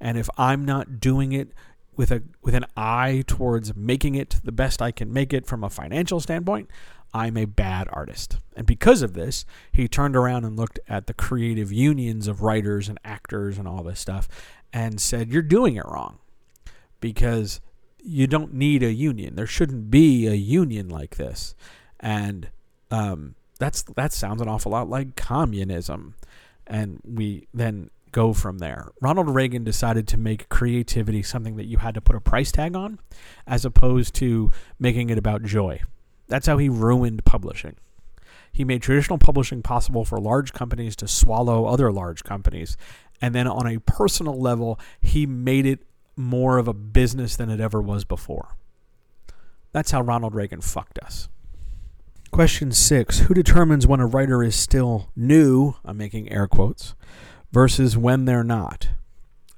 And 0.00 0.16
if 0.16 0.28
I'm 0.38 0.64
not 0.64 1.00
doing 1.00 1.32
it 1.32 1.52
with 1.96 2.12
a 2.12 2.22
with 2.42 2.54
an 2.54 2.66
eye 2.76 3.24
towards 3.26 3.74
making 3.74 4.14
it 4.14 4.40
the 4.44 4.52
best 4.52 4.80
I 4.80 4.92
can 4.92 5.12
make 5.12 5.32
it 5.32 5.46
from 5.46 5.64
a 5.64 5.70
financial 5.70 6.20
standpoint, 6.20 6.70
I'm 7.12 7.36
a 7.36 7.46
bad 7.46 7.88
artist. 7.92 8.38
And 8.56 8.66
because 8.66 9.02
of 9.02 9.14
this, 9.14 9.44
he 9.72 9.88
turned 9.88 10.16
around 10.16 10.44
and 10.44 10.56
looked 10.56 10.78
at 10.88 11.06
the 11.06 11.14
creative 11.14 11.72
unions 11.72 12.28
of 12.28 12.42
writers 12.42 12.88
and 12.88 12.98
actors 13.04 13.58
and 13.58 13.66
all 13.66 13.82
this 13.82 14.00
stuff 14.00 14.28
and 14.72 15.00
said, 15.00 15.30
You're 15.30 15.42
doing 15.42 15.76
it 15.76 15.84
wrong. 15.86 16.18
Because 17.00 17.60
you 18.02 18.26
don't 18.26 18.54
need 18.54 18.82
a 18.82 18.92
union. 18.92 19.36
There 19.36 19.46
shouldn't 19.46 19.90
be 19.90 20.26
a 20.26 20.34
union 20.34 20.88
like 20.88 21.16
this. 21.16 21.54
And 22.00 22.50
um, 22.90 23.34
that's 23.58 23.82
that 23.82 24.12
sounds 24.12 24.40
an 24.40 24.48
awful 24.48 24.72
lot 24.72 24.88
like 24.88 25.16
communism. 25.16 26.14
And 26.66 27.00
we 27.04 27.48
then 27.54 27.90
go 28.12 28.32
from 28.32 28.58
there. 28.58 28.88
Ronald 29.00 29.28
Reagan 29.28 29.64
decided 29.64 30.06
to 30.08 30.16
make 30.16 30.48
creativity 30.48 31.22
something 31.22 31.56
that 31.56 31.66
you 31.66 31.78
had 31.78 31.94
to 31.94 32.00
put 32.00 32.16
a 32.16 32.20
price 32.20 32.52
tag 32.52 32.74
on, 32.74 32.98
as 33.46 33.64
opposed 33.64 34.14
to 34.16 34.50
making 34.78 35.10
it 35.10 35.18
about 35.18 35.42
joy. 35.42 35.80
That's 36.26 36.46
how 36.46 36.58
he 36.58 36.68
ruined 36.68 37.24
publishing. 37.24 37.76
He 38.52 38.64
made 38.64 38.82
traditional 38.82 39.18
publishing 39.18 39.62
possible 39.62 40.04
for 40.04 40.18
large 40.18 40.52
companies 40.52 40.96
to 40.96 41.08
swallow 41.08 41.66
other 41.66 41.92
large 41.92 42.24
companies. 42.24 42.76
And 43.20 43.34
then 43.34 43.46
on 43.46 43.66
a 43.66 43.80
personal 43.80 44.40
level, 44.40 44.78
he 45.00 45.26
made 45.26 45.66
it 45.66 45.80
more 46.16 46.58
of 46.58 46.68
a 46.68 46.74
business 46.74 47.36
than 47.36 47.50
it 47.50 47.60
ever 47.60 47.80
was 47.80 48.04
before. 48.04 48.56
That's 49.72 49.90
how 49.90 50.00
Ronald 50.00 50.34
Reagan 50.34 50.60
fucked 50.60 50.98
us. 50.98 51.28
Question 52.30 52.72
six 52.72 53.20
Who 53.20 53.34
determines 53.34 53.86
when 53.86 54.00
a 54.00 54.06
writer 54.06 54.42
is 54.42 54.54
still 54.54 55.10
new? 55.16 55.74
I'm 55.84 55.96
making 55.96 56.30
air 56.30 56.46
quotes, 56.46 56.94
versus 57.52 57.96
when 57.96 58.26
they're 58.26 58.44
not. 58.44 58.88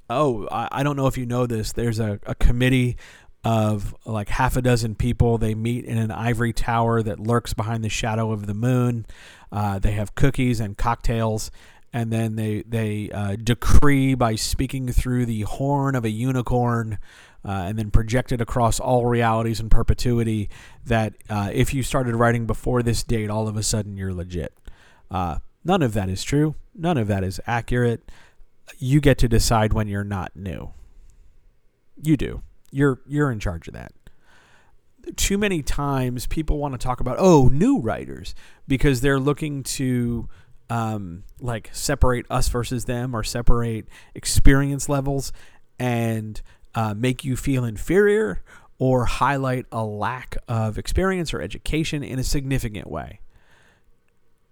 Oh, 0.08 0.48
I, 0.50 0.68
I 0.72 0.82
don't 0.82 0.96
know 0.96 1.06
if 1.06 1.18
you 1.18 1.26
know 1.26 1.46
this. 1.46 1.72
There's 1.72 2.00
a, 2.00 2.18
a 2.26 2.34
committee 2.34 2.96
of 3.44 3.94
like 4.04 4.28
half 4.28 4.56
a 4.56 4.62
dozen 4.62 4.94
people. 4.94 5.38
They 5.38 5.54
meet 5.54 5.84
in 5.84 5.98
an 5.98 6.10
ivory 6.10 6.52
tower 6.52 7.02
that 7.02 7.18
lurks 7.18 7.54
behind 7.54 7.84
the 7.84 7.88
shadow 7.88 8.32
of 8.32 8.46
the 8.46 8.54
moon. 8.54 9.06
Uh, 9.50 9.78
they 9.78 9.92
have 9.92 10.14
cookies 10.14 10.60
and 10.60 10.76
cocktails, 10.76 11.50
and 11.92 12.12
then 12.12 12.36
they 12.36 12.62
they 12.62 13.10
uh, 13.10 13.36
decree 13.36 14.14
by 14.14 14.34
speaking 14.34 14.88
through 14.88 15.26
the 15.26 15.42
horn 15.42 15.94
of 15.94 16.04
a 16.04 16.10
unicorn. 16.10 16.98
Uh, 17.44 17.64
and 17.68 17.78
then 17.78 17.90
project 17.90 18.32
it 18.32 18.40
across 18.40 18.78
all 18.78 19.06
realities 19.06 19.60
in 19.60 19.70
perpetuity 19.70 20.50
that 20.84 21.14
uh, 21.30 21.50
if 21.52 21.72
you 21.72 21.82
started 21.82 22.14
writing 22.14 22.46
before 22.46 22.82
this 22.82 23.02
date, 23.02 23.30
all 23.30 23.48
of 23.48 23.56
a 23.56 23.62
sudden 23.62 23.96
you're 23.96 24.12
legit. 24.12 24.52
Uh, 25.10 25.38
none 25.64 25.82
of 25.82 25.94
that 25.94 26.08
is 26.08 26.22
true. 26.22 26.54
None 26.74 26.98
of 26.98 27.08
that 27.08 27.24
is 27.24 27.40
accurate. 27.46 28.10
You 28.78 29.00
get 29.00 29.16
to 29.18 29.28
decide 29.28 29.72
when 29.72 29.88
you're 29.88 30.04
not 30.04 30.36
new. 30.36 30.72
You 32.02 32.16
do. 32.16 32.42
You're 32.70 33.00
you're 33.06 33.32
in 33.32 33.40
charge 33.40 33.68
of 33.68 33.74
that. 33.74 33.92
Too 35.16 35.38
many 35.38 35.62
times 35.62 36.26
people 36.26 36.58
want 36.58 36.74
to 36.74 36.78
talk 36.78 37.00
about 37.00 37.16
oh 37.18 37.48
new 37.48 37.80
writers 37.80 38.34
because 38.68 39.00
they're 39.00 39.18
looking 39.18 39.62
to 39.62 40.28
um, 40.68 41.24
like 41.40 41.68
separate 41.72 42.26
us 42.30 42.48
versus 42.48 42.84
them 42.84 43.14
or 43.14 43.24
separate 43.24 43.88
experience 44.14 44.88
levels 44.88 45.32
and 45.78 46.40
uh, 46.74 46.94
make 46.94 47.24
you 47.24 47.36
feel 47.36 47.64
inferior 47.64 48.42
or 48.78 49.04
highlight 49.04 49.66
a 49.70 49.84
lack 49.84 50.36
of 50.48 50.78
experience 50.78 51.34
or 51.34 51.40
education 51.40 52.02
in 52.02 52.18
a 52.18 52.24
significant 52.24 52.90
way. 52.90 53.20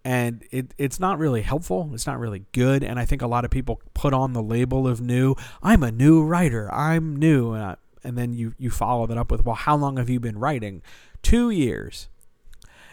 And 0.05 0.45
it, 0.51 0.75
it's 0.79 1.01
not 1.01 1.19
really 1.19 1.43
helpful. 1.43 1.91
It's 1.93 2.07
not 2.07 2.19
really 2.19 2.45
good. 2.53 2.83
And 2.83 2.99
I 2.99 3.05
think 3.05 3.21
a 3.21 3.27
lot 3.27 3.45
of 3.45 3.51
people 3.51 3.81
put 3.95 4.15
on 4.15 4.33
the 4.33 4.43
label 4.43 4.87
of 4.87 5.01
new. 5.01 5.35
I'm 5.63 5.83
a 5.83 5.91
new 5.91 6.23
writer. 6.23 6.73
I'm 6.73 7.17
new. 7.17 7.53
And 7.53 7.63
I, 7.63 7.77
and 8.05 8.17
then 8.17 8.33
you 8.33 8.55
you 8.59 8.71
follow 8.71 9.07
that 9.07 9.19
up 9.19 9.31
with 9.31 9.45
well 9.45 9.55
how 9.55 9.77
long 9.77 9.97
have 9.97 10.09
you 10.09 10.21
been 10.21 10.39
writing 10.39 10.83
2 11.23 11.51
years 11.51 12.09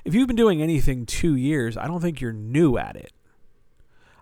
if 0.04 0.14
you've 0.14 0.28
been 0.28 0.36
doing 0.36 0.62
anything 0.62 1.06
2 1.06 1.36
years 1.36 1.78
i 1.78 1.88
don't 1.88 2.02
think 2.02 2.22
you're 2.22 2.34
new 2.34 2.78
at 2.78 2.96
it 2.96 3.12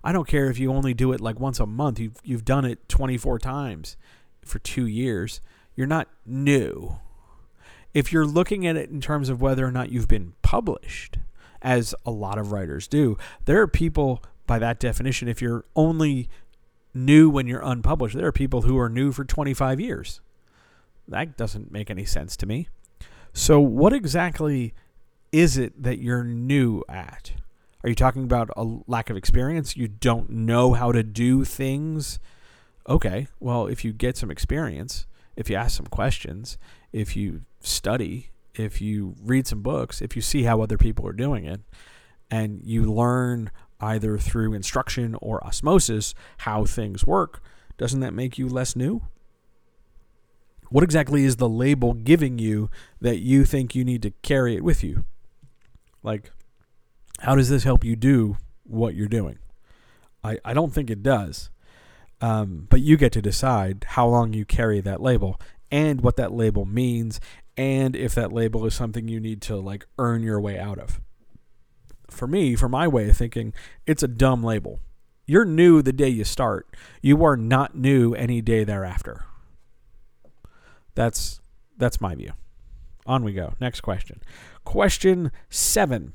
i 0.04 0.12
don't 0.12 0.28
care 0.28 0.49
if 0.49 0.60
you 0.60 0.72
only 0.72 0.93
do 0.93 1.12
it 1.12 1.22
like 1.22 1.39
once 1.39 1.60
a 1.60 1.66
month 1.66 1.99
you've 1.99 2.18
you've 2.24 2.45
done 2.45 2.66
it 2.66 2.88
24 2.89 3.39
times 3.39 3.97
for 4.48 4.60
2 4.60 4.86
years 4.86 5.41
you're 5.76 5.88
not 5.88 6.08
new 6.26 6.98
if 7.94 8.12
you're 8.12 8.26
looking 8.26 8.66
at 8.66 8.76
it 8.76 8.89
in 8.89 9.02
terms 9.02 9.30
of 9.30 9.41
whether 9.41 9.66
or 9.66 9.72
not 9.72 9.91
you've 9.91 10.08
been 10.08 10.34
published 10.41 11.18
as 11.62 11.96
a 12.06 12.12
lot 12.12 12.38
of 12.38 12.52
writers 12.52 12.88
do 12.88 13.18
there 13.46 13.62
are 13.62 13.68
people 13.68 14.24
by 14.46 14.60
that 14.60 14.80
definition 14.80 15.28
if 15.28 15.41
you're 15.41 15.66
only 15.76 16.30
new 16.94 17.30
when 17.30 17.48
you're 17.48 17.64
unpublished 17.64 18.16
there 18.16 18.28
are 18.28 18.32
people 18.32 18.64
who 18.64 18.78
are 18.78 18.89
new 18.89 19.12
for 19.12 19.24
25 19.24 19.80
years 19.80 20.22
that 21.08 21.38
doesn't 21.38 21.72
make 21.72 21.89
any 21.89 22.06
sense 22.06 22.38
to 22.38 22.46
me. 22.46 22.68
So, 23.34 23.60
what 23.60 23.94
exactly 23.94 24.74
is 25.32 25.58
it 25.58 25.82
that 25.82 26.00
you're 26.00 26.24
new 26.24 26.84
at? 26.88 27.34
Are 27.84 27.89
you 27.89 27.96
talking 27.96 28.24
about 28.24 28.50
a 28.56 28.64
lack 28.88 29.10
of 29.10 29.18
experience? 29.18 29.76
You 29.76 29.88
don't 29.88 30.30
know 30.30 30.74
how 30.74 30.91
to 30.91 31.04
do 31.04 31.44
things? 31.44 32.20
Okay, 32.88 33.27
well, 33.39 33.67
if 33.67 33.86
you 33.86 33.93
get 33.93 34.17
some 34.17 34.29
experience, 34.29 35.07
if 35.36 35.49
you 35.49 35.55
ask 35.55 35.77
some 35.77 35.88
questions, 35.88 36.57
if 36.91 37.15
you 37.15 37.41
study, 37.61 38.31
if 38.55 38.81
you 38.81 39.15
read 39.23 39.47
some 39.47 39.61
books, 39.61 40.01
if 40.01 40.15
you 40.15 40.21
see 40.21 40.43
how 40.43 40.61
other 40.61 40.77
people 40.77 41.07
are 41.07 41.13
doing 41.13 41.45
it, 41.45 41.61
and 42.29 42.61
you 42.63 42.84
learn 42.84 43.51
either 43.79 44.17
through 44.17 44.53
instruction 44.53 45.15
or 45.21 45.45
osmosis 45.45 46.13
how 46.39 46.65
things 46.65 47.05
work, 47.05 47.41
doesn't 47.77 48.01
that 48.01 48.13
make 48.13 48.38
you 48.38 48.47
less 48.47 48.75
new? 48.75 49.01
What 50.69 50.84
exactly 50.84 51.23
is 51.23 51.36
the 51.36 51.49
label 51.49 51.93
giving 51.93 52.39
you 52.39 52.69
that 52.99 53.19
you 53.19 53.45
think 53.45 53.75
you 53.75 53.86
need 53.86 54.01
to 54.01 54.11
carry 54.23 54.55
it 54.55 54.63
with 54.63 54.84
you? 54.84 55.05
Like, 56.01 56.31
how 57.19 57.36
does 57.36 57.49
this 57.49 57.63
help 57.63 57.84
you 57.84 57.95
do 57.95 58.38
what 58.63 58.95
you're 58.95 59.07
doing? 59.07 59.38
I, 60.23 60.39
I 60.43 60.53
don't 60.53 60.73
think 60.73 60.89
it 60.89 61.03
does. 61.03 61.49
Um, 62.24 62.67
but 62.69 62.80
you 62.80 62.95
get 62.95 63.11
to 63.11 63.21
decide 63.21 63.86
how 63.89 64.07
long 64.07 64.32
you 64.32 64.45
carry 64.45 64.80
that 64.80 65.01
label 65.01 65.41
and 65.69 65.99
what 65.99 66.15
that 66.15 66.32
label 66.32 66.63
means 66.63 67.19
and 67.57 67.97
if 67.97 68.15
that 68.15 68.32
label 68.32 68.65
is 68.65 68.74
something 68.74 69.09
you 69.09 69.19
need 69.19 69.41
to 69.41 69.57
like 69.57 69.86
earn 69.99 70.24
your 70.24 70.39
way 70.39 70.57
out 70.57 70.80
of. 70.80 71.01
For 72.09 72.26
me, 72.26 72.55
for 72.55 72.69
my 72.69 72.88
way 72.88 73.09
of 73.09 73.17
thinking, 73.17 73.53
it's 73.86 74.03
a 74.03 74.07
dumb 74.07 74.41
label. 74.41 74.80
You're 75.26 75.43
new 75.43 75.82
the 75.82 75.91
day 75.91 76.07
you 76.07 76.24
start. 76.24 76.65
You 77.01 77.21
are 77.26 77.36
not 77.36 77.76
new 77.76 78.13
any 78.13 78.39
day 78.39 78.63
thereafter. 78.63 79.26
That's 80.95 81.41
that's 81.78 81.99
my 81.99 82.15
view. 82.15 82.32
On 83.05 83.26
we 83.26 83.34
go. 83.34 83.53
Next 83.59 83.82
question. 83.82 84.21
Question 84.63 85.30
7. 85.49 86.13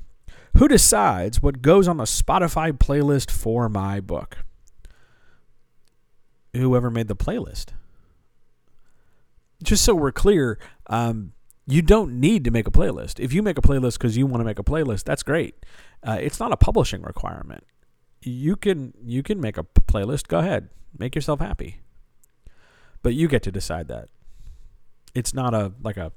Who 0.57 0.67
decides 0.67 1.43
what 1.43 1.61
goes 1.61 1.87
on 1.87 1.97
the 1.97 2.05
Spotify 2.05 2.71
playlist 2.71 3.29
for 3.29 3.69
my 3.69 3.99
book? 3.99 4.39
Whoever 6.55 6.89
made 6.89 7.07
the 7.07 7.15
playlist. 7.15 7.67
Just 9.61 9.83
so 9.83 9.93
we're 9.93 10.11
clear, 10.11 10.57
um, 10.87 11.33
you 11.67 11.81
don't 11.81 12.19
need 12.19 12.43
to 12.45 12.51
make 12.51 12.67
a 12.67 12.71
playlist. 12.71 13.19
If 13.19 13.33
you 13.33 13.43
make 13.43 13.57
a 13.57 13.61
playlist 13.61 13.93
because 13.93 14.17
you 14.17 14.25
want 14.25 14.41
to 14.41 14.45
make 14.45 14.57
a 14.57 14.63
playlist, 14.63 15.03
that's 15.03 15.21
great. 15.21 15.55
Uh, 16.01 16.17
it's 16.19 16.39
not 16.39 16.51
a 16.51 16.57
publishing 16.57 17.01
requirement. 17.01 17.63
You 18.21 18.55
can 18.55 18.93
you 19.03 19.21
can 19.21 19.39
make 19.39 19.57
a 19.57 19.63
playlist. 19.63 20.27
Go 20.27 20.39
ahead, 20.39 20.69
make 20.97 21.15
yourself 21.15 21.39
happy. 21.39 21.81
But 23.01 23.13
you 23.13 23.27
get 23.27 23.43
to 23.43 23.51
decide 23.51 23.87
that 23.89 24.09
it's 25.13 25.33
not 25.33 25.53
a 25.53 25.73
like 25.81 25.97
a 25.97 26.11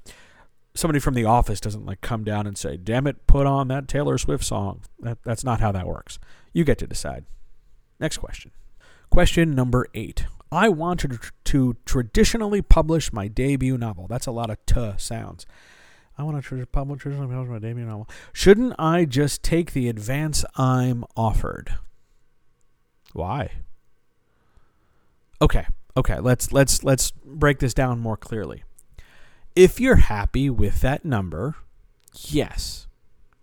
somebody 0.75 0.99
from 0.99 1.13
the 1.13 1.25
office 1.25 1.59
doesn't 1.59 1.85
like 1.85 2.01
come 2.01 2.23
down 2.23 2.47
and 2.47 2.57
say, 2.57 2.77
"Damn 2.77 3.07
it, 3.07 3.27
put 3.27 3.45
on 3.45 3.67
that 3.67 3.87
Taylor 3.87 4.17
Swift 4.17 4.43
song." 4.43 4.81
That 4.99 5.19
that's 5.23 5.43
not 5.43 5.59
how 5.59 5.71
that 5.71 5.87
works. 5.87 6.19
You 6.51 6.63
get 6.63 6.77
to 6.79 6.87
decide. 6.87 7.25
Next 7.99 8.17
question. 8.17 8.51
Question 9.13 9.53
number 9.53 9.85
8. 9.93 10.25
I 10.51 10.69
wanted 10.69 11.11
to, 11.11 11.19
to 11.43 11.77
traditionally 11.85 12.63
publish 12.63 13.13
my 13.13 13.27
debut 13.27 13.77
novel. 13.77 14.07
That's 14.07 14.25
a 14.25 14.31
lot 14.31 14.49
of 14.49 14.57
t 14.65 14.93
sounds. 14.97 15.45
I 16.17 16.23
want 16.23 16.43
to 16.43 16.65
publish 16.65 17.01
traditionally 17.03 17.31
publish 17.31 17.51
my 17.51 17.59
debut 17.59 17.85
novel. 17.85 18.09
Shouldn't 18.33 18.73
I 18.79 19.05
just 19.05 19.43
take 19.43 19.73
the 19.73 19.87
advance 19.87 20.43
I'm 20.55 21.05
offered? 21.15 21.75
Why? 23.13 23.51
Okay. 25.39 25.67
Okay, 25.95 26.19
let's 26.19 26.51
let's 26.51 26.83
let's 26.83 27.11
break 27.11 27.59
this 27.59 27.75
down 27.75 27.99
more 27.99 28.17
clearly. 28.17 28.63
If 29.55 29.79
you're 29.79 29.97
happy 29.97 30.49
with 30.49 30.81
that 30.81 31.05
number, 31.05 31.53
yes, 32.15 32.87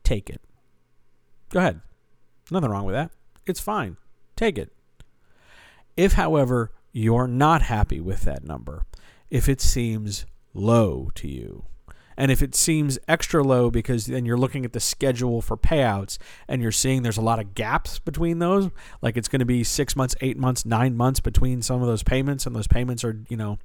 take 0.03 0.29
it. 0.29 0.41
Go 1.51 1.61
ahead. 1.61 1.81
Nothing 2.51 2.71
wrong 2.71 2.87
with 2.87 2.97
that. 2.97 3.13
It's 3.47 3.61
fine. 3.61 3.99
Take 4.35 4.59
it. 4.59 4.73
If, 5.97 6.15
however, 6.15 6.73
you're 6.93 7.29
not 7.29 7.63
happy 7.63 8.01
with 8.01 8.23
that 8.23 8.45
number, 8.45 8.85
if 9.31 9.49
it 9.49 9.61
seems 9.61 10.27
low 10.55 11.11
to 11.15 11.29
you, 11.29 11.65
and 12.17 12.31
if 12.31 12.43
it 12.43 12.55
seems 12.55 12.99
extra 13.09 13.43
low 13.43 13.71
because 13.71 14.05
then 14.05 14.27
you're 14.27 14.37
looking 14.37 14.67
at 14.67 14.75
the 14.75 14.81
schedule 14.81 15.41
for 15.41 15.57
payouts 15.57 16.19
and 16.47 16.61
you're 16.61 16.71
seeing 16.71 17.03
there's 17.03 17.17
a 17.17 17.23
lot 17.23 17.39
of 17.39 17.55
gaps 17.55 17.99
between 17.99 18.41
those, 18.41 18.69
like 19.01 19.17
it's 19.17 19.29
going 19.29 19.41
to 19.41 19.47
be 19.47 19.65
six 19.65 19.97
months, 19.97 20.15
eight 20.21 20.37
months, 20.37 20.67
nine 20.67 20.97
months 20.97 21.21
between 21.21 21.63
some 21.63 21.81
of 21.81 21.89
those 21.89 22.03
payments, 22.03 22.45
and 22.45 22.55
those 22.55 22.67
payments 22.67 23.05
are, 23.05 23.23
you 23.31 23.39
know, 23.39 23.59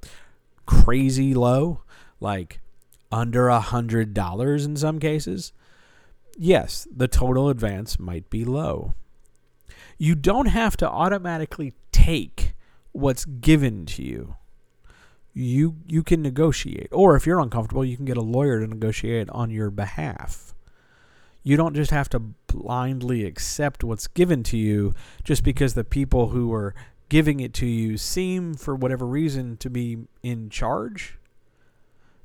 crazy 0.64 1.34
low, 1.34 1.82
like 2.18 2.60
under 3.12 3.48
a 3.48 3.60
hundred 3.60 4.14
dollars 4.14 4.64
in 4.64 4.76
some 4.76 4.98
cases, 4.98 5.52
yes, 6.38 6.88
the 6.94 7.08
total 7.08 7.50
advance 7.50 7.98
might 7.98 8.30
be 8.30 8.44
low. 8.44 8.94
You 9.98 10.14
don't 10.14 10.46
have 10.46 10.76
to 10.78 10.88
automatically 10.88 11.72
take 11.92 12.54
what's 12.92 13.24
given 13.24 13.86
to 13.86 14.02
you. 14.02 14.36
You 15.32 15.76
you 15.86 16.02
can 16.02 16.22
negotiate, 16.22 16.88
or 16.92 17.14
if 17.14 17.26
you're 17.26 17.40
uncomfortable, 17.40 17.84
you 17.84 17.96
can 17.96 18.06
get 18.06 18.16
a 18.16 18.22
lawyer 18.22 18.60
to 18.60 18.66
negotiate 18.66 19.28
on 19.30 19.50
your 19.50 19.70
behalf. 19.70 20.54
You 21.42 21.56
don't 21.56 21.76
just 21.76 21.90
have 21.90 22.08
to 22.10 22.18
blindly 22.18 23.24
accept 23.24 23.84
what's 23.84 24.06
given 24.08 24.42
to 24.44 24.56
you 24.56 24.94
just 25.22 25.44
because 25.44 25.74
the 25.74 25.84
people 25.84 26.30
who 26.30 26.52
are 26.52 26.74
giving 27.08 27.38
it 27.40 27.54
to 27.54 27.66
you 27.66 27.96
seem, 27.96 28.54
for 28.54 28.74
whatever 28.74 29.06
reason, 29.06 29.56
to 29.58 29.70
be 29.70 29.98
in 30.22 30.50
charge 30.50 31.18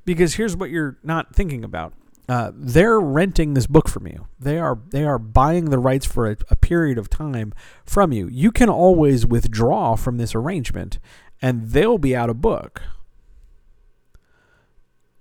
because 0.06 0.36
here's 0.36 0.56
what 0.56 0.70
you're 0.70 0.98
not 1.04 1.36
thinking 1.36 1.64
about. 1.64 1.94
Uh, 2.32 2.50
they're 2.56 2.98
renting 2.98 3.56
this 3.56 3.68
book 3.68 3.90
from 3.90 4.08
you. 4.08 4.26
They 4.40 4.58
are 4.58 4.80
they 4.92 5.04
are 5.04 5.20
buying 5.20 5.66
the 5.66 5.78
rights 5.78 6.06
for 6.06 6.32
a, 6.32 6.38
a 6.50 6.56
period 6.56 6.98
of 6.98 7.10
time 7.10 7.54
from 7.84 8.14
you. 8.14 8.30
You 8.30 8.54
can 8.54 8.70
always 8.70 9.26
withdraw 9.26 9.98
from 9.98 10.18
this 10.18 10.34
arrangement, 10.34 10.98
and 11.42 11.72
they'll 11.72 11.98
be 11.98 12.16
out 12.16 12.30
of 12.30 12.40
book. 12.40 12.84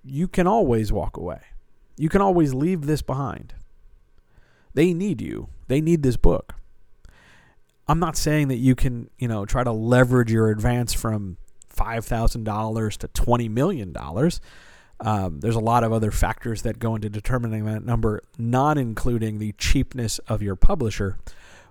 You 0.04 0.28
can 0.28 0.46
always 0.46 0.92
walk 0.92 1.16
away. 1.16 1.40
You 1.96 2.08
can 2.08 2.20
always 2.20 2.54
leave 2.54 2.82
this 2.82 3.02
behind. 3.02 3.54
They 4.74 4.94
need 4.94 5.20
you. 5.20 5.48
They 5.66 5.80
need 5.80 6.04
this 6.04 6.16
book. 6.16 6.54
I'm 7.88 7.98
not 7.98 8.16
saying 8.16 8.46
that 8.48 8.58
you 8.58 8.76
can, 8.76 9.10
you 9.18 9.26
know, 9.26 9.44
try 9.44 9.64
to 9.64 9.72
leverage 9.72 10.30
your 10.30 10.48
advance 10.48 10.92
from 10.92 11.38
$5,000 11.76 12.96
to 12.98 13.08
$20 13.08 13.50
million. 13.50 13.92
Um, 15.00 15.40
there's 15.40 15.56
a 15.56 15.60
lot 15.60 15.82
of 15.82 15.92
other 15.92 16.10
factors 16.10 16.62
that 16.62 16.78
go 16.78 16.94
into 16.94 17.08
determining 17.08 17.64
that 17.64 17.84
number, 17.84 18.22
not 18.38 18.76
including 18.76 19.38
the 19.38 19.52
cheapness 19.52 20.18
of 20.20 20.42
your 20.42 20.56
publisher. 20.56 21.16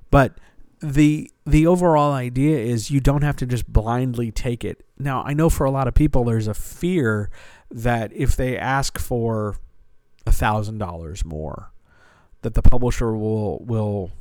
But 0.09 0.39
the 0.81 1.29
the 1.45 1.67
overall 1.67 2.13
idea 2.13 2.57
is 2.57 2.89
you 2.89 2.99
don't 2.99 3.21
have 3.21 3.35
to 3.37 3.45
just 3.45 3.71
blindly 3.71 4.31
take 4.31 4.63
it. 4.63 4.83
Now, 4.97 5.23
I 5.23 5.33
know 5.33 5.49
for 5.49 5.65
a 5.65 5.71
lot 5.71 5.87
of 5.87 5.93
people 5.93 6.23
there's 6.23 6.47
a 6.47 6.53
fear 6.53 7.29
that 7.69 8.11
if 8.13 8.35
they 8.35 8.57
ask 8.57 8.97
for 8.97 9.57
a 10.25 10.31
thousand 10.31 10.77
dollars 10.79 11.23
more, 11.23 11.71
that 12.41 12.53
the 12.53 12.61
publisher 12.61 13.15
will 13.15 13.59
will 13.59 14.11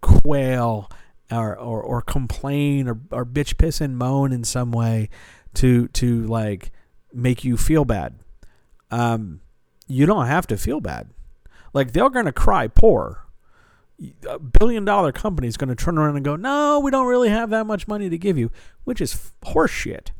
quail 0.00 0.90
or, 1.30 1.58
or, 1.58 1.82
or 1.82 2.00
complain 2.00 2.88
or, 2.88 2.98
or 3.10 3.26
bitch 3.26 3.58
piss 3.58 3.80
and 3.80 3.98
moan 3.98 4.32
in 4.32 4.44
some 4.44 4.72
way 4.72 5.10
to 5.54 5.88
to 5.88 6.26
like 6.26 6.70
make 7.12 7.44
you 7.44 7.56
feel 7.56 7.84
bad. 7.84 8.14
Um, 8.90 9.40
you 9.86 10.06
don't 10.06 10.26
have 10.26 10.46
to 10.48 10.56
feel 10.56 10.80
bad. 10.80 11.10
Like 11.72 11.92
they're 11.92 12.10
gonna 12.10 12.32
cry 12.32 12.68
poor 12.68 13.28
a 14.28 14.38
billion 14.38 14.84
dollar 14.84 15.12
company 15.12 15.48
is 15.48 15.56
going 15.56 15.68
to 15.68 15.74
turn 15.74 15.98
around 15.98 16.16
and 16.16 16.24
go, 16.24 16.36
no, 16.36 16.78
we 16.80 16.90
don't 16.90 17.06
really 17.06 17.30
have 17.30 17.50
that 17.50 17.66
much 17.66 17.88
money 17.88 18.08
to 18.08 18.18
give 18.18 18.38
you, 18.38 18.50
which 18.84 19.00
is 19.00 19.32
horseshit. 19.44 20.10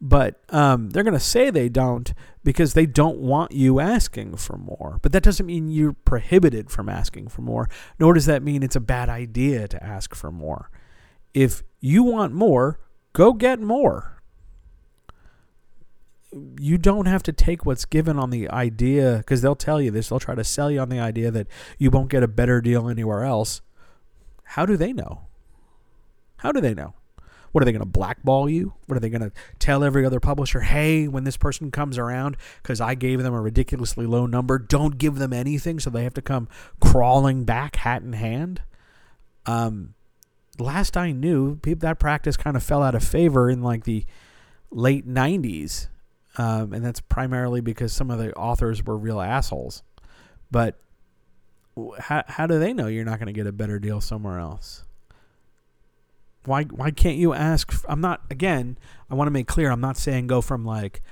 But 0.00 0.40
um, 0.48 0.90
they're 0.90 1.04
going 1.04 1.14
to 1.14 1.20
say 1.20 1.50
they 1.50 1.68
don't 1.68 2.12
because 2.42 2.74
they 2.74 2.86
don't 2.86 3.18
want 3.18 3.52
you 3.52 3.78
asking 3.78 4.36
for 4.36 4.56
more. 4.56 4.98
But 5.00 5.12
that 5.12 5.22
doesn't 5.22 5.46
mean 5.46 5.68
you're 5.68 5.92
prohibited 5.92 6.70
from 6.70 6.88
asking 6.88 7.28
for 7.28 7.42
more, 7.42 7.70
nor 8.00 8.14
does 8.14 8.26
that 8.26 8.42
mean 8.42 8.64
it's 8.64 8.74
a 8.74 8.80
bad 8.80 9.08
idea 9.08 9.68
to 9.68 9.82
ask 9.82 10.14
for 10.16 10.32
more. 10.32 10.68
If 11.32 11.62
you 11.78 12.02
want 12.02 12.34
more, 12.34 12.80
go 13.12 13.32
get 13.32 13.60
more 13.60 14.21
you 16.58 16.78
don't 16.78 17.06
have 17.06 17.22
to 17.24 17.32
take 17.32 17.66
what's 17.66 17.84
given 17.84 18.18
on 18.18 18.30
the 18.30 18.48
idea 18.50 19.18
because 19.18 19.42
they'll 19.42 19.54
tell 19.54 19.80
you 19.80 19.90
this. 19.90 20.08
They'll 20.08 20.20
try 20.20 20.34
to 20.34 20.44
sell 20.44 20.70
you 20.70 20.80
on 20.80 20.88
the 20.88 20.98
idea 20.98 21.30
that 21.30 21.46
you 21.78 21.90
won't 21.90 22.10
get 22.10 22.22
a 22.22 22.28
better 22.28 22.60
deal 22.60 22.88
anywhere 22.88 23.24
else. 23.24 23.60
How 24.44 24.66
do 24.66 24.76
they 24.76 24.92
know? 24.92 25.26
How 26.36 26.52
do 26.52 26.60
they 26.60 26.74
know? 26.74 26.94
What 27.52 27.60
are 27.60 27.64
they 27.66 27.72
going 27.72 27.80
to 27.80 27.86
blackball 27.86 28.48
you? 28.48 28.72
What 28.86 28.96
are 28.96 29.00
they 29.00 29.10
going 29.10 29.30
to 29.30 29.32
tell 29.58 29.84
every 29.84 30.06
other 30.06 30.20
publisher? 30.20 30.60
Hey, 30.60 31.06
when 31.06 31.24
this 31.24 31.36
person 31.36 31.70
comes 31.70 31.98
around, 31.98 32.38
because 32.62 32.80
I 32.80 32.94
gave 32.94 33.22
them 33.22 33.34
a 33.34 33.40
ridiculously 33.40 34.06
low 34.06 34.24
number, 34.24 34.58
don't 34.58 34.96
give 34.96 35.16
them 35.16 35.34
anything, 35.34 35.78
so 35.78 35.90
they 35.90 36.04
have 36.04 36.14
to 36.14 36.22
come 36.22 36.48
crawling 36.80 37.44
back, 37.44 37.76
hat 37.76 38.02
in 38.02 38.14
hand. 38.14 38.62
Um, 39.44 39.94
last 40.58 40.96
I 40.96 41.12
knew, 41.12 41.60
that 41.62 41.98
practice 41.98 42.38
kind 42.38 42.56
of 42.56 42.62
fell 42.62 42.82
out 42.82 42.94
of 42.94 43.04
favor 43.04 43.50
in 43.50 43.62
like 43.62 43.84
the 43.84 44.06
late 44.70 45.06
'90s 45.06 45.88
um, 46.38 46.72
and 46.72 46.84
that's 46.84 47.00
primarily 47.00 47.60
because 47.60 47.92
some 47.92 48.10
of 48.10 48.18
the 48.18 48.34
authors 48.34 48.84
were 48.84 48.96
real 48.96 49.20
assholes. 49.20 49.82
But 50.50 50.78
how 51.98 52.24
how 52.26 52.46
do 52.46 52.58
they 52.58 52.72
know 52.72 52.86
you're 52.86 53.04
not 53.04 53.18
going 53.18 53.26
to 53.26 53.32
get 53.32 53.46
a 53.46 53.52
better 53.52 53.78
deal 53.78 54.00
somewhere 54.00 54.38
else? 54.38 54.84
Why 56.44 56.64
why 56.64 56.90
can't 56.90 57.16
you 57.16 57.34
ask? 57.34 57.84
I'm 57.88 58.00
not 58.00 58.22
again. 58.30 58.78
I 59.10 59.14
want 59.14 59.26
to 59.28 59.32
make 59.32 59.46
clear. 59.46 59.70
I'm 59.70 59.80
not 59.80 59.96
saying 59.96 60.26
go 60.26 60.40
from 60.40 60.64
like 60.64 61.02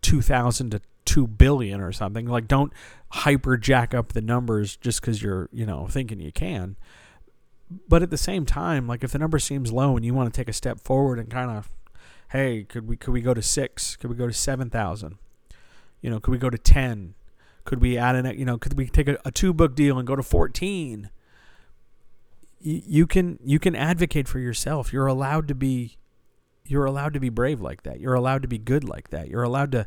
two 0.00 0.22
thousand 0.22 0.70
to 0.70 0.80
two 1.04 1.26
billion 1.26 1.80
or 1.80 1.92
something. 1.92 2.26
Like 2.26 2.48
don't 2.48 2.72
hyper 3.10 3.56
jack 3.56 3.94
up 3.94 4.12
the 4.12 4.22
numbers 4.22 4.76
just 4.76 5.00
because 5.00 5.22
you're 5.22 5.48
you 5.52 5.66
know 5.66 5.86
thinking 5.88 6.20
you 6.20 6.32
can. 6.32 6.76
But 7.88 8.02
at 8.02 8.10
the 8.10 8.18
same 8.18 8.44
time, 8.44 8.86
like 8.86 9.02
if 9.02 9.12
the 9.12 9.18
number 9.18 9.38
seems 9.38 9.72
low 9.72 9.96
and 9.96 10.04
you 10.04 10.12
want 10.12 10.32
to 10.32 10.38
take 10.38 10.48
a 10.48 10.52
step 10.52 10.78
forward 10.78 11.18
and 11.18 11.30
kind 11.30 11.50
of 11.50 11.70
hey, 12.32 12.64
could 12.64 12.88
we 12.88 12.96
could 12.96 13.12
we 13.12 13.20
go 13.20 13.34
to 13.34 13.42
six? 13.42 13.96
Could 13.96 14.10
we 14.10 14.16
go 14.16 14.26
to 14.26 14.32
seven 14.32 14.70
thousand? 14.70 15.18
You 16.00 16.10
know, 16.10 16.18
could 16.18 16.32
we 16.32 16.38
go 16.38 16.50
to 16.50 16.58
ten? 16.58 17.14
Could 17.64 17.80
we 17.80 17.96
add 17.96 18.16
an 18.16 18.38
you 18.38 18.44
know, 18.44 18.58
could 18.58 18.74
we 18.74 18.88
take 18.88 19.06
a, 19.06 19.18
a 19.24 19.30
two 19.30 19.52
book 19.52 19.74
deal 19.74 19.98
and 19.98 20.06
go 20.06 20.16
to 20.16 20.22
fourteen? 20.22 21.10
You 22.58 23.06
can 23.06 23.38
you 23.44 23.58
can 23.58 23.76
advocate 23.76 24.28
for 24.28 24.38
yourself. 24.38 24.92
You're 24.92 25.06
allowed 25.06 25.46
to 25.48 25.54
be 25.54 25.98
you're 26.64 26.86
allowed 26.86 27.12
to 27.14 27.20
be 27.20 27.28
brave 27.28 27.60
like 27.60 27.82
that. 27.82 28.00
You're 28.00 28.14
allowed 28.14 28.42
to 28.42 28.48
be 28.48 28.58
good 28.58 28.84
like 28.84 29.10
that. 29.10 29.28
You're 29.28 29.42
allowed 29.42 29.72
to 29.72 29.86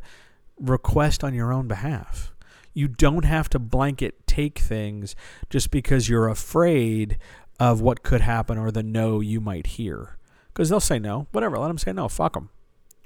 request 0.58 1.24
on 1.24 1.34
your 1.34 1.52
own 1.52 1.66
behalf. 1.66 2.32
You 2.72 2.86
don't 2.86 3.24
have 3.24 3.48
to 3.50 3.58
blanket 3.58 4.26
take 4.26 4.58
things 4.58 5.16
just 5.50 5.70
because 5.70 6.08
you're 6.08 6.28
afraid 6.28 7.18
of 7.58 7.80
what 7.80 8.02
could 8.02 8.20
happen 8.20 8.58
or 8.58 8.70
the 8.70 8.82
no 8.82 9.20
you 9.20 9.40
might 9.40 9.66
hear. 9.66 10.16
Because 10.56 10.70
they'll 10.70 10.80
say 10.80 10.98
no. 10.98 11.26
Whatever. 11.32 11.58
Let 11.58 11.68
them 11.68 11.76
say 11.76 11.92
no. 11.92 12.08
Fuck 12.08 12.32
them. 12.32 12.48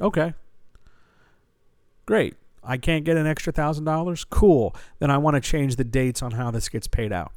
Okay. 0.00 0.34
Great. 2.06 2.36
I 2.62 2.76
can't 2.76 3.04
get 3.04 3.16
an 3.16 3.26
extra 3.26 3.52
thousand 3.52 3.86
dollars? 3.86 4.22
Cool. 4.22 4.72
Then 5.00 5.10
I 5.10 5.18
want 5.18 5.34
to 5.34 5.40
change 5.40 5.74
the 5.74 5.82
dates 5.82 6.22
on 6.22 6.30
how 6.30 6.52
this 6.52 6.68
gets 6.68 6.86
paid 6.86 7.12
out. 7.12 7.32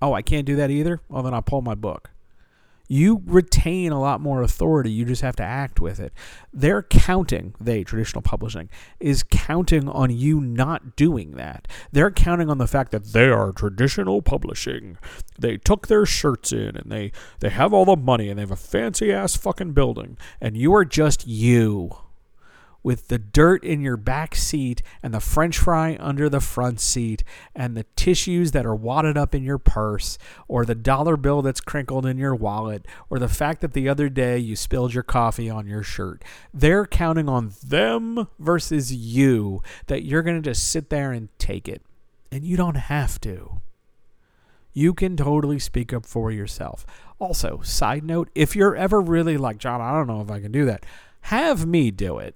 Oh, 0.00 0.14
I 0.14 0.22
can't 0.22 0.44
do 0.44 0.56
that 0.56 0.72
either? 0.72 1.00
Well, 1.08 1.22
then 1.22 1.32
I'll 1.32 1.42
pull 1.42 1.62
my 1.62 1.76
book 1.76 2.10
you 2.92 3.22
retain 3.24 3.90
a 3.90 3.98
lot 3.98 4.20
more 4.20 4.42
authority. 4.42 4.90
You 4.90 5.06
just 5.06 5.22
have 5.22 5.36
to 5.36 5.42
act 5.42 5.80
with 5.80 5.98
it. 5.98 6.12
They're 6.52 6.82
counting, 6.82 7.54
they, 7.58 7.84
traditional 7.84 8.20
publishing, 8.20 8.68
is 9.00 9.22
counting 9.22 9.88
on 9.88 10.10
you 10.10 10.42
not 10.42 10.94
doing 10.94 11.36
that. 11.36 11.66
They're 11.90 12.10
counting 12.10 12.50
on 12.50 12.58
the 12.58 12.66
fact 12.66 12.92
that 12.92 13.14
they 13.14 13.30
are 13.30 13.50
traditional 13.52 14.20
publishing. 14.20 14.98
They 15.38 15.56
took 15.56 15.86
their 15.86 16.04
shirts 16.04 16.52
in 16.52 16.76
and 16.76 16.92
they, 16.92 17.12
they 17.40 17.48
have 17.48 17.72
all 17.72 17.86
the 17.86 17.96
money 17.96 18.28
and 18.28 18.38
they 18.38 18.42
have 18.42 18.50
a 18.50 18.56
fancy 18.56 19.10
ass 19.10 19.36
fucking 19.36 19.72
building. 19.72 20.18
And 20.38 20.54
you 20.54 20.74
are 20.74 20.84
just 20.84 21.26
you 21.26 21.96
with 22.82 23.08
the 23.08 23.18
dirt 23.18 23.64
in 23.64 23.80
your 23.80 23.96
back 23.96 24.34
seat 24.34 24.82
and 25.02 25.14
the 25.14 25.20
french 25.20 25.58
fry 25.58 25.96
under 26.00 26.28
the 26.28 26.40
front 26.40 26.80
seat 26.80 27.22
and 27.54 27.76
the 27.76 27.86
tissues 27.96 28.52
that 28.52 28.66
are 28.66 28.74
wadded 28.74 29.16
up 29.16 29.34
in 29.34 29.42
your 29.42 29.58
purse 29.58 30.18
or 30.48 30.64
the 30.64 30.74
dollar 30.74 31.16
bill 31.16 31.42
that's 31.42 31.60
crinkled 31.60 32.06
in 32.06 32.18
your 32.18 32.34
wallet 32.34 32.86
or 33.08 33.18
the 33.18 33.28
fact 33.28 33.60
that 33.60 33.72
the 33.72 33.88
other 33.88 34.08
day 34.08 34.38
you 34.38 34.56
spilled 34.56 34.94
your 34.94 35.02
coffee 35.02 35.48
on 35.48 35.66
your 35.66 35.82
shirt. 35.82 36.24
They're 36.52 36.86
counting 36.86 37.28
on 37.28 37.52
them 37.62 38.28
versus 38.38 38.92
you 38.92 39.62
that 39.86 40.04
you're 40.04 40.22
going 40.22 40.42
to 40.42 40.50
just 40.50 40.68
sit 40.68 40.90
there 40.90 41.12
and 41.12 41.28
take 41.38 41.68
it. 41.68 41.82
And 42.30 42.44
you 42.44 42.56
don't 42.56 42.76
have 42.76 43.20
to. 43.22 43.60
You 44.72 44.94
can 44.94 45.16
totally 45.18 45.58
speak 45.58 45.92
up 45.92 46.06
for 46.06 46.30
yourself. 46.30 46.86
Also, 47.18 47.60
side 47.62 48.04
note, 48.04 48.30
if 48.34 48.56
you're 48.56 48.74
ever 48.74 49.00
really 49.00 49.36
like, 49.36 49.58
John, 49.58 49.82
I 49.82 49.92
don't 49.92 50.06
know 50.06 50.22
if 50.22 50.30
I 50.30 50.40
can 50.40 50.50
do 50.50 50.64
that, 50.64 50.86
have 51.22 51.66
me 51.66 51.90
do 51.90 52.18
it 52.18 52.34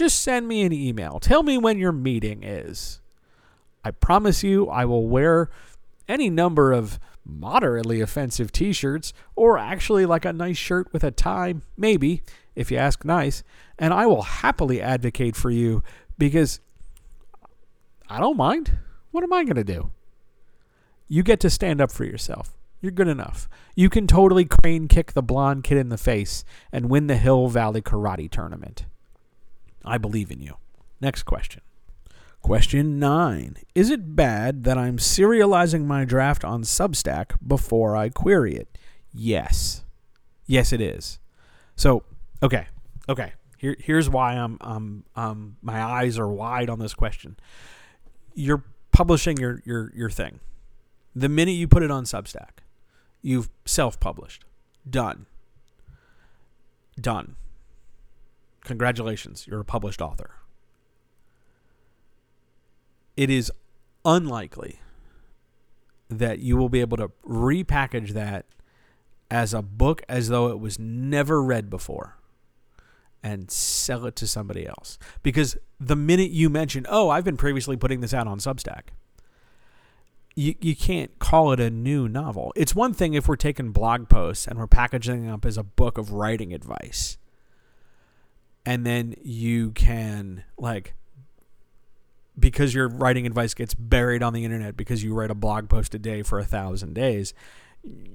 just 0.00 0.22
send 0.22 0.48
me 0.48 0.62
an 0.62 0.72
email. 0.72 1.20
Tell 1.20 1.42
me 1.42 1.58
when 1.58 1.78
your 1.78 1.92
meeting 1.92 2.42
is. 2.42 3.02
I 3.84 3.90
promise 3.90 4.42
you, 4.42 4.66
I 4.68 4.86
will 4.86 5.06
wear 5.06 5.50
any 6.08 6.30
number 6.30 6.72
of 6.72 6.98
moderately 7.22 8.00
offensive 8.00 8.50
t 8.50 8.72
shirts, 8.72 9.12
or 9.36 9.58
actually 9.58 10.06
like 10.06 10.24
a 10.24 10.32
nice 10.32 10.56
shirt 10.56 10.90
with 10.90 11.04
a 11.04 11.10
tie, 11.10 11.56
maybe, 11.76 12.22
if 12.54 12.70
you 12.70 12.78
ask 12.78 13.04
nice, 13.04 13.42
and 13.78 13.92
I 13.92 14.06
will 14.06 14.22
happily 14.22 14.80
advocate 14.80 15.36
for 15.36 15.50
you 15.50 15.82
because 16.16 16.60
I 18.08 18.20
don't 18.20 18.38
mind. 18.38 18.78
What 19.10 19.22
am 19.22 19.34
I 19.34 19.44
going 19.44 19.56
to 19.56 19.64
do? 19.64 19.90
You 21.08 21.22
get 21.22 21.40
to 21.40 21.50
stand 21.50 21.82
up 21.82 21.92
for 21.92 22.04
yourself. 22.04 22.56
You're 22.80 22.90
good 22.90 23.08
enough. 23.08 23.50
You 23.76 23.90
can 23.90 24.06
totally 24.06 24.46
crane 24.46 24.88
kick 24.88 25.12
the 25.12 25.22
blonde 25.22 25.64
kid 25.64 25.76
in 25.76 25.90
the 25.90 25.98
face 25.98 26.42
and 26.72 26.88
win 26.88 27.06
the 27.06 27.16
Hill 27.16 27.48
Valley 27.48 27.82
Karate 27.82 28.30
Tournament. 28.30 28.86
I 29.84 29.98
believe 29.98 30.30
in 30.30 30.40
you. 30.40 30.54
Next 31.00 31.24
question. 31.24 31.62
Question 32.42 32.98
9. 32.98 33.56
Is 33.74 33.90
it 33.90 34.16
bad 34.16 34.64
that 34.64 34.78
I'm 34.78 34.96
serializing 34.96 35.84
my 35.84 36.04
draft 36.04 36.44
on 36.44 36.62
Substack 36.62 37.32
before 37.46 37.96
I 37.96 38.08
query 38.08 38.56
it? 38.56 38.78
Yes. 39.12 39.84
Yes, 40.46 40.72
it 40.72 40.80
is. 40.80 41.18
So, 41.76 42.02
okay. 42.42 42.66
Okay. 43.08 43.32
Here, 43.58 43.76
here's 43.78 44.08
why 44.08 44.34
I'm, 44.34 44.56
um, 44.62 45.04
um, 45.16 45.56
my 45.62 45.82
eyes 45.82 46.18
are 46.18 46.28
wide 46.28 46.70
on 46.70 46.78
this 46.78 46.94
question. 46.94 47.36
You're 48.34 48.64
publishing 48.90 49.36
your, 49.36 49.62
your, 49.66 49.92
your 49.94 50.10
thing. 50.10 50.40
The 51.14 51.28
minute 51.28 51.52
you 51.52 51.68
put 51.68 51.82
it 51.82 51.90
on 51.90 52.04
Substack, 52.04 52.60
you've 53.20 53.50
self 53.66 54.00
published. 54.00 54.44
Done. 54.88 55.26
Done. 56.98 57.36
Congratulations, 58.64 59.46
you're 59.46 59.60
a 59.60 59.64
published 59.64 60.00
author. 60.00 60.32
It 63.16 63.30
is 63.30 63.50
unlikely 64.04 64.80
that 66.08 66.40
you 66.40 66.56
will 66.56 66.68
be 66.68 66.80
able 66.80 66.96
to 66.96 67.10
repackage 67.26 68.10
that 68.10 68.46
as 69.30 69.54
a 69.54 69.62
book 69.62 70.02
as 70.08 70.28
though 70.28 70.48
it 70.48 70.58
was 70.58 70.78
never 70.78 71.42
read 71.42 71.70
before 71.70 72.16
and 73.22 73.50
sell 73.50 74.06
it 74.06 74.16
to 74.16 74.26
somebody 74.26 74.66
else. 74.66 74.98
Because 75.22 75.56
the 75.78 75.96
minute 75.96 76.30
you 76.30 76.50
mention, 76.50 76.86
oh, 76.88 77.10
I've 77.10 77.24
been 77.24 77.36
previously 77.36 77.76
putting 77.76 78.00
this 78.00 78.14
out 78.14 78.26
on 78.26 78.38
Substack, 78.38 78.88
you, 80.34 80.54
you 80.60 80.74
can't 80.74 81.18
call 81.18 81.52
it 81.52 81.60
a 81.60 81.70
new 81.70 82.08
novel. 82.08 82.52
It's 82.56 82.74
one 82.74 82.94
thing 82.94 83.14
if 83.14 83.28
we're 83.28 83.36
taking 83.36 83.72
blog 83.72 84.08
posts 84.08 84.46
and 84.46 84.58
we're 84.58 84.66
packaging 84.66 85.26
them 85.26 85.34
up 85.34 85.44
as 85.44 85.56
a 85.56 85.62
book 85.62 85.98
of 85.98 86.12
writing 86.12 86.52
advice. 86.52 87.18
And 88.66 88.84
then 88.86 89.14
you 89.22 89.70
can, 89.72 90.44
like, 90.58 90.94
because 92.38 92.74
your 92.74 92.88
writing 92.88 93.26
advice 93.26 93.54
gets 93.54 93.74
buried 93.74 94.22
on 94.22 94.32
the 94.32 94.44
internet 94.44 94.76
because 94.76 95.02
you 95.04 95.14
write 95.14 95.30
a 95.30 95.34
blog 95.34 95.68
post 95.68 95.94
a 95.94 95.98
day 95.98 96.22
for 96.22 96.38
a 96.38 96.44
thousand 96.44 96.94
days, 96.94 97.34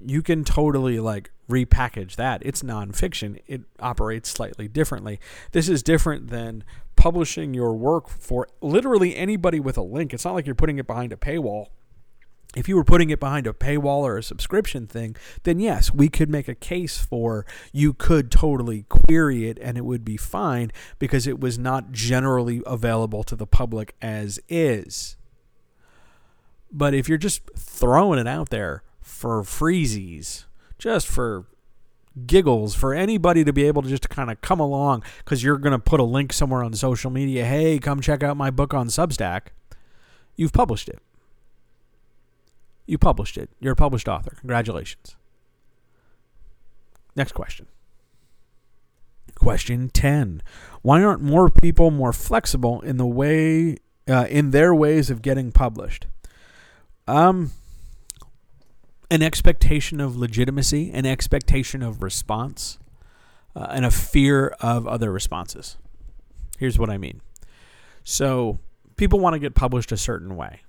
you 0.06 0.22
can 0.22 0.44
totally 0.44 1.00
like 1.00 1.32
repackage 1.50 2.16
that. 2.16 2.42
It's 2.46 2.62
nonfiction. 2.62 3.42
It 3.48 3.62
operates 3.80 4.30
slightly 4.30 4.68
differently. 4.68 5.20
This 5.52 5.70
is 5.70 5.84
different 5.84 6.30
than 6.30 6.64
publishing 6.96 7.54
your 7.54 7.74
work 7.74 8.10
for 8.10 8.48
literally 8.62 9.16
anybody 9.16 9.60
with 9.60 9.78
a 9.78 9.82
link. 9.82 10.14
It's 10.14 10.26
not 10.26 10.34
like 10.34 10.46
you're 10.46 10.56
putting 10.56 10.78
it 10.78 10.88
behind 10.88 11.12
a 11.12 11.18
paywall. 11.18 11.68
If 12.56 12.70
you 12.70 12.78
were 12.78 12.86
putting 12.86 13.10
it 13.10 13.20
behind 13.20 13.48
a 13.48 13.54
paywall 13.54 14.02
or 14.04 14.18
a 14.18 14.24
subscription 14.24 14.88
thing, 14.88 15.16
then 15.44 15.60
yes, 15.60 15.94
we 15.94 16.08
could 16.08 16.30
make 16.30 16.48
a 16.48 16.56
case 16.56 16.98
for 16.98 17.46
you 17.74 17.94
could 17.94 18.32
totally 18.32 18.84
query 18.84 19.50
it 19.50 19.60
and 19.62 19.78
it 19.78 19.84
would 19.84 20.06
be 20.06 20.18
fine 20.18 20.72
because 20.98 21.28
it 21.28 21.40
was 21.40 21.60
not 21.60 21.92
generally 21.92 22.62
available 22.66 23.24
to 23.24 23.36
the 23.36 23.46
public 23.46 23.96
as 24.02 24.40
is. 24.48 25.18
But 26.72 26.94
if 26.94 27.10
you're 27.10 27.18
just 27.18 27.42
throwing 27.58 28.20
it 28.20 28.28
out 28.28 28.50
there 28.50 28.84
for 29.02 29.44
freezies, 29.44 30.46
just 30.78 31.08
for 31.08 31.46
giggles, 32.26 32.74
for 32.74 32.94
anybody 32.94 33.44
to 33.44 33.52
be 33.52 33.66
able 33.66 33.82
to 33.82 33.90
just 33.90 34.10
kind 34.10 34.32
of 34.32 34.40
come 34.42 34.60
along 34.60 35.04
because 35.20 35.44
you're 35.44 35.58
going 35.58 35.72
to 35.72 35.80
put 35.80 36.00
a 36.00 36.04
link 36.04 36.32
somewhere 36.32 36.64
on 36.64 36.74
social 36.74 37.12
media, 37.12 37.46
hey, 37.46 37.80
come 37.80 38.00
check 38.00 38.24
out 38.24 38.38
my 38.38 38.50
book 38.50 38.74
on 38.74 38.88
Substack, 38.88 39.48
you've 40.36 40.54
published 40.54 40.88
it. 40.88 41.00
You 42.86 42.98
published 42.98 43.38
it. 43.38 43.50
You're 43.60 43.74
a 43.74 43.76
published 43.76 44.08
author. 44.08 44.36
Congratulations. 44.40 45.16
Next 47.16 47.32
question. 47.32 47.68
Question 49.36 49.90
10. 49.90 50.42
Why 50.82 51.04
aren't 51.04 51.22
more 51.22 51.50
people 51.50 51.92
more 51.92 52.14
flexible 52.14 52.82
in 52.82 52.98
the 52.98 53.06
way 53.06 53.78
uh, 54.08 54.28
in 54.30 54.52
their 54.52 54.74
ways 54.74 55.10
of 55.10 55.22
getting 55.22 55.52
published? 55.52 56.08
Um 57.08 57.52
an 59.12 59.22
expectation 59.22 60.02
of 60.02 60.16
legitimacy, 60.16 60.92
an 60.92 61.06
expectation 61.06 61.82
of 61.82 62.02
response, 62.02 62.80
uh, 63.56 63.68
and 63.70 63.86
a 63.86 63.92
fear 63.92 64.56
of 64.60 64.88
other 64.88 65.12
responses. 65.12 65.78
Here's 66.58 66.80
what 66.80 66.90
I 66.90 66.98
mean. 66.98 67.22
So, 68.04 68.60
people 68.98 69.20
want 69.20 69.34
to 69.34 69.40
get 69.40 69.56
published 69.56 69.92
a 69.92 69.98
certain 69.98 70.36
way, 70.36 70.62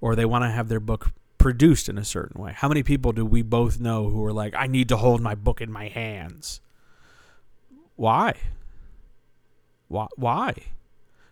or 0.00 0.14
they 0.14 0.24
want 0.24 0.44
to 0.44 0.50
have 0.50 0.68
their 0.68 0.80
book 0.80 1.12
produced 1.40 1.88
in 1.88 1.96
a 1.96 2.04
certain 2.04 2.40
way. 2.40 2.52
How 2.54 2.68
many 2.68 2.82
people 2.82 3.12
do 3.12 3.24
we 3.24 3.40
both 3.40 3.80
know 3.80 4.10
who 4.10 4.22
are 4.26 4.32
like, 4.32 4.54
I 4.54 4.66
need 4.66 4.88
to 4.90 4.98
hold 4.98 5.22
my 5.22 5.34
book 5.34 5.62
in 5.62 5.72
my 5.72 5.88
hands? 5.88 6.60
Why? 7.96 8.34
Why? 9.88 10.06
Why? 10.16 10.54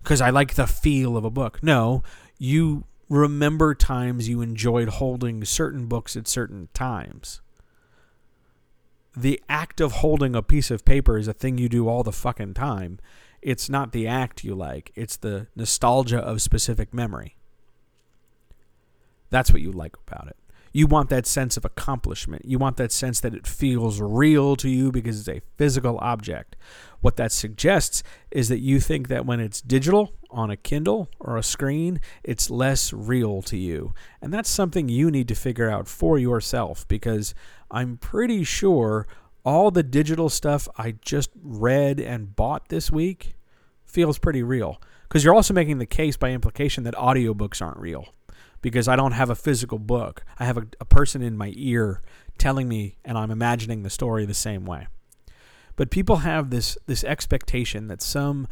Because 0.03 0.23
I 0.23 0.31
like 0.31 0.55
the 0.55 0.67
feel 0.67 1.17
of 1.17 1.25
a 1.25 1.31
book. 1.31 1.63
No, 1.63 2.03
you 2.39 2.85
remember 3.11 3.75
times 3.75 4.29
you 4.29 4.41
enjoyed 4.41 4.89
holding 4.89 5.45
certain 5.45 5.87
books 5.87 6.17
at 6.17 6.27
certain 6.27 6.69
times. 6.73 7.43
The 9.15 9.43
act 9.49 9.81
of 9.81 9.93
holding 9.93 10.35
a 10.35 10.43
piece 10.43 10.71
of 10.71 10.87
paper 10.87 11.19
is 11.19 11.29
a 11.29 11.35
thing 11.35 11.59
you 11.59 11.69
do 11.69 11.87
all 11.87 12.03
the 12.03 12.13
fucking 12.13 12.55
time. 12.55 12.99
It's 13.43 13.69
not 13.69 13.93
the 13.93 14.07
act 14.07 14.43
you 14.43 14.55
like, 14.55 14.91
it's 14.95 15.17
the 15.17 15.49
nostalgia 15.55 16.19
of 16.19 16.41
specific 16.41 16.95
memory. 16.95 17.38
That's 19.31 19.53
what 19.53 19.63
you 19.63 19.73
like 19.73 19.97
about 20.07 20.29
it. 20.29 20.37
You 20.73 20.87
want 20.87 21.09
that 21.11 21.27
sense 21.27 21.57
of 21.57 21.65
accomplishment. 21.65 22.45
You 22.45 22.59
want 22.59 22.77
that 22.77 22.93
sense 22.93 23.21
that 23.21 23.35
it 23.35 23.47
feels 23.47 24.01
real 24.01 24.55
to 24.57 24.69
you 24.69 24.93
because 24.93 25.21
it's 25.21 25.29
a 25.29 25.43
physical 25.57 25.99
object. 26.01 26.57
What 27.01 27.17
that 27.17 27.33
suggests 27.33 28.03
is 28.31 28.49
that 28.49 28.59
you 28.59 28.81
think 28.81 29.09
that 29.09 29.25
when 29.25 29.41
it's 29.41 29.61
digital 29.61 30.13
on 30.31 30.51
a 30.51 30.57
Kindle 30.57 31.09
or 31.21 31.37
a 31.37 31.43
screen, 31.43 32.01
it's 32.23 32.51
less 32.51 32.93
real 32.93 33.41
to 33.43 33.57
you. 33.57 33.95
And 34.21 34.33
that's 34.33 34.51
something 34.51 34.89
you 34.89 35.11
need 35.11 35.29
to 35.29 35.35
figure 35.35 35.71
out 35.71 35.89
for 35.89 36.19
yourself 36.19 36.87
because 36.87 37.35
I'm 37.71 37.97
pretty 37.97 38.45
sure 38.45 39.07
all 39.45 39.71
the 39.71 39.83
digital 39.83 40.29
stuff 40.29 40.69
I 40.77 40.97
just 41.01 41.31
read 41.43 41.99
and 41.99 42.37
bought 42.37 42.69
this 42.69 42.91
week 42.91 43.37
feels 43.87 44.19
pretty 44.19 44.43
real. 44.43 44.83
Because 45.09 45.25
you're 45.25 45.35
also 45.35 45.55
making 45.55 45.79
the 45.79 45.87
case 45.87 46.19
by 46.19 46.31
implication 46.31 46.85
that 46.85 46.95
audiobooks 46.95 47.63
aren't 47.63 47.79
real 47.79 48.13
because 48.63 48.89
I 48.89 48.97
don't 48.97 49.13
have 49.13 49.31
a 49.31 49.35
physical 49.35 49.79
book. 49.79 50.25
I 50.39 50.45
have 50.45 50.59
a, 50.59 50.67
a 50.81 50.85
person 50.85 51.23
in 51.23 51.37
my 51.37 51.53
ear 51.55 52.03
telling 52.39 52.69
me, 52.69 52.97
and 53.05 53.19
I'm 53.19 53.31
imagining 53.31 53.83
the 53.83 53.91
story 53.91 54.25
the 54.25 54.35
same 54.35 54.65
way. 54.65 54.87
But 55.77 55.91
people 55.91 56.17
have 56.17 56.51
this 56.51 56.77
this 56.87 57.05
expectation 57.05 57.87
that 57.87 58.03
some 58.03 58.49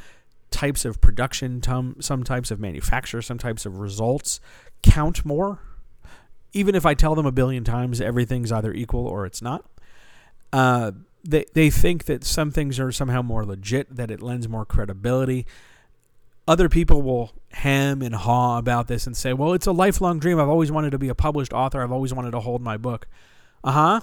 types 0.50 0.84
of 0.84 1.00
production, 1.00 1.60
some, 1.62 2.22
types 2.24 2.50
of 2.50 2.60
manufacture, 2.60 3.20
some 3.20 3.36
types 3.36 3.66
of 3.66 3.78
results 3.78 4.40
count 4.82 5.24
more. 5.24 5.60
Even 6.52 6.74
if 6.74 6.86
I 6.86 6.94
tell 6.94 7.14
them 7.14 7.26
a 7.26 7.32
billion 7.32 7.64
times 7.64 8.00
everything's 8.00 8.52
either 8.52 8.72
equal 8.72 9.06
or 9.06 9.26
it's 9.26 9.42
not. 9.42 9.68
Uh, 10.52 10.92
they, 11.24 11.44
they 11.54 11.68
think 11.68 12.04
that 12.04 12.24
some 12.24 12.52
things 12.52 12.78
are 12.78 12.92
somehow 12.92 13.20
more 13.20 13.44
legit, 13.44 13.94
that 13.94 14.10
it 14.10 14.22
lends 14.22 14.48
more 14.48 14.64
credibility 14.64 15.46
other 16.48 16.68
people 16.68 17.02
will 17.02 17.32
hem 17.50 18.02
and 18.02 18.14
haw 18.14 18.58
about 18.58 18.86
this 18.86 19.06
and 19.06 19.16
say, 19.16 19.32
well, 19.32 19.52
it's 19.52 19.66
a 19.66 19.72
lifelong 19.72 20.18
dream. 20.18 20.38
I've 20.38 20.48
always 20.48 20.70
wanted 20.70 20.90
to 20.90 20.98
be 20.98 21.08
a 21.08 21.14
published 21.14 21.52
author. 21.52 21.82
I've 21.82 21.92
always 21.92 22.14
wanted 22.14 22.32
to 22.32 22.40
hold 22.40 22.62
my 22.62 22.76
book. 22.76 23.06
Uh 23.64 23.72
huh. 23.72 24.00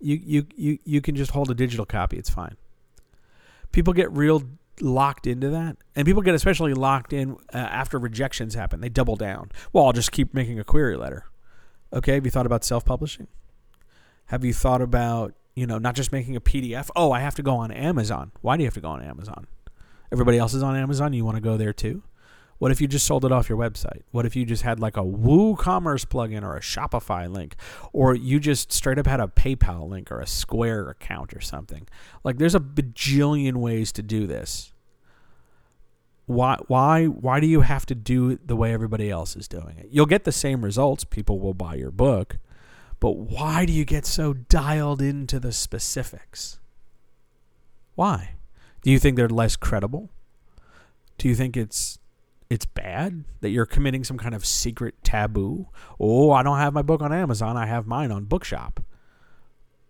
You, 0.00 0.20
you, 0.22 0.46
you, 0.56 0.78
you 0.84 1.00
can 1.00 1.16
just 1.16 1.32
hold 1.32 1.50
a 1.50 1.54
digital 1.54 1.84
copy. 1.84 2.16
It's 2.16 2.30
fine. 2.30 2.56
People 3.72 3.92
get 3.92 4.10
real 4.12 4.42
locked 4.80 5.26
into 5.26 5.50
that. 5.50 5.76
And 5.94 6.06
people 6.06 6.22
get 6.22 6.34
especially 6.34 6.74
locked 6.74 7.12
in 7.12 7.36
uh, 7.52 7.58
after 7.58 7.98
rejections 7.98 8.54
happen. 8.54 8.80
They 8.80 8.88
double 8.88 9.16
down. 9.16 9.50
Well, 9.72 9.86
I'll 9.86 9.92
just 9.92 10.12
keep 10.12 10.32
making 10.32 10.58
a 10.58 10.64
query 10.64 10.96
letter. 10.96 11.26
Okay. 11.92 12.14
Have 12.14 12.24
you 12.24 12.30
thought 12.30 12.46
about 12.46 12.64
self 12.64 12.84
publishing? 12.84 13.26
Have 14.26 14.44
you 14.44 14.52
thought 14.52 14.80
about, 14.80 15.34
you 15.54 15.66
know, 15.66 15.78
not 15.78 15.96
just 15.96 16.12
making 16.12 16.36
a 16.36 16.40
PDF? 16.40 16.88
Oh, 16.94 17.10
I 17.10 17.20
have 17.20 17.34
to 17.34 17.42
go 17.42 17.56
on 17.56 17.72
Amazon. 17.72 18.30
Why 18.42 18.56
do 18.56 18.62
you 18.62 18.66
have 18.68 18.74
to 18.74 18.80
go 18.80 18.90
on 18.90 19.02
Amazon? 19.02 19.48
Everybody 20.12 20.38
else 20.38 20.54
is 20.54 20.62
on 20.62 20.76
Amazon, 20.76 21.12
you 21.12 21.24
want 21.24 21.36
to 21.36 21.42
go 21.42 21.56
there 21.56 21.72
too? 21.72 22.02
What 22.60 22.70
if 22.70 22.78
you 22.78 22.86
just 22.86 23.06
sold 23.06 23.24
it 23.24 23.32
off 23.32 23.48
your 23.48 23.56
website? 23.56 24.02
What 24.10 24.26
if 24.26 24.36
you 24.36 24.44
just 24.44 24.64
had 24.64 24.80
like 24.80 24.98
a 24.98 25.02
WooCommerce 25.02 26.04
plugin 26.04 26.42
or 26.42 26.56
a 26.56 26.60
Shopify 26.60 27.30
link? 27.32 27.56
Or 27.94 28.14
you 28.14 28.38
just 28.38 28.70
straight 28.70 28.98
up 28.98 29.06
had 29.06 29.18
a 29.18 29.28
PayPal 29.28 29.88
link 29.88 30.12
or 30.12 30.20
a 30.20 30.26
Square 30.26 30.90
account 30.90 31.32
or 31.32 31.40
something? 31.40 31.88
Like 32.22 32.36
there's 32.36 32.54
a 32.54 32.60
bajillion 32.60 33.56
ways 33.56 33.92
to 33.92 34.02
do 34.02 34.26
this. 34.26 34.74
Why 36.26 36.58
why 36.68 37.06
why 37.06 37.40
do 37.40 37.46
you 37.46 37.62
have 37.62 37.86
to 37.86 37.94
do 37.94 38.28
it 38.28 38.46
the 38.46 38.56
way 38.56 38.74
everybody 38.74 39.10
else 39.10 39.36
is 39.36 39.48
doing 39.48 39.78
it? 39.78 39.88
You'll 39.90 40.04
get 40.04 40.24
the 40.24 40.30
same 40.30 40.62
results, 40.62 41.02
people 41.02 41.40
will 41.40 41.54
buy 41.54 41.76
your 41.76 41.90
book, 41.90 42.36
but 43.00 43.16
why 43.16 43.64
do 43.64 43.72
you 43.72 43.86
get 43.86 44.04
so 44.04 44.34
dialed 44.34 45.00
into 45.00 45.40
the 45.40 45.50
specifics? 45.50 46.60
Why? 47.94 48.34
Do 48.82 48.90
you 48.90 48.98
think 48.98 49.16
they're 49.16 49.28
less 49.28 49.56
credible? 49.56 50.10
Do 51.18 51.28
you 51.28 51.34
think 51.34 51.56
it's 51.56 51.98
it's 52.48 52.66
bad 52.66 53.24
that 53.40 53.50
you're 53.50 53.66
committing 53.66 54.02
some 54.02 54.18
kind 54.18 54.34
of 54.34 54.44
secret 54.44 54.94
taboo? 55.04 55.68
Oh, 56.00 56.32
I 56.32 56.42
don't 56.42 56.58
have 56.58 56.72
my 56.72 56.82
book 56.82 57.00
on 57.00 57.12
Amazon. 57.12 57.56
I 57.56 57.66
have 57.66 57.86
mine 57.86 58.10
on 58.10 58.24
Bookshop. 58.24 58.80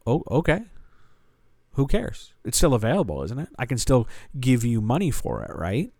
Oh, 0.06 0.22
okay. 0.30 0.64
Who 1.74 1.86
cares? 1.86 2.34
It's 2.44 2.58
still 2.58 2.74
available, 2.74 3.22
isn't 3.22 3.38
it? 3.38 3.48
I 3.58 3.64
can 3.64 3.78
still 3.78 4.08
give 4.38 4.64
you 4.64 4.80
money 4.80 5.10
for 5.10 5.42
it, 5.44 5.56
right? 5.56 5.92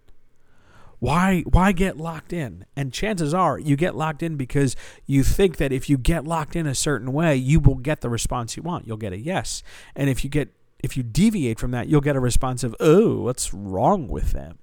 Why 0.99 1.41
why 1.47 1.72
get 1.72 1.97
locked 1.97 2.32
in? 2.32 2.66
And 2.76 2.93
chances 2.93 3.32
are 3.32 3.59
you 3.59 3.74
get 3.74 3.97
locked 3.97 4.22
in 4.22 4.36
because 4.36 4.76
you 5.07 5.22
think 5.22 5.57
that 5.57 5.72
if 5.72 5.88
you 5.88 5.97
get 5.97 6.26
locked 6.26 6.57
in 6.57 6.66
a 6.66 6.74
certain 6.74 7.12
way, 7.12 7.36
you 7.36 7.59
will 7.59 7.76
get 7.76 8.03
the 8.03 8.11
response 8.11 8.57
you 8.57 8.62
want. 8.62 8.86
You'll 8.86 8.99
get 8.99 9.14
a 9.14 9.18
yes. 9.18 9.62
And 9.97 10.11
if 10.11 10.24
you 10.24 10.28
get 10.28 10.53
if 10.83 10.97
you 10.97 11.03
deviate 11.03 11.59
from 11.59 11.70
that, 11.72 11.89
you'll 11.89 12.01
get 12.01 12.16
a 12.16 12.20
response 12.20 12.64
of, 12.64 12.74
oh, 12.81 13.22
what's 13.22 13.53
wrong 13.53 14.09
with 14.09 14.33
them? 14.33 14.59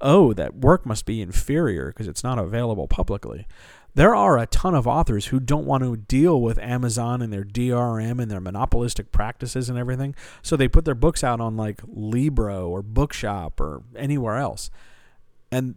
Oh, 0.00 0.32
that 0.32 0.56
work 0.56 0.86
must 0.86 1.04
be 1.04 1.20
inferior 1.20 1.88
because 1.88 2.08
it's 2.08 2.24
not 2.24 2.38
available 2.38 2.88
publicly. 2.88 3.46
There 3.94 4.14
are 4.14 4.38
a 4.38 4.46
ton 4.46 4.74
of 4.74 4.86
authors 4.86 5.26
who 5.26 5.40
don't 5.40 5.66
want 5.66 5.82
to 5.82 5.96
deal 5.96 6.40
with 6.40 6.58
Amazon 6.58 7.20
and 7.20 7.32
their 7.32 7.44
DRM 7.44 8.20
and 8.20 8.30
their 8.30 8.40
monopolistic 8.40 9.10
practices 9.10 9.68
and 9.68 9.78
everything. 9.78 10.14
So 10.42 10.56
they 10.56 10.68
put 10.68 10.84
their 10.84 10.94
books 10.94 11.24
out 11.24 11.40
on 11.40 11.56
like 11.56 11.82
Libro 11.86 12.68
or 12.68 12.82
Bookshop 12.82 13.60
or 13.60 13.82
anywhere 13.96 14.36
else. 14.36 14.70
And 15.50 15.74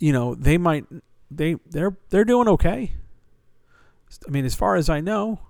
you 0.00 0.12
know, 0.12 0.34
they 0.34 0.58
might 0.58 0.84
they 1.30 1.56
they're 1.70 1.96
they're 2.10 2.24
doing 2.24 2.48
okay. 2.48 2.92
I 4.26 4.30
mean, 4.30 4.44
as 4.44 4.54
far 4.54 4.76
as 4.76 4.90
I 4.90 5.00
know, 5.00 5.40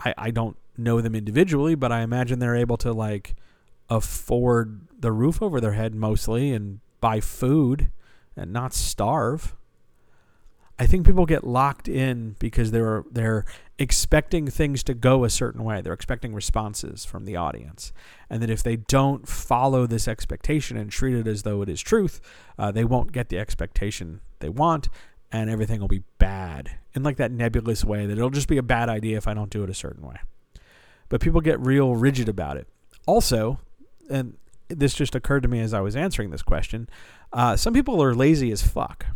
I, 0.00 0.14
I 0.18 0.30
don't 0.30 0.56
know 0.76 1.00
them 1.00 1.14
individually, 1.14 1.74
but 1.74 1.92
I 1.92 2.02
imagine 2.02 2.38
they're 2.38 2.56
able 2.56 2.76
to 2.78 2.92
like 2.92 3.34
afford 3.88 4.80
the 4.98 5.12
roof 5.12 5.42
over 5.42 5.60
their 5.60 5.72
head 5.72 5.94
mostly 5.94 6.52
and 6.52 6.80
buy 7.00 7.20
food 7.20 7.90
and 8.36 8.52
not 8.52 8.72
starve. 8.74 9.54
I 10.78 10.86
think 10.86 11.06
people 11.06 11.24
get 11.24 11.44
locked 11.44 11.86
in 11.86 12.34
because 12.40 12.72
they're 12.72 13.04
they're 13.10 13.44
expecting 13.78 14.48
things 14.48 14.82
to 14.84 14.94
go 14.94 15.24
a 15.24 15.30
certain 15.30 15.62
way. 15.62 15.80
They're 15.80 15.92
expecting 15.92 16.34
responses 16.34 17.04
from 17.04 17.26
the 17.26 17.36
audience, 17.36 17.92
and 18.28 18.42
that 18.42 18.50
if 18.50 18.62
they 18.62 18.76
don't 18.76 19.28
follow 19.28 19.86
this 19.86 20.08
expectation 20.08 20.76
and 20.76 20.90
treat 20.90 21.14
it 21.14 21.28
as 21.28 21.44
though 21.44 21.62
it 21.62 21.68
is 21.68 21.80
truth, 21.80 22.20
uh, 22.58 22.72
they 22.72 22.84
won't 22.84 23.12
get 23.12 23.28
the 23.28 23.38
expectation 23.38 24.20
they 24.40 24.48
want, 24.48 24.88
and 25.30 25.48
everything 25.48 25.80
will 25.80 25.88
be 25.88 26.02
bad 26.18 26.78
in 26.92 27.04
like 27.04 27.18
that 27.18 27.30
nebulous 27.30 27.84
way 27.84 28.06
that 28.06 28.18
it'll 28.18 28.30
just 28.30 28.48
be 28.48 28.58
a 28.58 28.62
bad 28.62 28.88
idea 28.88 29.16
if 29.16 29.28
I 29.28 29.34
don't 29.34 29.50
do 29.50 29.62
it 29.62 29.70
a 29.70 29.74
certain 29.74 30.04
way. 30.04 30.16
But 31.08 31.20
people 31.20 31.40
get 31.40 31.60
real 31.60 31.94
rigid 31.94 32.28
about 32.28 32.56
it. 32.56 32.66
Also, 33.06 33.60
and 34.10 34.36
this 34.68 34.94
just 34.94 35.14
occurred 35.14 35.42
to 35.42 35.48
me 35.48 35.60
as 35.60 35.74
I 35.74 35.80
was 35.80 35.96
answering 35.96 36.30
this 36.30 36.42
question. 36.42 36.88
Uh, 37.32 37.56
some 37.56 37.74
people 37.74 38.02
are 38.02 38.14
lazy 38.14 38.50
as 38.50 38.62
fuck. 38.62 39.06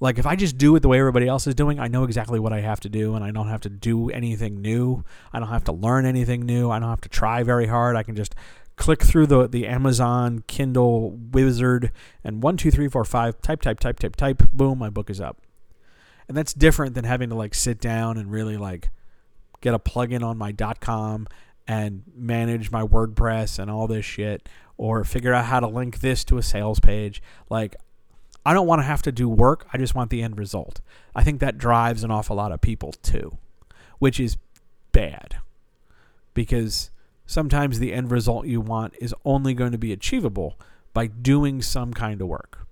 Like 0.00 0.18
if 0.18 0.26
I 0.26 0.34
just 0.34 0.56
do 0.56 0.74
it 0.76 0.80
the 0.80 0.88
way 0.88 0.98
everybody 0.98 1.28
else 1.28 1.46
is 1.46 1.54
doing, 1.54 1.78
I 1.78 1.88
know 1.88 2.04
exactly 2.04 2.40
what 2.40 2.54
I 2.54 2.60
have 2.60 2.80
to 2.80 2.88
do, 2.88 3.14
and 3.14 3.22
I 3.22 3.30
don't 3.30 3.48
have 3.48 3.60
to 3.62 3.68
do 3.68 4.08
anything 4.08 4.62
new. 4.62 5.04
I 5.30 5.38
don't 5.38 5.48
have 5.48 5.64
to 5.64 5.72
learn 5.72 6.06
anything 6.06 6.46
new. 6.46 6.70
I 6.70 6.78
don't 6.78 6.88
have 6.88 7.02
to 7.02 7.08
try 7.10 7.42
very 7.42 7.66
hard. 7.66 7.96
I 7.96 8.02
can 8.02 8.16
just 8.16 8.34
click 8.76 9.02
through 9.02 9.26
the 9.26 9.46
the 9.46 9.66
Amazon 9.66 10.42
Kindle 10.46 11.10
wizard 11.10 11.92
and 12.24 12.42
one 12.42 12.56
two 12.56 12.70
three 12.70 12.88
four 12.88 13.04
five 13.04 13.42
type 13.42 13.60
type 13.60 13.78
type 13.78 13.98
type 13.98 14.16
type 14.16 14.42
boom 14.54 14.78
my 14.78 14.88
book 14.88 15.10
is 15.10 15.20
up, 15.20 15.36
and 16.28 16.36
that's 16.36 16.54
different 16.54 16.94
than 16.94 17.04
having 17.04 17.28
to 17.28 17.34
like 17.34 17.54
sit 17.54 17.78
down 17.78 18.16
and 18.16 18.32
really 18.32 18.56
like 18.56 18.88
get 19.60 19.74
a 19.74 19.78
plugin 19.78 20.22
on 20.22 20.38
my 20.38 20.52
.com 20.80 21.26
and 21.66 22.02
manage 22.16 22.70
my 22.70 22.82
WordPress 22.82 23.58
and 23.58 23.70
all 23.70 23.86
this 23.86 24.04
shit 24.04 24.48
or 24.76 25.04
figure 25.04 25.34
out 25.34 25.44
how 25.44 25.60
to 25.60 25.66
link 25.66 26.00
this 26.00 26.24
to 26.24 26.38
a 26.38 26.42
sales 26.42 26.80
page. 26.80 27.22
Like, 27.48 27.76
I 28.44 28.54
don't 28.54 28.66
want 28.66 28.80
to 28.80 28.86
have 28.86 29.02
to 29.02 29.12
do 29.12 29.28
work. 29.28 29.66
I 29.72 29.78
just 29.78 29.94
want 29.94 30.10
the 30.10 30.22
end 30.22 30.38
result. 30.38 30.80
I 31.14 31.22
think 31.22 31.40
that 31.40 31.58
drives 31.58 32.02
an 32.02 32.10
awful 32.10 32.36
lot 32.36 32.52
of 32.52 32.60
people 32.60 32.92
too, 32.92 33.36
which 33.98 34.18
is 34.18 34.38
bad 34.92 35.36
because 36.32 36.90
sometimes 37.26 37.78
the 37.78 37.92
end 37.92 38.10
result 38.10 38.46
you 38.46 38.60
want 38.60 38.94
is 39.00 39.14
only 39.24 39.54
going 39.54 39.72
to 39.72 39.78
be 39.78 39.92
achievable 39.92 40.58
by 40.94 41.06
doing 41.06 41.62
some 41.62 41.92
kind 41.92 42.20
of 42.20 42.28
work. 42.28 42.66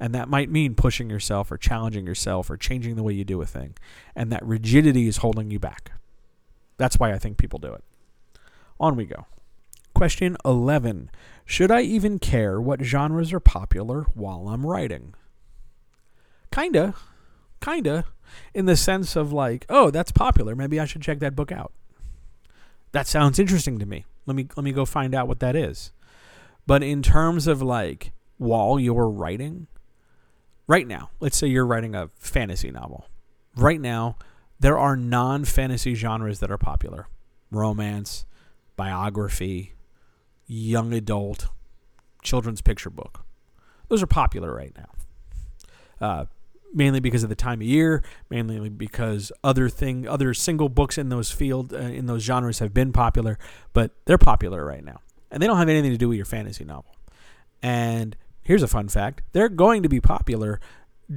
And 0.00 0.14
that 0.14 0.30
might 0.30 0.50
mean 0.50 0.74
pushing 0.74 1.10
yourself 1.10 1.52
or 1.52 1.58
challenging 1.58 2.06
yourself 2.06 2.48
or 2.48 2.56
changing 2.56 2.96
the 2.96 3.02
way 3.02 3.12
you 3.12 3.24
do 3.24 3.42
a 3.42 3.46
thing. 3.46 3.74
And 4.16 4.32
that 4.32 4.44
rigidity 4.44 5.06
is 5.06 5.18
holding 5.18 5.50
you 5.50 5.58
back. 5.58 5.92
That's 6.80 6.98
why 6.98 7.12
I 7.12 7.18
think 7.18 7.36
people 7.36 7.58
do 7.58 7.74
it. 7.74 7.84
On 8.80 8.96
we 8.96 9.04
go. 9.04 9.26
Question 9.94 10.38
11. 10.46 11.10
Should 11.44 11.70
I 11.70 11.82
even 11.82 12.18
care 12.18 12.58
what 12.58 12.80
genres 12.80 13.34
are 13.34 13.38
popular 13.38 14.06
while 14.14 14.48
I'm 14.48 14.64
writing? 14.64 15.12
Kinda. 16.50 16.94
Kinda. 17.60 18.06
In 18.54 18.64
the 18.64 18.76
sense 18.76 19.14
of 19.14 19.30
like, 19.30 19.66
oh, 19.68 19.90
that's 19.90 20.10
popular. 20.10 20.56
Maybe 20.56 20.80
I 20.80 20.86
should 20.86 21.02
check 21.02 21.18
that 21.18 21.36
book 21.36 21.52
out. 21.52 21.74
That 22.92 23.06
sounds 23.06 23.38
interesting 23.38 23.78
to 23.78 23.84
me. 23.84 24.06
Let 24.24 24.34
me 24.34 24.48
let 24.56 24.64
me 24.64 24.72
go 24.72 24.86
find 24.86 25.14
out 25.14 25.28
what 25.28 25.40
that 25.40 25.54
is. 25.54 25.92
But 26.66 26.82
in 26.82 27.02
terms 27.02 27.46
of 27.46 27.60
like 27.60 28.12
while 28.38 28.80
you're 28.80 29.10
writing, 29.10 29.66
right 30.66 30.86
now, 30.86 31.10
let's 31.20 31.36
say 31.36 31.46
you're 31.46 31.66
writing 31.66 31.94
a 31.94 32.08
fantasy 32.16 32.70
novel. 32.70 33.06
Right 33.54 33.82
now, 33.82 34.16
there 34.60 34.78
are 34.78 34.96
non-fantasy 34.96 35.94
genres 35.94 36.40
that 36.40 36.50
are 36.50 36.58
popular. 36.58 37.08
Romance, 37.50 38.24
biography, 38.76 39.74
young 40.46 40.92
adult, 40.92 41.48
children's 42.22 42.60
picture 42.60 42.90
book. 42.90 43.24
Those 43.88 44.02
are 44.02 44.06
popular 44.06 44.54
right 44.54 44.72
now. 44.76 46.06
Uh, 46.06 46.24
mainly 46.72 47.00
because 47.00 47.22
of 47.22 47.28
the 47.28 47.34
time 47.34 47.60
of 47.60 47.66
year, 47.66 48.02
mainly 48.28 48.68
because 48.68 49.32
other 49.42 49.68
thing, 49.68 50.06
other 50.06 50.32
single 50.34 50.68
books 50.68 50.98
in 50.98 51.08
those 51.08 51.30
field 51.30 51.72
uh, 51.72 51.78
in 51.78 52.06
those 52.06 52.22
genres 52.22 52.58
have 52.60 52.72
been 52.72 52.92
popular, 52.92 53.38
but 53.72 53.92
they're 54.04 54.18
popular 54.18 54.64
right 54.64 54.84
now, 54.84 55.00
and 55.30 55.42
they 55.42 55.46
don't 55.46 55.58
have 55.58 55.68
anything 55.68 55.90
to 55.90 55.98
do 55.98 56.08
with 56.08 56.16
your 56.16 56.26
fantasy 56.26 56.64
novel. 56.64 56.94
And 57.62 58.16
here's 58.42 58.62
a 58.62 58.68
fun 58.68 58.88
fact: 58.88 59.22
they're 59.32 59.48
going 59.48 59.82
to 59.82 59.88
be 59.88 60.00
popular 60.00 60.60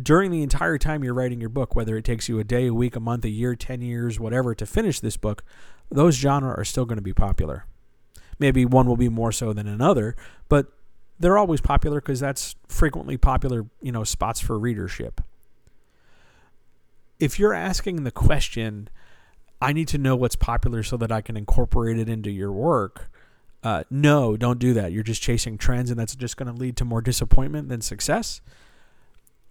during 0.01 0.31
the 0.31 0.41
entire 0.41 0.77
time 0.77 1.03
you're 1.03 1.13
writing 1.13 1.39
your 1.39 1.49
book, 1.49 1.75
whether 1.75 1.95
it 1.97 2.05
takes 2.05 2.27
you 2.27 2.39
a 2.39 2.43
day, 2.43 2.67
a 2.67 2.73
week, 2.73 2.95
a 2.95 2.99
month, 2.99 3.25
a 3.25 3.29
year, 3.29 3.55
ten 3.55 3.81
years, 3.81 4.19
whatever, 4.19 4.55
to 4.55 4.65
finish 4.65 4.99
this 4.99 5.17
book 5.17 5.43
those 5.93 6.15
genres 6.15 6.55
are 6.57 6.65
still 6.65 6.85
going 6.85 6.97
to 6.97 7.03
be 7.03 7.13
popular. 7.13 7.65
Maybe 8.39 8.65
one 8.65 8.87
will 8.87 8.97
be 8.97 9.09
more 9.09 9.31
so 9.31 9.53
than 9.53 9.67
another, 9.67 10.15
but 10.49 10.67
they're 11.19 11.37
always 11.37 11.61
popular 11.61 12.01
because 12.01 12.19
that's 12.19 12.55
frequently 12.67 13.15
popular, 13.17 13.65
you 13.81 13.91
know, 13.91 14.03
spots 14.03 14.39
for 14.39 14.57
readership. 14.57 15.21
If 17.19 17.39
you're 17.39 17.53
asking 17.53 18.03
the 18.03 18.11
question, 18.11 18.89
I 19.61 19.71
need 19.71 19.87
to 19.89 19.97
know 19.97 20.15
what's 20.15 20.35
popular 20.35 20.83
so 20.83 20.97
that 20.97 21.11
I 21.11 21.21
can 21.21 21.37
incorporate 21.37 21.97
it 21.99 22.09
into 22.09 22.31
your 22.31 22.51
work. 22.51 23.09
Uh, 23.63 23.83
no, 23.89 24.35
don't 24.35 24.59
do 24.59 24.73
that. 24.73 24.91
You're 24.91 25.03
just 25.03 25.21
chasing 25.21 25.57
trends, 25.57 25.89
and 25.89 25.97
that's 25.97 26.15
just 26.15 26.35
going 26.35 26.53
to 26.53 26.59
lead 26.59 26.75
to 26.77 26.85
more 26.85 27.01
disappointment 27.01 27.69
than 27.69 27.79
success. 27.79 28.41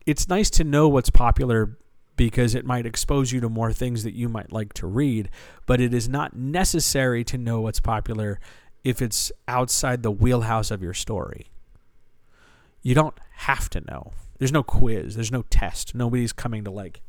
It's 0.06 0.28
nice 0.28 0.50
to 0.50 0.64
know 0.64 0.88
what's 0.88 1.10
popular 1.10 1.76
because 2.16 2.54
it 2.54 2.64
might 2.64 2.86
expose 2.86 3.32
you 3.32 3.40
to 3.40 3.48
more 3.48 3.72
things 3.72 4.04
that 4.04 4.14
you 4.14 4.28
might 4.28 4.52
like 4.52 4.72
to 4.74 4.86
read, 4.86 5.30
but 5.66 5.80
it 5.80 5.94
is 5.94 6.08
not 6.08 6.36
necessary 6.36 7.24
to 7.24 7.38
know 7.38 7.60
what's 7.60 7.80
popular 7.80 8.38
if 8.84 9.00
it's 9.00 9.32
outside 9.48 10.02
the 10.02 10.10
wheelhouse 10.10 10.70
of 10.70 10.82
your 10.82 10.94
story. 10.94 11.46
You 12.82 12.94
don't 12.94 13.18
have 13.36 13.70
to 13.70 13.80
know. 13.80 14.12
There's 14.38 14.52
no 14.52 14.62
quiz, 14.62 15.14
there's 15.14 15.32
no 15.32 15.42
test. 15.50 15.94
Nobody's 15.94 16.32
coming 16.32 16.64
to 16.64 16.70
like 16.70 17.00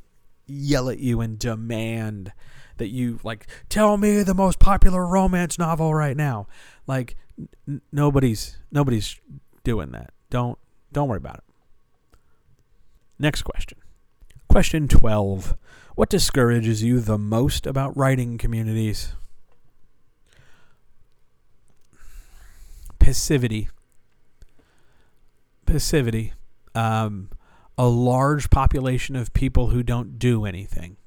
yell 0.46 0.90
at 0.90 1.00
you 1.00 1.22
and 1.22 1.40
demand 1.40 2.32
that 2.78 2.90
you 2.90 3.20
like 3.24 3.48
tell 3.70 3.98
me 3.98 4.24
the 4.24 4.34
most 4.34 4.60
popular 4.60 5.06
romance 5.06 5.58
novel 5.58 5.94
right 5.94 6.18
now. 6.18 6.48
Like 6.86 7.16
n- 7.68 7.82
nobody's 7.92 8.58
nobody's 8.72 9.20
doing 9.64 9.92
that. 9.92 10.12
Don't 10.30 10.58
don't 10.92 11.08
worry 11.08 11.18
about 11.18 11.38
it. 11.38 11.44
Next 13.24 13.44
question. 13.44 13.78
Question 14.50 14.90
12. 14.90 15.56
What 15.96 16.10
discourages 16.10 16.84
you 16.84 17.00
the 17.00 17.18
most 17.18 17.66
about 17.66 17.96
writing 17.96 18.38
communities? 18.38 19.14
Passivity. 23.00 23.70
Passivity. 25.66 26.34
Um, 26.76 27.30
a 27.78 27.88
large 27.88 28.50
population 28.50 29.16
of 29.16 29.32
people 29.32 29.68
who 29.68 29.84
don't 29.84 30.20
do 30.20 30.44
anything. 30.44 30.98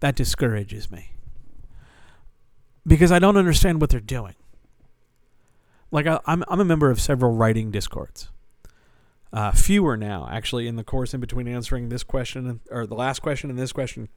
That 0.00 0.16
discourages 0.16 0.90
me. 0.90 1.12
Because 2.86 3.12
I 3.12 3.18
don't 3.18 3.36
understand 3.36 3.78
what 3.78 3.90
they're 3.90 4.00
doing. 4.00 4.36
Like, 5.90 6.06
I, 6.06 6.18
I'm, 6.24 6.44
I'm 6.48 6.60
a 6.60 6.64
member 6.64 6.90
of 6.90 6.98
several 6.98 7.34
writing 7.34 7.70
discords 7.70 8.30
uh, 9.32 9.52
fewer 9.52 9.96
now, 9.96 10.28
actually, 10.30 10.66
in 10.66 10.76
the 10.76 10.84
course 10.84 11.14
in 11.14 11.20
between 11.20 11.48
answering 11.48 11.88
this 11.88 12.02
question 12.02 12.60
or 12.70 12.86
the 12.86 12.94
last 12.94 13.20
question 13.20 13.50
and 13.50 13.58
this 13.58 13.72
question. 13.72 14.08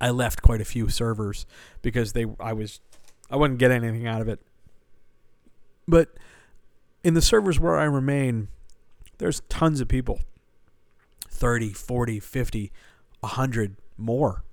I 0.00 0.10
left 0.10 0.40
quite 0.40 0.60
a 0.60 0.64
few 0.64 0.88
servers 0.88 1.44
because 1.82 2.12
they 2.14 2.24
I 2.38 2.52
was 2.52 2.80
I 3.30 3.36
wouldn't 3.36 3.58
get 3.58 3.70
anything 3.70 4.06
out 4.06 4.20
of 4.20 4.28
it. 4.28 4.40
But 5.86 6.14
in 7.02 7.14
the 7.14 7.22
servers 7.22 7.58
where 7.58 7.76
I 7.76 7.84
remain, 7.84 8.48
there's 9.18 9.40
tons 9.48 9.80
of 9.80 9.88
people 9.88 10.20
30, 11.28 11.72
40, 11.72 12.20
50, 12.20 12.72
100 13.20 13.76
more. 13.98 14.44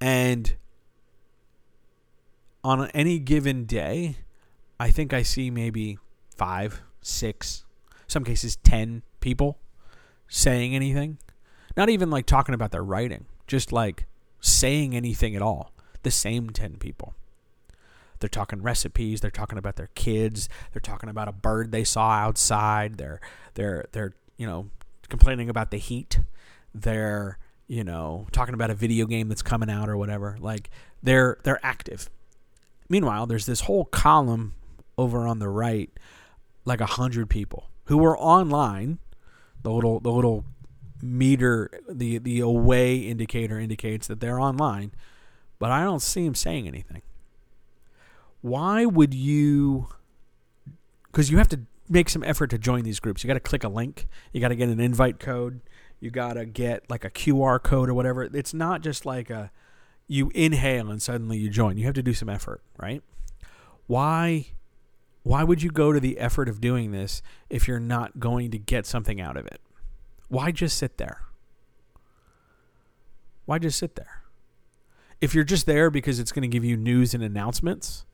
And 0.00 0.54
on 2.64 2.88
any 2.90 3.18
given 3.18 3.64
day, 3.64 4.16
I 4.78 4.90
think 4.90 5.12
I 5.12 5.22
see 5.22 5.50
maybe 5.50 5.98
five, 6.36 6.82
six, 7.02 7.64
some 8.10 8.24
cases 8.24 8.56
10 8.56 9.02
people 9.20 9.58
saying 10.28 10.74
anything. 10.74 11.18
Not 11.76 11.88
even 11.88 12.10
like 12.10 12.26
talking 12.26 12.54
about 12.54 12.72
their 12.72 12.82
writing, 12.82 13.26
just 13.46 13.72
like 13.72 14.06
saying 14.40 14.96
anything 14.96 15.36
at 15.36 15.42
all. 15.42 15.72
The 16.02 16.10
same 16.10 16.50
10 16.50 16.76
people. 16.76 17.14
They're 18.18 18.28
talking 18.28 18.62
recipes, 18.62 19.20
they're 19.20 19.30
talking 19.30 19.58
about 19.58 19.76
their 19.76 19.90
kids, 19.94 20.48
they're 20.72 20.80
talking 20.80 21.08
about 21.08 21.28
a 21.28 21.32
bird 21.32 21.72
they 21.72 21.84
saw 21.84 22.10
outside, 22.10 22.98
they're 22.98 23.20
they're 23.54 23.86
they're, 23.92 24.12
you 24.36 24.46
know, 24.46 24.68
complaining 25.08 25.48
about 25.48 25.70
the 25.70 25.78
heat. 25.78 26.20
They're, 26.74 27.38
you 27.66 27.82
know, 27.82 28.26
talking 28.30 28.54
about 28.54 28.70
a 28.70 28.74
video 28.74 29.06
game 29.06 29.28
that's 29.28 29.42
coming 29.42 29.70
out 29.70 29.88
or 29.88 29.96
whatever. 29.96 30.36
Like 30.38 30.70
they're 31.02 31.38
they're 31.44 31.64
active. 31.64 32.10
Meanwhile, 32.90 33.26
there's 33.26 33.46
this 33.46 33.62
whole 33.62 33.86
column 33.86 34.54
over 34.98 35.26
on 35.26 35.38
the 35.38 35.48
right 35.48 35.90
like 36.66 36.82
a 36.82 36.86
hundred 36.86 37.30
people 37.30 37.70
who 37.90 38.04
are 38.04 38.16
online. 38.16 39.00
The 39.62 39.70
little 39.72 39.98
the 39.98 40.12
little 40.12 40.44
meter 41.02 41.70
the 41.88 42.18
the 42.18 42.38
away 42.38 42.98
indicator 42.98 43.58
indicates 43.58 44.06
that 44.06 44.20
they're 44.20 44.40
online, 44.40 44.92
but 45.58 45.72
I 45.72 45.82
don't 45.82 46.00
see 46.00 46.24
them 46.24 46.36
saying 46.36 46.68
anything. 46.68 47.02
why 48.42 48.86
would 48.86 49.12
you 49.12 49.88
because 51.10 51.30
you 51.30 51.38
have 51.38 51.48
to 51.48 51.60
make 51.88 52.08
some 52.08 52.22
effort 52.22 52.46
to 52.50 52.58
join 52.58 52.84
these 52.84 53.00
groups. 53.00 53.24
You 53.24 53.28
got 53.28 53.34
to 53.34 53.40
click 53.40 53.64
a 53.64 53.68
link, 53.68 54.06
you 54.32 54.40
got 54.40 54.48
to 54.48 54.54
get 54.54 54.68
an 54.68 54.78
invite 54.78 55.18
code, 55.18 55.60
you 55.98 56.12
got 56.12 56.34
to 56.34 56.46
get 56.46 56.88
like 56.88 57.04
a 57.04 57.10
QR 57.10 57.60
code 57.60 57.88
or 57.88 57.94
whatever. 57.94 58.22
It's 58.22 58.54
not 58.54 58.82
just 58.82 59.04
like 59.04 59.30
a 59.30 59.50
you 60.06 60.30
inhale 60.32 60.92
and 60.92 61.02
suddenly 61.02 61.38
you 61.38 61.50
join. 61.50 61.76
You 61.76 61.86
have 61.86 61.94
to 61.94 62.02
do 62.04 62.14
some 62.14 62.28
effort, 62.28 62.62
right? 62.78 63.02
Why 63.88 64.52
why 65.22 65.44
would 65.44 65.62
you 65.62 65.70
go 65.70 65.92
to 65.92 66.00
the 66.00 66.18
effort 66.18 66.48
of 66.48 66.60
doing 66.60 66.92
this 66.92 67.22
if 67.48 67.68
you're 67.68 67.80
not 67.80 68.18
going 68.18 68.50
to 68.50 68.58
get 68.58 68.86
something 68.86 69.20
out 69.20 69.36
of 69.36 69.46
it? 69.46 69.60
Why 70.28 70.50
just 70.50 70.78
sit 70.78 70.96
there? 70.96 71.22
Why 73.44 73.58
just 73.58 73.78
sit 73.78 73.96
there? 73.96 74.22
If 75.20 75.34
you're 75.34 75.44
just 75.44 75.66
there 75.66 75.90
because 75.90 76.18
it's 76.18 76.32
going 76.32 76.42
to 76.42 76.48
give 76.48 76.64
you 76.64 76.76
news 76.76 77.12
and 77.12 77.22
announcements, 77.22 78.06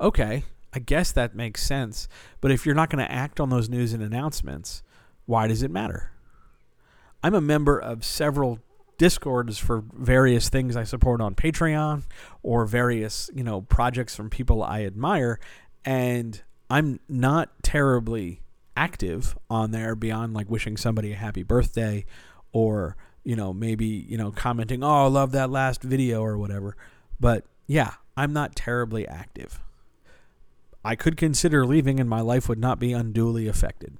okay, 0.00 0.44
I 0.72 0.80
guess 0.80 1.12
that 1.12 1.36
makes 1.36 1.62
sense. 1.62 2.08
But 2.40 2.50
if 2.50 2.66
you're 2.66 2.74
not 2.74 2.90
going 2.90 3.04
to 3.04 3.12
act 3.12 3.38
on 3.38 3.50
those 3.50 3.68
news 3.68 3.92
and 3.92 4.02
announcements, 4.02 4.82
why 5.26 5.46
does 5.46 5.62
it 5.62 5.70
matter? 5.70 6.12
I'm 7.22 7.34
a 7.34 7.40
member 7.40 7.78
of 7.78 8.04
several 8.04 8.58
discords 8.96 9.58
for 9.58 9.84
various 9.92 10.48
things 10.48 10.76
I 10.76 10.84
support 10.84 11.20
on 11.20 11.34
Patreon 11.34 12.02
or 12.42 12.66
various, 12.66 13.30
you 13.32 13.44
know, 13.44 13.60
projects 13.62 14.16
from 14.16 14.28
people 14.28 14.62
I 14.62 14.84
admire 14.84 15.38
and 15.84 16.42
I'm 16.70 17.00
not 17.08 17.62
terribly 17.62 18.42
active 18.76 19.36
on 19.50 19.70
there 19.70 19.94
beyond 19.94 20.34
like 20.34 20.48
wishing 20.50 20.76
somebody 20.76 21.12
a 21.12 21.16
happy 21.16 21.42
birthday 21.42 22.04
or, 22.52 22.96
you 23.24 23.34
know, 23.36 23.52
maybe, 23.52 23.86
you 23.86 24.16
know, 24.16 24.30
commenting, 24.30 24.82
"Oh, 24.82 25.04
I 25.04 25.08
love 25.08 25.32
that 25.32 25.50
last 25.50 25.82
video" 25.82 26.22
or 26.22 26.38
whatever. 26.38 26.76
But 27.18 27.44
yeah, 27.66 27.94
I'm 28.16 28.32
not 28.32 28.56
terribly 28.56 29.06
active. 29.06 29.60
I 30.84 30.94
could 30.94 31.16
consider 31.16 31.66
leaving 31.66 32.00
and 32.00 32.08
my 32.08 32.20
life 32.20 32.48
would 32.48 32.58
not 32.58 32.78
be 32.78 32.92
unduly 32.92 33.48
affected. 33.48 33.98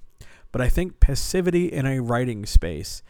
But 0.53 0.61
I 0.63 0.69
think 0.69 1.01
passivity 1.01 1.67
in 1.67 1.87
a 1.87 2.01
writing 2.01 2.47
space 2.47 3.03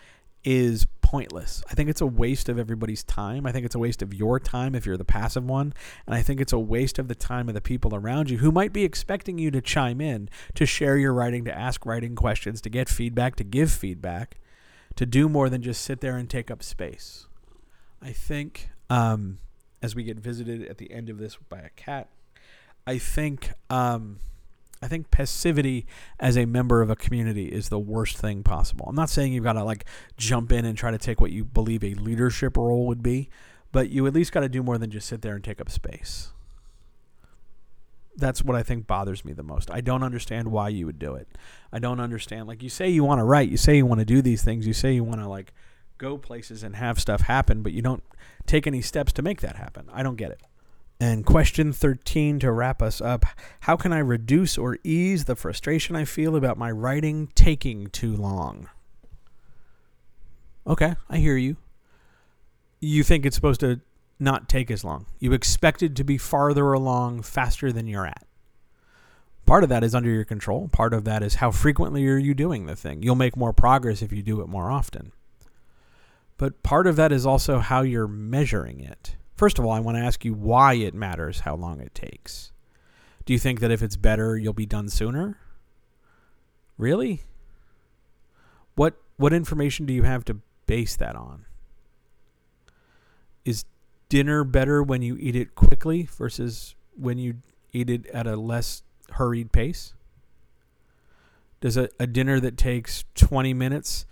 is 0.44 0.86
pointless. 1.08 1.62
I 1.70 1.72
think 1.72 1.88
it's 1.88 2.02
a 2.02 2.06
waste 2.06 2.50
of 2.50 2.58
everybody's 2.58 3.02
time. 3.02 3.46
I 3.46 3.50
think 3.50 3.64
it's 3.64 3.74
a 3.74 3.78
waste 3.78 4.02
of 4.02 4.12
your 4.12 4.38
time 4.38 4.74
if 4.74 4.84
you're 4.84 4.98
the 4.98 5.06
passive 5.06 5.42
one. 5.42 5.72
And 6.04 6.14
I 6.14 6.20
think 6.20 6.38
it's 6.38 6.52
a 6.52 6.58
waste 6.58 6.98
of 6.98 7.08
the 7.08 7.14
time 7.14 7.48
of 7.48 7.54
the 7.54 7.62
people 7.62 7.94
around 7.94 8.28
you 8.28 8.36
who 8.36 8.52
might 8.52 8.74
be 8.74 8.84
expecting 8.84 9.38
you 9.38 9.50
to 9.52 9.62
chime 9.62 10.02
in, 10.02 10.28
to 10.54 10.66
share 10.66 10.98
your 10.98 11.14
writing, 11.14 11.46
to 11.46 11.58
ask 11.58 11.86
writing 11.86 12.14
questions, 12.14 12.60
to 12.60 12.68
get 12.68 12.90
feedback, 12.90 13.36
to 13.36 13.44
give 13.44 13.72
feedback, 13.72 14.36
to 14.96 15.06
do 15.06 15.30
more 15.30 15.48
than 15.48 15.62
just 15.62 15.80
sit 15.80 16.02
there 16.02 16.18
and 16.18 16.28
take 16.28 16.50
up 16.50 16.62
space. 16.62 17.26
I 18.02 18.12
think 18.12 18.68
um, 18.90 19.38
as 19.80 19.96
we 19.96 20.02
get 20.02 20.18
visited 20.18 20.68
at 20.68 20.76
the 20.76 20.92
end 20.92 21.08
of 21.08 21.16
this 21.16 21.38
by 21.48 21.60
a 21.60 21.70
cat, 21.70 22.10
I 22.86 22.98
think. 22.98 23.52
Um, 23.70 24.18
I 24.80 24.88
think 24.88 25.10
passivity 25.10 25.86
as 26.20 26.36
a 26.36 26.44
member 26.44 26.82
of 26.82 26.90
a 26.90 26.96
community 26.96 27.46
is 27.46 27.68
the 27.68 27.78
worst 27.78 28.16
thing 28.16 28.42
possible. 28.42 28.86
I'm 28.88 28.94
not 28.94 29.10
saying 29.10 29.32
you've 29.32 29.44
got 29.44 29.54
to 29.54 29.64
like 29.64 29.84
jump 30.16 30.52
in 30.52 30.64
and 30.64 30.78
try 30.78 30.90
to 30.90 30.98
take 30.98 31.20
what 31.20 31.32
you 31.32 31.44
believe 31.44 31.82
a 31.82 31.94
leadership 31.94 32.56
role 32.56 32.86
would 32.86 33.02
be, 33.02 33.28
but 33.72 33.90
you 33.90 34.06
at 34.06 34.14
least 34.14 34.32
got 34.32 34.40
to 34.40 34.48
do 34.48 34.62
more 34.62 34.78
than 34.78 34.90
just 34.90 35.08
sit 35.08 35.22
there 35.22 35.34
and 35.34 35.42
take 35.42 35.60
up 35.60 35.70
space. 35.70 36.32
That's 38.16 38.42
what 38.42 38.56
I 38.56 38.62
think 38.62 38.86
bothers 38.86 39.24
me 39.24 39.32
the 39.32 39.42
most. 39.42 39.70
I 39.70 39.80
don't 39.80 40.02
understand 40.02 40.50
why 40.50 40.68
you 40.70 40.86
would 40.86 40.98
do 40.98 41.14
it. 41.14 41.28
I 41.72 41.78
don't 41.78 42.00
understand. 42.00 42.48
Like 42.48 42.62
you 42.62 42.68
say 42.68 42.88
you 42.88 43.04
want 43.04 43.20
to 43.20 43.24
write, 43.24 43.48
you 43.48 43.56
say 43.56 43.76
you 43.76 43.86
want 43.86 44.00
to 44.00 44.04
do 44.04 44.22
these 44.22 44.42
things, 44.42 44.66
you 44.66 44.72
say 44.72 44.92
you 44.92 45.04
want 45.04 45.20
to 45.20 45.28
like 45.28 45.52
go 45.98 46.18
places 46.18 46.62
and 46.62 46.76
have 46.76 47.00
stuff 47.00 47.22
happen, 47.22 47.62
but 47.62 47.72
you 47.72 47.82
don't 47.82 48.02
take 48.46 48.66
any 48.66 48.80
steps 48.80 49.12
to 49.14 49.22
make 49.22 49.40
that 49.40 49.56
happen. 49.56 49.88
I 49.92 50.02
don't 50.02 50.16
get 50.16 50.30
it. 50.30 50.40
And 51.00 51.24
question 51.24 51.72
13 51.72 52.40
to 52.40 52.50
wrap 52.50 52.82
us 52.82 53.00
up 53.00 53.24
How 53.60 53.76
can 53.76 53.92
I 53.92 53.98
reduce 53.98 54.58
or 54.58 54.78
ease 54.82 55.24
the 55.24 55.36
frustration 55.36 55.94
I 55.94 56.04
feel 56.04 56.34
about 56.34 56.58
my 56.58 56.70
writing 56.70 57.28
taking 57.34 57.86
too 57.88 58.16
long? 58.16 58.68
Okay, 60.66 60.94
I 61.08 61.18
hear 61.18 61.36
you. 61.36 61.56
You 62.80 63.02
think 63.02 63.24
it's 63.24 63.36
supposed 63.36 63.60
to 63.60 63.80
not 64.18 64.48
take 64.48 64.70
as 64.70 64.84
long. 64.84 65.06
You 65.18 65.32
expect 65.32 65.82
it 65.82 65.94
to 65.96 66.04
be 66.04 66.18
farther 66.18 66.72
along 66.72 67.22
faster 67.22 67.72
than 67.72 67.86
you're 67.86 68.06
at. 68.06 68.24
Part 69.46 69.62
of 69.62 69.70
that 69.70 69.82
is 69.82 69.94
under 69.94 70.10
your 70.10 70.24
control. 70.24 70.68
Part 70.68 70.92
of 70.92 71.04
that 71.04 71.22
is 71.22 71.36
how 71.36 71.50
frequently 71.50 72.06
are 72.08 72.18
you 72.18 72.34
doing 72.34 72.66
the 72.66 72.76
thing. 72.76 73.02
You'll 73.02 73.14
make 73.14 73.36
more 73.36 73.52
progress 73.52 74.02
if 74.02 74.12
you 74.12 74.22
do 74.22 74.40
it 74.42 74.48
more 74.48 74.70
often. 74.70 75.12
But 76.36 76.62
part 76.62 76.86
of 76.86 76.96
that 76.96 77.12
is 77.12 77.24
also 77.24 77.58
how 77.58 77.80
you're 77.80 78.06
measuring 78.06 78.80
it. 78.80 79.16
First 79.38 79.60
of 79.60 79.64
all, 79.64 79.70
I 79.70 79.78
want 79.78 79.96
to 79.96 80.02
ask 80.02 80.24
you 80.24 80.34
why 80.34 80.74
it 80.74 80.94
matters 80.94 81.40
how 81.40 81.54
long 81.54 81.80
it 81.80 81.94
takes. 81.94 82.50
Do 83.24 83.32
you 83.32 83.38
think 83.38 83.60
that 83.60 83.70
if 83.70 83.84
it's 83.84 83.94
better, 83.94 84.36
you'll 84.36 84.52
be 84.52 84.66
done 84.66 84.88
sooner? 84.88 85.38
Really? 86.76 87.22
What 88.74 88.96
what 89.16 89.32
information 89.32 89.86
do 89.86 89.94
you 89.94 90.02
have 90.02 90.24
to 90.24 90.40
base 90.66 90.96
that 90.96 91.14
on? 91.14 91.46
Is 93.44 93.64
dinner 94.08 94.42
better 94.42 94.82
when 94.82 95.02
you 95.02 95.16
eat 95.20 95.36
it 95.36 95.54
quickly 95.54 96.08
versus 96.10 96.74
when 96.96 97.18
you 97.18 97.36
eat 97.72 97.90
it 97.90 98.06
at 98.06 98.26
a 98.26 98.34
less 98.34 98.82
hurried 99.12 99.52
pace? 99.52 99.94
Does 101.60 101.76
a, 101.76 101.88
a 102.00 102.08
dinner 102.08 102.40
that 102.40 102.56
takes 102.56 103.04
20 103.14 103.54
minutes 103.54 104.04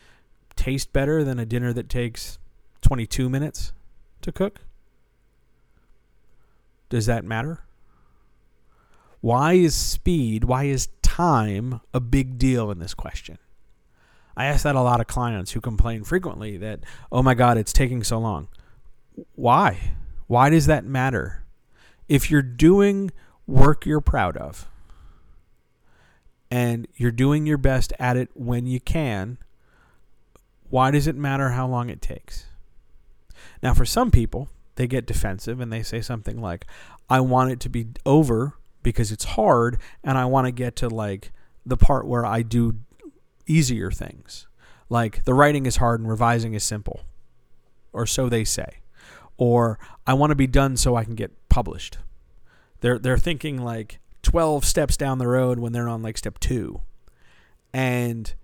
taste 0.55 0.93
better 0.93 1.25
than 1.25 1.41
a 1.41 1.47
dinner 1.47 1.73
that 1.73 1.89
takes 1.89 2.39
22 2.83 3.29
minutes 3.29 3.73
to 4.23 4.31
cook? 4.31 4.61
Does 6.89 7.07
that 7.07 7.25
matter? 7.25 7.61
Why 9.21 9.55
is 9.55 9.75
speed, 9.75 10.45
why 10.45 10.65
is 10.65 10.89
time 11.03 11.81
a 11.93 12.01
big 12.01 12.39
deal 12.39 12.71
in 12.71 12.79
this 12.79 12.95
question? 12.95 13.39
I 14.37 14.47
ask 14.47 14.65
that 14.65 14.77
a 14.77 14.83
lot 14.83 15.01
of 15.01 15.07
clients 15.07 15.53
who 15.53 15.61
complain 15.61 16.05
frequently 16.05 16.57
that, 16.59 16.81
oh 17.11 17.23
my 17.23 17.35
God, 17.35 17.57
it's 17.57 17.73
taking 17.73 18.05
so 18.05 18.19
long. 18.19 18.49
Why? 19.35 19.95
Why 20.27 20.51
does 20.51 20.67
that 20.67 20.85
matter? 20.85 21.45
If 22.09 22.31
you're 22.31 22.43
doing 22.43 23.11
work 23.47 23.87
you're 23.87 24.01
proud 24.01 24.37
of 24.37 24.69
and 26.51 26.87
you're 26.97 27.11
doing 27.11 27.47
your 27.47 27.59
best 27.59 27.93
at 27.99 28.17
it 28.17 28.29
when 28.35 28.67
you 28.67 28.81
can, 28.81 29.39
why 30.69 30.91
does 30.91 31.07
it 31.07 31.17
matter 31.17 31.51
how 31.51 31.67
long 31.67 31.89
it 31.89 32.03
takes? 32.03 32.47
Now, 33.63 33.73
for 33.73 33.85
some 33.85 34.11
people, 34.11 34.49
they 34.77 34.87
get 34.87 35.07
defensive 35.07 35.61
and 35.61 35.73
they 35.73 35.83
say 35.83 36.01
something 36.01 36.41
like, 36.41 36.67
I 37.11 37.21
want 37.21 37.51
it 37.51 37.61
to 37.61 37.69
be 37.69 37.89
over 38.05 38.55
because 38.83 39.11
it's 39.11 39.25
hard 39.25 39.79
and 40.05 40.17
I 40.17 40.27
want 40.27 40.47
to 40.47 40.53
get 40.53 40.77
to 40.77 40.89
like 40.89 41.33
the 41.65 41.77
part 41.77 42.07
where 42.07 42.25
I 42.25 42.43
do 42.43 42.77
easier 43.47 43.91
things. 43.91 44.47
Like 44.89 45.25
the 45.25 45.35
writing 45.35 45.67
is 45.67 45.77
hard 45.77 46.01
and 46.01 46.09
revising 46.09 46.55
is 46.55 46.63
simple. 46.63 47.01
Or 47.93 48.07
so 48.07 48.29
they 48.29 48.45
say. 48.45 48.81
Or 49.37 49.79
I 50.07 50.15
want 50.15 50.31
to 50.31 50.37
be 50.37 50.47
done 50.47 50.77
so 50.77 50.95
I 50.95 51.05
can 51.05 51.15
get 51.15 51.33
published. 51.49 51.99
They're 52.81 52.99
they're 52.99 53.19
thinking 53.19 53.63
like 53.63 53.99
12 54.23 54.65
steps 54.65 54.97
down 54.97 55.19
the 55.19 55.27
road 55.27 55.59
when 55.59 55.73
they're 55.73 55.89
on 55.89 56.03
like 56.03 56.19
step 56.19 56.39
2. 56.39 56.81
And 57.73 58.35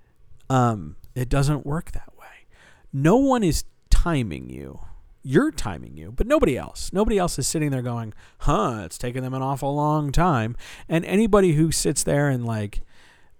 um 0.49 0.97
it 1.15 1.29
doesn't 1.29 1.67
work 1.67 1.93
that 1.93 2.19
way. 2.19 2.47
No 2.93 3.17
one 3.17 3.43
is 3.43 3.65
timing 3.91 4.49
you 4.49 4.81
you're 5.23 5.53
timing 5.53 5.97
you, 5.97 6.13
but 6.13 6.27
nobody 6.27 6.57
else. 6.57 6.93
Nobody 6.93 7.17
else 7.17 7.39
is 7.39 7.47
sitting 7.47 7.71
there 7.71 7.83
going, 7.83 8.13
huh, 8.39 8.83
it's 8.85 8.99
taken 8.99 9.23
them 9.23 9.35
an 9.35 9.43
awful 9.43 9.75
long 9.75 10.11
time. 10.11 10.57
And 10.89 11.05
anybody 11.05 11.53
who 11.53 11.71
sits 11.71 12.03
there 12.03 12.29
and 12.29 12.45
like, 12.45 12.81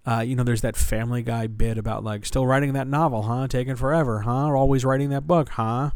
uh, 0.05 0.19
you 0.19 0.35
know, 0.35 0.43
there's 0.43 0.61
that 0.61 0.75
Family 0.75 1.23
Guy 1.23 1.47
bit 1.47 1.77
about 1.77 2.03
like 2.03 2.25
still 2.25 2.47
writing 2.47 2.73
that 2.73 2.87
novel, 2.87 3.23
huh? 3.23 3.47
Taking 3.47 3.75
forever, 3.75 4.21
huh? 4.21 4.47
Or 4.47 4.55
always 4.55 4.85
writing 4.85 5.09
that 5.09 5.27
book, 5.27 5.49
huh? 5.49 5.91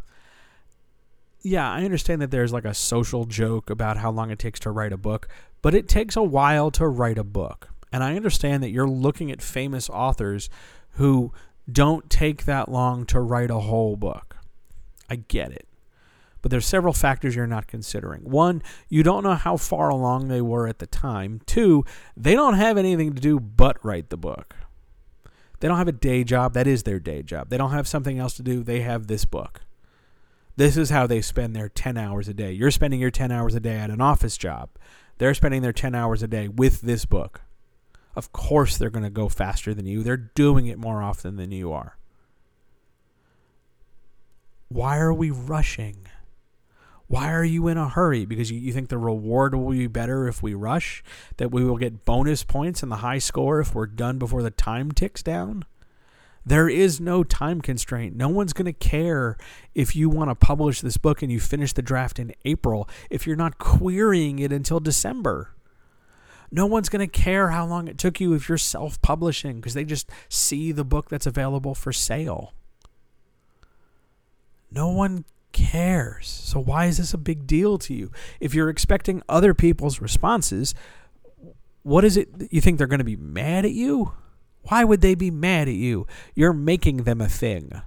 Yeah, 1.42 1.70
I 1.70 1.86
understand 1.86 2.22
that 2.22 2.32
there's 2.32 2.52
like 2.52 2.66
a 2.66 2.74
social 2.74 3.26
joke 3.26 3.70
about 3.70 3.98
how 3.98 4.12
long 4.12 4.32
it 4.32 4.40
takes 4.40 4.60
to 4.62 4.72
write 4.72 4.92
a 4.92 4.98
book, 4.98 5.30
but 5.62 5.74
it 5.74 5.88
takes 5.88 6.16
a 6.16 6.24
while 6.24 6.72
to 6.72 6.88
write 6.88 7.18
a 7.18 7.24
book. 7.24 7.70
And 7.92 8.04
I 8.04 8.16
understand 8.16 8.64
that 8.64 8.72
you're 8.72 8.88
looking 8.88 9.32
at 9.32 9.42
famous 9.42 9.90
authors 9.90 10.50
who 10.92 11.32
don't 11.72 12.10
take 12.10 12.44
that 12.46 12.70
long 12.70 13.06
to 13.08 13.22
write 13.22 13.50
a 13.50 13.60
whole 13.60 13.96
book. 13.96 14.38
I 15.10 15.16
get 15.16 15.52
it 15.52 15.68
but 16.42 16.52
there's 16.52 16.66
several 16.66 16.94
factors 16.94 17.36
you're 17.36 17.48
not 17.48 17.68
considering. 17.68 18.22
One, 18.22 18.62
you 18.90 19.04
don't 19.04 19.24
know 19.24 19.36
how 19.36 19.58
far 19.58 19.90
along 19.90 20.28
they 20.28 20.42
were 20.42 20.68
at 20.68 20.80
the 20.80 20.88
time. 20.88 21.42
Two, 21.46 21.86
they 22.16 22.34
don't 22.34 22.56
have 22.56 22.78
anything 22.78 23.14
to 23.14 23.22
do 23.22 23.40
but 23.40 23.84
write 23.84 24.10
the 24.10 24.18
book. 24.18 24.56
They 25.60 25.68
don't 25.68 25.78
have 25.78 25.88
a 25.88 25.94
day 25.94 26.24
job. 26.24 26.54
That 26.54 26.68
is 26.68 26.84
their 26.84 27.00
day 27.00 27.24
job. 27.24 27.50
They 27.50 27.58
don't 27.58 27.72
have 27.72 27.88
something 27.88 28.20
else 28.20 28.36
to 28.36 28.44
do. 28.44 28.64
They 28.64 28.82
have 28.82 29.08
this 29.08 29.26
book. 29.26 29.62
This 30.56 30.78
is 30.78 30.90
how 30.90 31.06
they 31.06 31.22
spend 31.22 31.56
their 31.56 31.70
10 31.70 31.98
hours 31.98 32.28
a 32.28 32.34
day. 32.34 32.52
You're 32.52 32.72
spending 32.72 33.00
your 33.00 33.12
10 33.12 33.32
hours 33.32 33.56
a 33.56 33.60
day 33.60 33.76
at 33.76 33.90
an 33.90 34.02
office 34.02 34.38
job. 34.38 34.70
They're 35.18 35.34
spending 35.34 35.62
their 35.62 35.74
10 35.74 35.96
hours 35.96 36.22
a 36.22 36.28
day 36.28 36.48
with 36.48 36.82
this 36.82 37.06
book. 37.06 37.42
Of 38.16 38.32
course, 38.32 38.78
they're 38.78 38.90
going 38.90 39.04
to 39.04 39.12
go 39.12 39.30
faster 39.30 39.74
than 39.74 39.86
you. 39.86 40.02
They're 40.02 40.18
doing 40.18 40.66
it 40.66 40.80
more 40.80 41.04
often 41.04 41.36
than 41.36 41.52
you 41.52 41.72
are. 41.72 41.98
Why 44.70 44.98
are 44.98 45.14
we 45.14 45.30
rushing? 45.30 46.08
Why 47.08 47.32
are 47.32 47.44
you 47.44 47.68
in 47.68 47.78
a 47.78 47.88
hurry? 47.88 48.26
Because 48.26 48.52
you, 48.52 48.60
you 48.60 48.74
think 48.74 48.90
the 48.90 48.98
reward 48.98 49.56
will 49.56 49.72
be 49.72 49.88
better 49.88 50.28
if 50.28 50.44
we 50.44 50.54
rush? 50.54 51.04
That 51.38 51.52
we 51.52 51.64
will 51.64 51.78
get 51.78 52.04
bonus 52.06 52.44
points 52.44 52.84
and 52.84 52.92
the 52.92 52.98
high 52.98 53.20
score 53.20 53.62
if 53.62 53.74
we're 53.74 53.88
done 53.88 54.18
before 54.18 54.44
the 54.44 54.52
time 54.52 54.92
ticks 54.92 55.24
down? 55.24 55.64
There 56.46 56.70
is 56.70 57.02
no 57.02 57.24
time 57.24 57.60
constraint. 57.62 58.16
No 58.16 58.30
one's 58.30 58.54
going 58.54 58.66
to 58.68 58.74
care 58.74 59.38
if 59.76 59.96
you 59.96 60.10
want 60.10 60.30
to 60.30 60.36
publish 60.36 60.80
this 60.80 60.98
book 60.98 61.22
and 61.22 61.32
you 61.32 61.40
finish 61.42 61.74
the 61.74 61.82
draft 61.82 62.20
in 62.20 62.34
April 62.46 62.90
if 63.10 63.28
you're 63.28 63.36
not 63.36 63.58
querying 63.58 64.40
it 64.40 64.54
until 64.54 64.80
December. 64.80 65.52
No 66.50 66.66
one's 66.66 66.88
going 66.88 67.06
to 67.06 67.22
care 67.22 67.50
how 67.50 67.66
long 67.66 67.90
it 67.90 67.98
took 67.98 68.22
you 68.22 68.34
if 68.34 68.48
you're 68.48 68.58
self 68.58 69.02
publishing 69.02 69.58
because 69.58 69.74
they 69.74 69.84
just 69.84 70.10
see 70.30 70.72
the 70.72 70.86
book 70.86 71.10
that's 71.10 71.26
available 71.26 71.76
for 71.76 71.92
sale. 71.92 72.54
No 74.72 74.90
one 74.90 75.26
cares. 75.52 76.28
So, 76.28 76.60
why 76.60 76.86
is 76.86 76.98
this 76.98 77.14
a 77.14 77.18
big 77.18 77.48
deal 77.48 77.78
to 77.80 77.94
you? 77.94 78.12
If 78.40 78.54
you're 78.54 78.70
expecting 78.70 79.22
other 79.28 79.54
people's 79.54 80.02
responses, 80.02 80.74
what 81.84 82.04
is 82.04 82.18
it 82.18 82.30
you 82.52 82.62
think 82.62 82.78
they're 82.78 82.88
going 82.88 83.00
to 83.00 83.06
be 83.06 83.16
mad 83.16 83.66
at 83.66 83.72
you? 83.72 84.14
Why 84.64 84.84
would 84.84 85.02
they 85.02 85.16
be 85.16 85.32
mad 85.32 85.68
at 85.68 85.76
you? 85.76 86.06
You're 86.36 86.54
making 86.54 87.04
them 87.04 87.22
a 87.22 87.30
thing. 87.30 87.82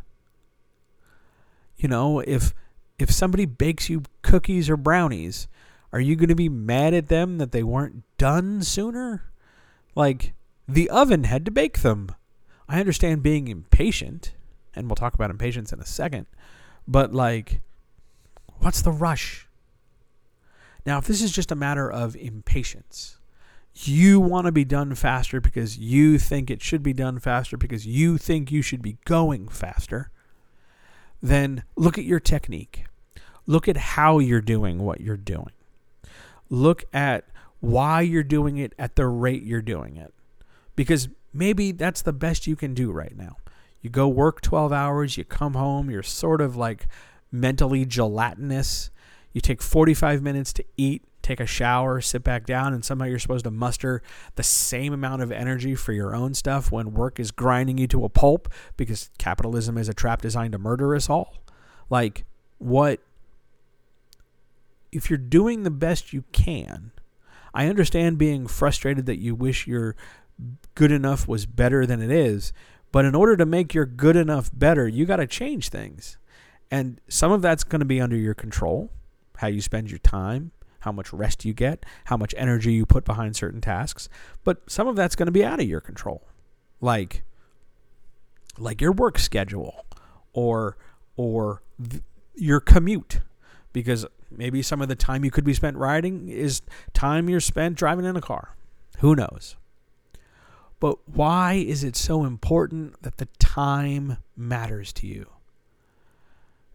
You 1.77 1.89
know, 1.89 2.21
if 2.21 2.55
if 2.99 3.11
somebody 3.11 3.47
bakes 3.47 3.89
you 3.89 4.03
cookies 4.23 4.69
or 4.69 4.77
brownies, 4.77 5.49
are 5.93 6.01
you 6.01 6.17
going 6.17 6.29
to 6.29 6.35
be 6.35 6.49
mad 6.49 6.95
at 6.95 7.09
them 7.09 7.39
that 7.39 7.53
they 7.53 7.63
weren't 7.63 8.05
done 8.19 8.63
sooner? 8.63 9.25
Like 9.95 10.35
the 10.69 10.89
oven 10.91 11.25
had 11.25 11.45
to 11.47 11.51
bake 11.51 11.81
them. 11.81 12.15
I 12.69 12.79
understand 12.79 13.23
being 13.23 13.49
impatient, 13.49 14.33
and 14.75 14.87
we'll 14.87 14.97
talk 14.97 15.15
about 15.15 15.31
impatience 15.31 15.73
in 15.73 15.81
a 15.81 15.87
second. 15.87 16.27
But 16.91 17.15
like, 17.15 17.61
what's 18.59 18.83
the 18.83 18.91
rush? 18.91 19.47
Now, 20.85 20.99
if 20.99 21.07
this 21.07 21.23
is 21.23 21.31
just 21.31 21.53
a 21.53 21.55
matter 21.55 21.89
of 21.89 22.17
impatience, 22.17 23.19
you 23.75 24.19
want 24.19 24.47
to 24.47 24.53
be 24.53 24.65
done 24.65 24.97
faster 24.97 25.41
because 25.41 25.79
you 25.79 26.19
think 26.19 26.51
it 26.51 26.63
should 26.63 26.83
be 26.83 26.93
done 26.93 27.21
faster 27.21 27.57
because 27.57 27.87
you 27.87 28.19
think 28.19 28.51
you 28.51 28.61
should 28.61 28.83
be 28.83 28.99
going 29.05 29.47
faster, 29.47 30.11
then 31.23 31.63
look 31.77 31.97
at 31.97 32.05
your 32.05 32.19
technique. 32.19 32.87
Look 33.47 33.69
at 33.69 33.77
how 33.77 34.19
you're 34.19 34.41
doing 34.41 34.81
what 34.81 35.01
you're 35.01 35.17
doing. 35.17 35.53
Look 36.49 36.87
at 36.93 37.25
why 37.61 38.01
you're 38.01 38.25
doing 38.25 38.57
it 38.57 38.75
at 38.81 38.97
the 38.97 39.07
rate 39.07 39.45
you're 39.45 39.63
doing 39.63 39.97
it. 39.97 40.13
Because 40.75 41.09
maybe 41.33 41.71
that's 41.71 42.03
the 42.03 42.13
best 42.13 42.49
you 42.49 42.57
can 42.57 42.75
do 42.75 42.91
right 42.91 43.17
now. 43.17 43.37
You 43.81 43.91
go 43.91 44.09
work 44.09 44.41
12 44.41 44.73
hours, 44.73 45.17
you 45.17 45.25
come 45.25 45.55
home, 45.55 45.91
you're 45.91 46.03
sort 46.03 46.41
of 46.41 46.57
like 46.57 46.87
mentally 47.33 47.85
gelatinous. 47.85 48.91
You 49.33 49.41
take 49.41 49.63
45 49.63 50.23
minutes 50.23 50.53
to 50.55 50.65
eat, 50.77 51.05
take 51.23 51.41
a 51.41 51.47
shower, 51.47 52.01
sit 52.01 52.25
back 52.25 52.45
down, 52.45 52.75
and 52.75 52.85
somehow 52.85 53.07
you're 53.07 53.19
supposed 53.19 53.45
to 53.45 53.51
muster 53.51 54.03
the 54.35 54.43
same 54.43 54.93
amount 54.93 55.23
of 55.23 55.31
energy 55.31 55.75
for 55.75 55.93
your 55.93 56.15
own 56.15 56.35
stuff 56.35 56.73
when 56.73 56.93
work 56.93 57.21
is 57.21 57.31
grinding 57.31 57.79
you 57.79 57.87
to 57.89 58.05
a 58.05 58.09
pulp 58.09 58.49
because 58.77 59.11
capitalism 59.19 59.79
is 59.79 59.89
a 59.89 59.95
trap 59.95 60.23
designed 60.23 60.53
to 60.53 60.59
murder 60.59 60.95
us 60.95 61.09
all. 61.09 61.37
Like, 61.89 62.25
what? 62.59 63.01
If 64.93 65.09
you're 65.09 65.19
doing 65.19 65.63
the 65.63 65.71
best 65.71 66.13
you 66.13 66.25
can, 66.33 66.91
I 67.55 67.67
understand 67.67 68.19
being 68.19 68.47
frustrated 68.47 69.07
that 69.07 69.19
you 69.19 69.35
wish 69.35 69.67
your 69.67 69.95
good 70.75 70.91
enough 70.91 71.29
was 71.29 71.47
better 71.47 71.87
than 71.87 72.01
it 72.03 72.11
is, 72.11 72.53
but 72.93 73.05
in 73.05 73.15
order 73.15 73.37
to 73.37 73.47
make 73.47 73.75
your 73.75 73.87
good 73.87 74.17
enough 74.17 74.51
better, 74.53 74.89
you 74.89 75.07
got 75.07 75.17
to 75.17 75.27
change 75.27 75.69
things. 75.69 76.19
And 76.71 77.01
some 77.09 77.33
of 77.33 77.43
that's 77.43 77.65
going 77.65 77.81
to 77.81 77.87
be 77.87 78.01
under 78.01 78.17
your 78.17 78.35
control 78.35 78.91
how 79.41 79.47
you 79.47 79.63
spend 79.63 79.91
your 79.91 79.99
time, 79.99 80.53
how 80.81 80.93
much 80.93 81.15
rest 81.15 81.47
you 81.47 81.55
get, 81.55 81.87
how 82.05 82.17
much 82.17 82.35
energy 82.37 82.75
you 82.75 82.85
put 82.85 83.07
behind 83.07 83.35
certain 83.35 83.61
tasks. 83.61 84.09
But 84.45 84.71
some 84.71 84.87
of 84.87 84.97
that's 84.97 85.17
going 85.17 85.27
to 85.27 85.33
be 85.33 85.43
out 85.43 85.61
of 85.61 85.67
your 85.67 85.81
control. 85.81 86.29
Like 86.81 87.23
like 88.59 88.81
your 88.81 88.93
work 88.93 89.19
schedule 89.19 89.87
or 90.35 90.77
or 91.17 91.63
th- 91.83 92.03
your 92.35 92.61
commute 92.61 93.21
because 93.73 94.05
maybe 94.31 94.63
some 94.63 94.83
of 94.83 94.89
the 94.89 94.95
time 94.95 95.25
you 95.25 95.31
could 95.31 95.45
be 95.45 95.55
spent 95.55 95.77
writing 95.77 96.29
is 96.29 96.61
time 96.93 97.31
you're 97.31 97.41
spent 97.41 97.77
driving 97.77 98.05
in 98.05 98.17
a 98.17 98.21
car. 98.21 98.57
Who 98.99 99.17
knows? 99.17 99.57
But 100.81 100.97
why 101.07 101.55
is 101.55 101.85
it 101.85 101.95
so 101.95 102.25
important 102.25 103.03
that 103.03 103.19
the 103.19 103.29
time 103.39 104.17
matters 104.35 104.93
to 104.95 105.07
you? 105.07 105.29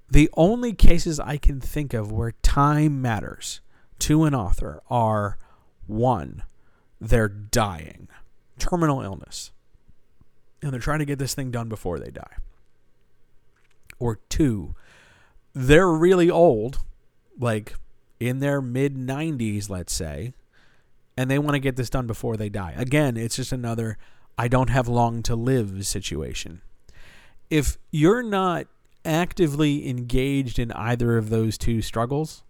The 0.09 0.29
only 0.37 0.73
cases 0.73 1.19
I 1.19 1.37
can 1.37 1.59
think 1.59 1.95
of 1.95 2.11
where 2.11 2.33
time 2.43 3.01
matters 3.01 3.61
to 3.99 4.25
an 4.25 4.35
author 4.35 4.81
are 4.89 5.39
one, 5.87 6.43
they're 7.01 7.27
dying, 7.27 8.07
terminal 8.59 9.01
illness, 9.01 9.51
and 10.61 10.71
they're 10.71 10.79
trying 10.79 10.99
to 10.99 11.05
get 11.05 11.17
this 11.17 11.33
thing 11.33 11.49
done 11.49 11.69
before 11.69 11.99
they 11.99 12.11
die. 12.11 12.37
Or 13.97 14.19
two, 14.29 14.75
they're 15.53 15.91
really 15.91 16.29
old, 16.29 16.79
like 17.39 17.73
in 18.19 18.39
their 18.39 18.61
mid 18.61 18.95
90s, 18.95 19.69
let's 19.69 19.93
say, 19.93 20.33
and 21.17 21.29
they 21.29 21.39
want 21.39 21.53
to 21.55 21.59
get 21.59 21.75
this 21.75 21.89
done 21.89 22.07
before 22.07 22.37
they 22.37 22.49
die. 22.49 22.73
Again, 22.77 23.17
it's 23.17 23.35
just 23.35 23.51
another 23.51 23.97
I 24.37 24.47
don't 24.47 24.69
have 24.69 24.87
long 24.87 25.23
to 25.23 25.35
live 25.35 25.85
situation. 25.85 26.61
If 27.49 27.77
you're 27.91 28.23
not 28.23 28.67
actively 29.05 29.87
engaged 29.87 30.59
in 30.59 30.71
either 30.73 31.17
of 31.17 31.29
those 31.29 31.57
two 31.57 31.81
struggles, 31.81 32.43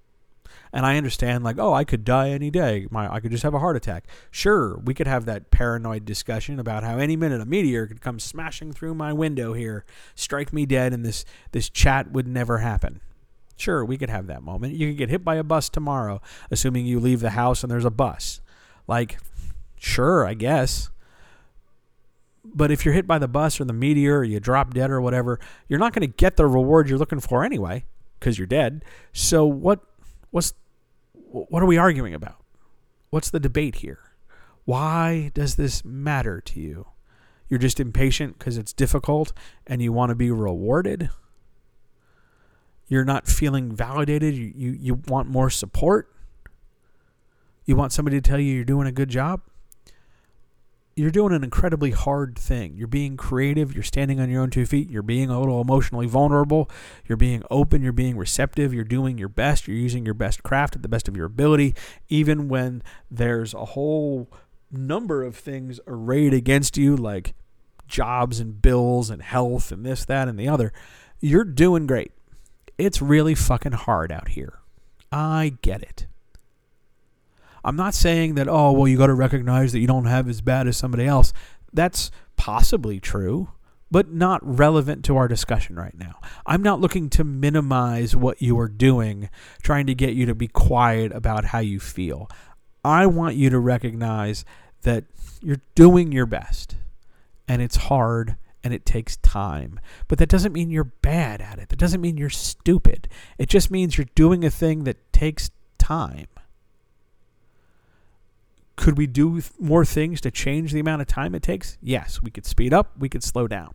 and 0.72 0.86
I 0.86 0.98
understand, 0.98 1.44
like, 1.44 1.58
oh, 1.58 1.74
I 1.74 1.84
could 1.84 2.04
die 2.04 2.30
any 2.30 2.50
day. 2.50 2.88
My, 2.90 3.14
I 3.14 3.20
could 3.20 3.32
just 3.32 3.44
have 3.44 3.54
a 3.54 3.60
heart 3.60 3.76
attack. 3.76 4.08
Sure, 4.32 4.78
we 4.84 4.94
could 4.94 5.08
have 5.08 5.26
that 5.26 5.52
paranoid 5.52 6.06
discussion 6.06 6.60
about 6.60 6.84
how 6.84 6.98
any 6.98 7.16
minute 7.16 7.42
a 7.42 7.46
meteor 7.46 7.88
could 7.88 8.02
come 8.02 8.20
smashing 8.20 8.74
through 8.74 8.96
my 8.96 9.14
window 9.14 9.54
here, 9.54 9.86
strike 10.16 10.52
me 10.52 10.66
dead, 10.66 10.92
and 10.92 11.06
this 11.06 11.24
this 11.52 11.70
chat 11.70 12.12
would 12.12 12.28
never 12.28 12.60
happen. 12.60 13.00
Sure, 13.58 13.86
we 13.86 13.98
could 13.98 14.10
have 14.10 14.28
that 14.28 14.44
moment. 14.44 14.74
You 14.74 14.90
could 14.90 14.98
get 14.98 15.10
hit 15.10 15.24
by 15.24 15.36
a 15.36 15.44
bus 15.44 15.70
tomorrow, 15.70 16.22
assuming 16.52 16.86
you 16.86 17.00
leave 17.00 17.22
the 17.22 17.32
house 17.32 17.64
and 17.64 17.72
there's 17.72 17.86
a 17.86 17.92
bus. 17.92 18.42
Like, 18.88 19.18
sure, 19.78 20.26
I 20.26 20.34
guess. 20.34 20.90
But 22.44 22.72
if 22.72 22.86
you're 22.86 22.94
hit 22.94 23.08
by 23.08 23.18
the 23.18 23.28
bus 23.28 23.60
or 23.60 23.66
the 23.66 23.74
meteor 23.74 24.20
or 24.20 24.24
you 24.24 24.40
drop 24.40 24.74
dead 24.74 24.92
or 24.92 25.02
whatever, 25.02 25.40
you're 25.68 25.80
not 25.80 25.94
going 25.94 26.08
to 26.08 26.16
get 26.16 26.38
the 26.38 26.46
reward 26.46 26.88
you're 26.88 27.00
looking 27.00 27.20
for 27.20 27.44
anyway 27.44 27.86
because 28.20 28.38
you're 28.38 28.48
dead. 28.48 28.84
So 29.14 29.46
what 29.46 29.82
what's 30.32 30.54
what 31.14 31.62
are 31.62 31.66
we 31.66 31.78
arguing 31.78 32.14
about? 32.14 32.38
What's 33.10 33.30
the 33.30 33.40
debate 33.40 33.76
here? 33.76 34.00
Why 34.66 35.32
does 35.34 35.56
this 35.56 35.84
matter 35.84 36.42
to 36.42 36.60
you? 36.60 36.88
You're 37.48 37.60
just 37.60 37.80
impatient 37.80 38.40
because 38.40 38.58
it's 38.58 38.74
difficult 38.74 39.32
and 39.68 39.82
you 39.82 39.92
want 39.92 40.10
to 40.10 40.16
be 40.16 40.32
rewarded? 40.32 41.10
You're 42.88 43.06
not 43.06 43.28
feeling 43.28 43.76
validated, 43.76 44.36
you, 44.36 44.52
you, 44.56 44.72
you 44.72 44.94
want 45.08 45.28
more 45.28 45.50
support? 45.50 46.12
You 47.66 47.76
want 47.76 47.92
somebody 47.92 48.18
to 48.18 48.22
tell 48.22 48.40
you 48.40 48.54
you're 48.54 48.64
doing 48.64 48.88
a 48.88 48.92
good 48.92 49.10
job? 49.10 49.42
You're 50.96 51.12
doing 51.12 51.34
an 51.34 51.44
incredibly 51.44 51.92
hard 51.92 52.38
thing. 52.40 52.78
You're 52.78 52.88
being 52.88 53.18
creative. 53.18 53.74
You're 53.74 53.84
standing 53.84 54.22
on 54.22 54.30
your 54.30 54.42
own 54.42 54.50
two 54.50 54.66
feet. 54.66 54.90
You're 54.90 55.02
being 55.02 55.30
a 55.30 55.38
little 55.38 55.60
emotionally 55.60 56.08
vulnerable. 56.08 56.70
You're 57.06 57.18
being 57.18 57.44
open. 57.52 57.82
You're 57.82 57.92
being 57.92 58.16
receptive. 58.16 58.74
You're 58.74 58.86
doing 58.86 59.18
your 59.18 59.28
best. 59.28 59.68
You're 59.68 59.76
using 59.76 60.06
your 60.06 60.14
best 60.14 60.42
craft 60.42 60.76
at 60.78 60.84
the 60.84 60.88
best 60.88 61.10
of 61.10 61.18
your 61.18 61.26
ability, 61.26 61.76
even 62.08 62.48
when 62.48 62.82
there's 63.12 63.54
a 63.54 63.66
whole 63.66 64.32
number 64.72 65.22
of 65.24 65.36
things 65.36 65.82
arrayed 65.86 66.34
against 66.34 66.78
you, 66.78 66.96
like 66.96 67.34
jobs 67.88 68.40
and 68.40 68.62
bills 68.62 69.10
and 69.10 69.22
health 69.22 69.74
and 69.74 69.86
this, 69.86 70.06
that, 70.06 70.30
and 70.30 70.40
the 70.40 70.48
other. 70.48 70.72
You're 71.20 71.44
doing 71.44 71.88
great. 71.88 72.14
It's 72.78 73.02
really 73.02 73.36
fucking 73.36 73.74
hard 73.74 74.14
out 74.14 74.30
here. 74.30 74.60
I 75.12 75.58
get 75.62 75.82
it. 75.82 76.08
I'm 77.66 77.76
not 77.76 77.96
saying 77.96 78.36
that, 78.36 78.48
oh, 78.48 78.72
well, 78.72 78.88
you 78.88 78.98
got 78.98 79.08
to 79.08 79.16
recognize 79.16 79.72
that 79.72 79.80
you 79.80 79.88
don't 79.88 80.06
have 80.06 80.30
as 80.30 80.40
bad 80.40 80.68
as 80.68 80.78
somebody 80.78 81.08
else. 81.08 81.34
That's 81.74 82.12
possibly 82.38 83.00
true, 83.00 83.50
but 83.90 84.12
not 84.12 84.40
relevant 84.44 85.04
to 85.06 85.18
our 85.18 85.28
discussion 85.28 85.76
right 85.76 85.98
now. 85.98 86.20
I'm 86.46 86.62
not 86.62 86.80
looking 86.80 87.10
to 87.12 87.24
minimize 87.24 88.16
what 88.16 88.40
you 88.40 88.60
are 88.60 88.68
doing, 88.68 89.30
trying 89.64 89.88
to 89.88 89.96
get 89.96 90.14
you 90.14 90.28
to 90.28 90.36
be 90.36 90.48
quiet 90.48 91.12
about 91.12 91.46
how 91.46 91.60
you 91.60 91.80
feel. 91.80 92.30
I 92.84 93.08
want 93.08 93.36
you 93.36 93.50
to 93.50 93.58
recognize 93.58 94.46
that 94.84 95.06
you're 95.42 95.62
doing 95.74 96.12
your 96.12 96.28
best 96.28 96.76
and 97.48 97.64
it's 97.64 97.76
hard 97.76 98.36
and 98.64 98.74
it 98.74 98.86
takes 98.86 99.18
time. 99.18 99.80
But 100.08 100.20
that 100.20 100.30
doesn't 100.30 100.54
mean 100.54 100.70
you're 100.70 100.84
bad 100.84 101.42
at 101.42 101.58
it. 101.58 101.70
That 101.70 101.80
doesn't 101.80 102.02
mean 102.02 102.18
you're 102.18 102.30
stupid. 102.30 103.08
It 103.40 103.50
just 103.50 103.72
means 103.72 103.98
you're 103.98 104.06
doing 104.14 104.46
a 104.46 104.52
thing 104.52 104.84
that 104.84 105.12
takes 105.12 105.50
time. 105.80 106.28
Could 108.76 108.98
we 108.98 109.08
do 109.08 109.42
more 109.60 109.86
things 109.86 110.20
to 110.22 110.32
change 110.32 110.72
the 110.72 110.80
amount 110.80 111.02
of 111.02 111.08
time 111.08 111.34
it 111.36 111.44
takes? 111.44 111.78
Yes, 111.82 112.22
we 112.22 112.30
could 112.32 112.46
speed 112.46 112.74
up, 112.74 112.92
we 112.98 113.10
could 113.10 113.24
slow 113.24 113.48
down. 113.48 113.74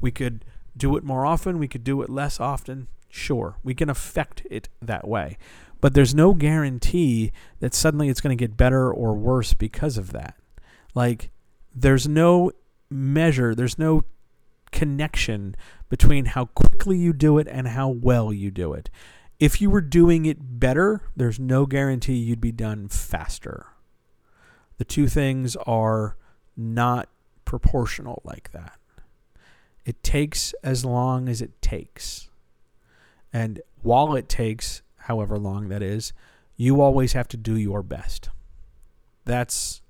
We 0.00 0.10
could 0.10 0.44
do 0.76 0.96
it 0.96 1.04
more 1.04 1.26
often, 1.26 1.58
we 1.58 1.68
could 1.68 1.84
do 1.84 2.02
it 2.02 2.10
less 2.10 2.38
often. 2.38 2.88
Sure, 3.08 3.56
we 3.62 3.74
can 3.74 3.88
affect 3.88 4.42
it 4.50 4.68
that 4.80 5.08
way. 5.08 5.38
But 5.80 5.94
there's 5.94 6.14
no 6.14 6.34
guarantee 6.34 7.32
that 7.60 7.74
suddenly 7.74 8.08
it's 8.08 8.20
going 8.20 8.36
to 8.36 8.42
get 8.42 8.56
better 8.56 8.92
or 8.92 9.14
worse 9.14 9.54
because 9.54 9.98
of 9.98 10.12
that. 10.12 10.36
Like, 10.94 11.30
there's 11.74 12.08
no 12.08 12.52
measure, 12.90 13.54
there's 13.54 13.78
no 13.78 14.04
connection 14.72 15.56
between 15.88 16.26
how 16.26 16.46
quickly 16.46 16.96
you 16.96 17.12
do 17.12 17.38
it 17.38 17.48
and 17.48 17.68
how 17.68 17.88
well 17.88 18.32
you 18.32 18.50
do 18.50 18.72
it. 18.72 18.90
If 19.38 19.60
you 19.60 19.70
were 19.70 19.82
doing 19.82 20.26
it 20.26 20.38
better, 20.40 21.02
there's 21.14 21.38
no 21.38 21.66
guarantee 21.66 22.14
you'd 22.14 22.40
be 22.40 22.52
done 22.52 22.88
faster. 22.88 23.66
The 24.78 24.84
two 24.84 25.08
things 25.08 25.56
are 25.66 26.16
not 26.56 27.08
proportional 27.44 28.22
like 28.24 28.52
that. 28.52 28.78
It 29.84 30.02
takes 30.02 30.52
as 30.64 30.84
long 30.84 31.28
as 31.28 31.40
it 31.40 31.60
takes. 31.62 32.28
And 33.32 33.60
while 33.82 34.14
it 34.14 34.28
takes 34.28 34.82
however 34.96 35.38
long 35.38 35.68
that 35.68 35.82
is, 35.82 36.12
you 36.56 36.80
always 36.80 37.12
have 37.12 37.28
to 37.28 37.36
do 37.36 37.56
your 37.56 37.82
best. 37.82 38.30
That's 39.24 39.82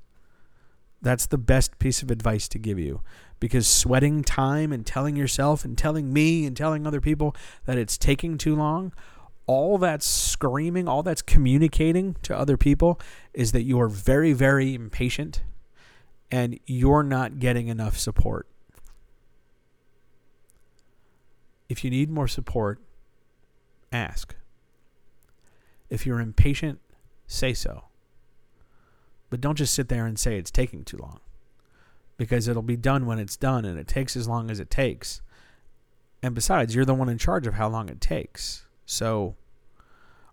that's 1.03 1.27
the 1.27 1.39
best 1.39 1.79
piece 1.79 2.03
of 2.03 2.11
advice 2.11 2.49
to 2.49 2.59
give 2.59 2.79
you 2.79 3.03
because 3.39 3.69
sweating 3.69 4.25
time 4.25 4.73
and 4.73 4.85
telling 4.85 5.15
yourself 5.15 5.65
and 5.65 5.77
telling 5.77 6.13
me 6.13 6.47
and 6.47 6.57
telling 6.57 6.87
other 6.87 7.01
people 7.01 7.37
that 7.65 7.79
it's 7.79 7.99
taking 7.99 8.39
too 8.39 8.57
long, 8.57 8.93
all 9.47 9.79
that's 9.79 10.07
screaming, 10.07 10.89
all 10.89 11.03
that's 11.03 11.23
communicating 11.23 12.17
to 12.23 12.37
other 12.37 12.57
people 12.57 13.01
is 13.33 13.53
that 13.53 13.63
you 13.63 13.81
are 13.81 13.89
very, 13.89 14.33
very 14.33 14.75
impatient 14.75 15.43
and 16.31 16.59
you're 16.67 17.05
not 17.05 17.39
getting 17.39 17.69
enough 17.69 17.97
support. 17.97 18.49
If 21.69 21.85
you 21.85 21.91
need 21.91 22.11
more 22.11 22.29
support, 22.29 22.81
ask. 23.93 24.35
If 25.89 26.07
you're 26.07 26.21
impatient, 26.21 26.81
say 27.27 27.55
so. 27.55 27.85
But 29.31 29.41
don't 29.41 29.57
just 29.57 29.75
sit 29.75 29.89
there 29.89 30.07
and 30.07 30.19
say 30.19 30.37
it's 30.37 30.51
taking 30.51 30.85
too 30.85 30.99
long. 30.99 31.21
Because 32.17 32.49
it'll 32.49 32.63
be 32.63 32.77
done 32.77 33.05
when 33.07 33.19
it's 33.19 33.37
done, 33.37 33.65
and 33.65 33.79
it 33.79 33.87
takes 33.87 34.17
as 34.17 34.27
long 34.27 34.51
as 34.51 34.59
it 34.59 34.71
takes. 34.71 35.21
And 36.23 36.35
besides, 36.35 36.75
you're 36.75 36.85
the 36.85 36.95
one 36.95 37.09
in 37.09 37.19
charge 37.19 37.47
of 37.47 37.55
how 37.55 37.69
long 37.69 37.89
it 37.89 38.01
takes. 38.01 38.66
So, 38.87 39.35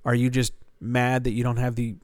are 0.06 0.16
you 0.16 0.30
just 0.30 0.54
mad 0.80 1.24
that 1.24 1.32
you 1.32 1.44
don't 1.44 1.58
have 1.58 1.76
the 1.76 1.96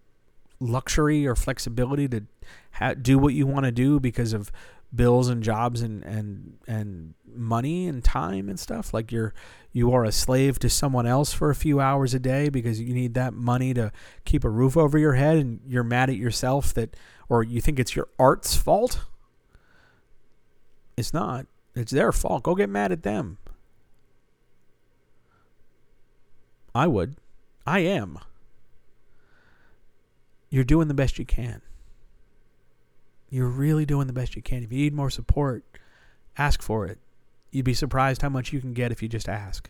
luxury 0.60 1.26
or 1.26 1.36
flexibility 1.36 2.08
to 2.10 2.24
ha- 2.72 2.96
do 2.96 3.18
what 3.18 3.34
you 3.34 3.46
want 3.48 3.66
to 3.66 3.72
do 3.72 4.00
because 4.00 4.34
of 4.34 4.52
bills 4.94 5.30
and 5.30 5.44
jobs 5.44 5.82
and 5.82 6.04
and 6.04 6.58
and 6.68 7.14
money 7.34 7.88
and 7.88 8.04
time 8.04 8.50
and 8.50 8.60
stuff? 8.60 8.94
Like 8.94 9.12
you're 9.12 9.34
you 9.72 9.94
are 9.94 10.04
a 10.04 10.12
slave 10.12 10.58
to 10.60 10.70
someone 10.70 11.06
else 11.06 11.32
for 11.32 11.52
a 11.52 11.56
few 11.56 11.80
hours 11.80 12.16
a 12.16 12.20
day 12.20 12.50
because 12.50 12.82
you 12.82 12.94
need 12.94 13.14
that 13.14 13.34
money 13.34 13.74
to 13.76 13.92
keep 14.26 14.44
a 14.44 14.50
roof 14.50 14.76
over 14.76 14.98
your 14.98 15.14
head 15.14 15.38
and 15.38 15.60
you're 15.68 15.84
mad 15.84 16.10
at 16.10 16.16
yourself 16.16 16.74
that 16.74 16.96
or 17.30 17.44
you 17.44 17.62
think 17.62 17.80
it's 17.80 17.96
your 17.96 18.08
art's 18.18 18.56
fault? 18.56 19.02
It's 20.98 21.14
not. 21.14 21.46
It's 21.76 21.92
their 21.92 22.12
fault. 22.12 22.44
Go 22.44 22.56
get 22.56 22.70
mad 22.70 22.92
at 22.92 23.04
them 23.04 23.38
i 26.74 26.88
would 26.88 27.16
i 27.66 27.80
am 27.80 28.20
you're 30.50 30.64
doing 30.64 30.88
the 30.88 30.94
best 30.94 31.20
you 31.20 31.26
can 31.26 31.62
you're 33.30 33.48
really 33.48 33.86
doing 33.86 34.08
the 34.08 34.14
best 34.14 34.36
you 34.36 34.42
can. 34.42 34.64
If 34.64 34.72
you 34.72 34.80
need 34.80 34.94
more 34.94 35.10
support, 35.10 35.64
ask 36.38 36.62
for 36.62 36.86
it. 36.88 36.98
You'd 37.52 37.66
be 37.66 37.74
surprised 37.74 38.22
how 38.22 38.30
much 38.30 38.52
you 38.54 38.60
can 38.60 38.74
get 38.74 38.92
if 38.92 39.04
you 39.04 39.10
just 39.10 39.30
ask. 39.30 39.70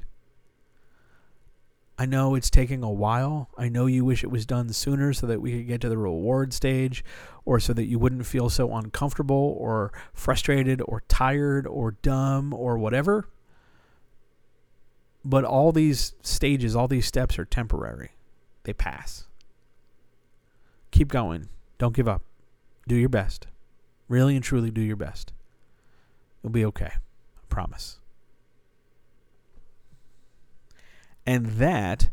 I 1.97 2.05
know 2.05 2.35
it's 2.35 2.49
taking 2.49 2.81
a 2.81 2.91
while. 2.91 3.49
I 3.57 3.67
know 3.67 3.85
you 3.85 4.05
wish 4.05 4.23
it 4.23 4.31
was 4.31 4.45
done 4.45 4.71
sooner 4.71 5.11
so 5.11 5.27
that 5.27 5.41
we 5.41 5.51
could 5.51 5.67
get 5.67 5.81
to 5.81 5.89
the 5.89 5.97
reward 5.97 6.53
stage 6.53 7.03
or 7.43 7.59
so 7.59 7.73
that 7.73 7.85
you 7.85 7.99
wouldn't 7.99 8.25
feel 8.25 8.49
so 8.49 8.73
uncomfortable 8.73 9.57
or 9.59 9.91
frustrated 10.13 10.81
or 10.85 11.03
tired 11.09 11.67
or 11.67 11.91
dumb 11.91 12.53
or 12.53 12.77
whatever. 12.77 13.27
But 15.23 15.43
all 15.43 15.71
these 15.71 16.13
stages, 16.21 16.75
all 16.75 16.87
these 16.87 17.05
steps 17.05 17.37
are 17.37 17.45
temporary, 17.45 18.11
they 18.63 18.73
pass. 18.73 19.25
Keep 20.91 21.09
going. 21.09 21.49
Don't 21.77 21.95
give 21.95 22.07
up. 22.07 22.23
Do 22.87 22.95
your 22.95 23.09
best. 23.09 23.47
Really 24.07 24.35
and 24.35 24.43
truly 24.43 24.71
do 24.71 24.81
your 24.81 24.95
best. 24.95 25.33
You'll 26.41 26.51
be 26.51 26.65
okay. 26.65 26.93
I 26.93 27.45
promise. 27.49 27.99
And 31.25 31.45
that 31.45 32.09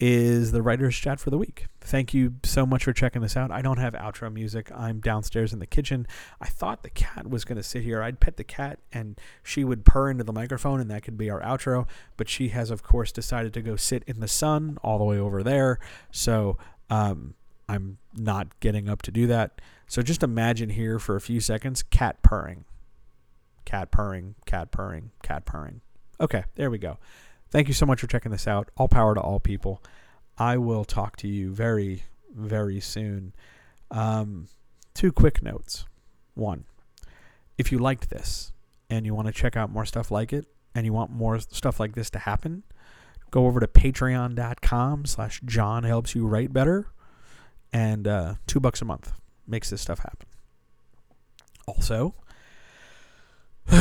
is 0.00 0.52
the 0.52 0.62
writer's 0.62 0.96
chat 0.96 1.20
for 1.20 1.28
the 1.28 1.36
week. 1.36 1.66
Thank 1.82 2.14
you 2.14 2.34
so 2.42 2.64
much 2.64 2.84
for 2.84 2.92
checking 2.92 3.20
this 3.20 3.36
out. 3.36 3.50
I 3.50 3.60
don't 3.60 3.78
have 3.78 3.92
outro 3.92 4.32
music. 4.32 4.70
I'm 4.74 5.00
downstairs 5.00 5.52
in 5.52 5.58
the 5.58 5.66
kitchen. 5.66 6.06
I 6.40 6.46
thought 6.46 6.82
the 6.82 6.90
cat 6.90 7.28
was 7.28 7.44
going 7.44 7.56
to 7.56 7.62
sit 7.62 7.82
here. 7.82 8.02
I'd 8.02 8.18
pet 8.18 8.38
the 8.38 8.44
cat 8.44 8.78
and 8.92 9.20
she 9.42 9.62
would 9.62 9.84
purr 9.84 10.10
into 10.10 10.24
the 10.24 10.32
microphone 10.32 10.80
and 10.80 10.90
that 10.90 11.02
could 11.02 11.18
be 11.18 11.28
our 11.28 11.42
outro. 11.42 11.86
But 12.16 12.30
she 12.30 12.48
has, 12.48 12.70
of 12.70 12.82
course, 12.82 13.12
decided 13.12 13.52
to 13.54 13.62
go 13.62 13.76
sit 13.76 14.02
in 14.06 14.20
the 14.20 14.28
sun 14.28 14.78
all 14.82 14.98
the 14.98 15.04
way 15.04 15.18
over 15.18 15.42
there. 15.42 15.78
So 16.10 16.56
um, 16.88 17.34
I'm 17.68 17.98
not 18.16 18.58
getting 18.60 18.88
up 18.88 19.02
to 19.02 19.10
do 19.10 19.26
that. 19.26 19.60
So 19.86 20.00
just 20.00 20.22
imagine 20.22 20.70
here 20.70 20.98
for 20.98 21.14
a 21.16 21.20
few 21.20 21.40
seconds 21.40 21.82
cat 21.82 22.22
purring. 22.22 22.64
Cat 23.66 23.90
purring, 23.90 24.34
cat 24.46 24.70
purring, 24.70 25.10
cat 25.22 25.44
purring. 25.44 25.82
Okay, 26.20 26.44
there 26.54 26.70
we 26.70 26.78
go. 26.78 26.98
Thank 27.50 27.68
you 27.68 27.74
so 27.74 27.84
much 27.86 28.00
for 28.00 28.06
checking 28.06 28.30
this 28.30 28.46
out. 28.46 28.70
All 28.76 28.88
power 28.88 29.14
to 29.14 29.20
all 29.20 29.40
people. 29.40 29.82
I 30.38 30.56
will 30.56 30.84
talk 30.84 31.16
to 31.16 31.28
you 31.28 31.52
very, 31.52 32.04
very 32.34 32.80
soon. 32.80 33.34
Um, 33.90 34.46
two 34.94 35.12
quick 35.12 35.42
notes. 35.42 35.84
One, 36.34 36.64
if 37.58 37.72
you 37.72 37.78
liked 37.78 38.08
this 38.08 38.52
and 38.88 39.04
you 39.04 39.14
want 39.14 39.26
to 39.26 39.32
check 39.32 39.56
out 39.56 39.70
more 39.70 39.84
stuff 39.84 40.10
like 40.10 40.32
it 40.32 40.46
and 40.74 40.86
you 40.86 40.92
want 40.92 41.10
more 41.10 41.40
stuff 41.40 41.80
like 41.80 41.94
this 41.94 42.08
to 42.10 42.20
happen, 42.20 42.62
go 43.30 43.46
over 43.46 43.58
to 43.58 43.66
patreon.com 43.66 45.06
slash 45.06 45.40
John 45.44 45.82
helps 45.82 46.14
you 46.14 46.26
write 46.26 46.52
better 46.52 46.86
and 47.72 48.06
uh, 48.06 48.34
two 48.46 48.60
bucks 48.60 48.80
a 48.80 48.84
month 48.84 49.12
makes 49.46 49.70
this 49.70 49.80
stuff 49.80 49.98
happen. 49.98 50.28
Also, 51.66 52.14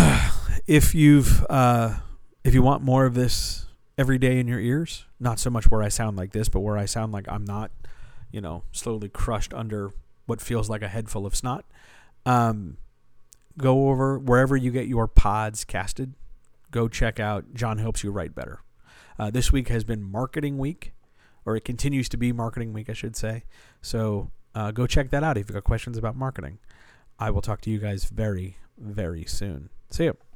if 0.68 0.94
you've 0.94 1.46
uh, 1.50 2.00
if 2.44 2.54
you 2.54 2.62
want 2.62 2.84
more 2.84 3.06
of 3.06 3.14
this 3.14 3.66
every 3.98 4.18
day 4.18 4.40
in 4.40 4.48
your 4.48 4.60
ears, 4.60 5.06
not 5.20 5.40
so 5.40 5.50
much 5.50 5.70
where 5.70 5.84
I 5.84 5.90
sound 5.90 6.18
like 6.18 6.32
this, 6.32 6.50
but 6.50 6.62
where 6.62 6.78
I 6.78 6.86
sound 6.86 7.12
like 7.12 7.28
I'm 7.28 7.44
not, 7.44 7.72
you 8.32 8.42
know, 8.42 8.64
slowly 8.72 9.10
crushed 9.10 9.54
under 9.54 9.92
what 10.26 10.42
feels 10.42 10.70
like 10.70 10.82
a 10.82 10.88
head 10.88 11.10
full 11.10 11.26
of 11.26 11.36
snot. 11.36 11.66
Um, 12.26 12.78
go 13.58 13.90
over 13.90 14.18
wherever 14.18 14.56
you 14.56 14.72
get 14.72 14.88
your 14.88 15.08
pods 15.08 15.64
casted. 15.64 16.14
Go 16.72 16.88
check 16.88 17.20
out 17.20 17.54
John 17.54 17.78
Helps 17.78 18.04
You 18.04 18.12
Write 18.12 18.36
Better. 18.36 18.62
Uh, 19.18 19.30
this 19.30 19.52
week 19.52 19.68
has 19.68 19.84
been 19.84 20.02
Marketing 20.02 20.58
Week 20.58 20.94
or 21.46 21.56
it 21.56 21.66
continues 21.66 22.08
to 22.10 22.18
be 22.18 22.32
Marketing 22.32 22.74
Week, 22.74 22.90
I 22.90 22.94
should 22.94 23.16
say. 23.16 23.44
So 23.82 24.32
uh, 24.56 24.72
go 24.72 24.88
check 24.88 25.10
that 25.10 25.24
out 25.24 25.38
if 25.38 25.50
you've 25.50 25.56
got 25.56 25.64
questions 25.64 25.98
about 25.98 26.16
marketing. 26.16 26.60
I 27.18 27.32
will 27.32 27.42
talk 27.42 27.62
to 27.62 27.70
you 27.70 27.80
guys 27.80 28.06
very, 28.06 28.58
very 28.78 29.26
soon. 29.26 29.70
See 29.90 30.06
you. 30.06 30.29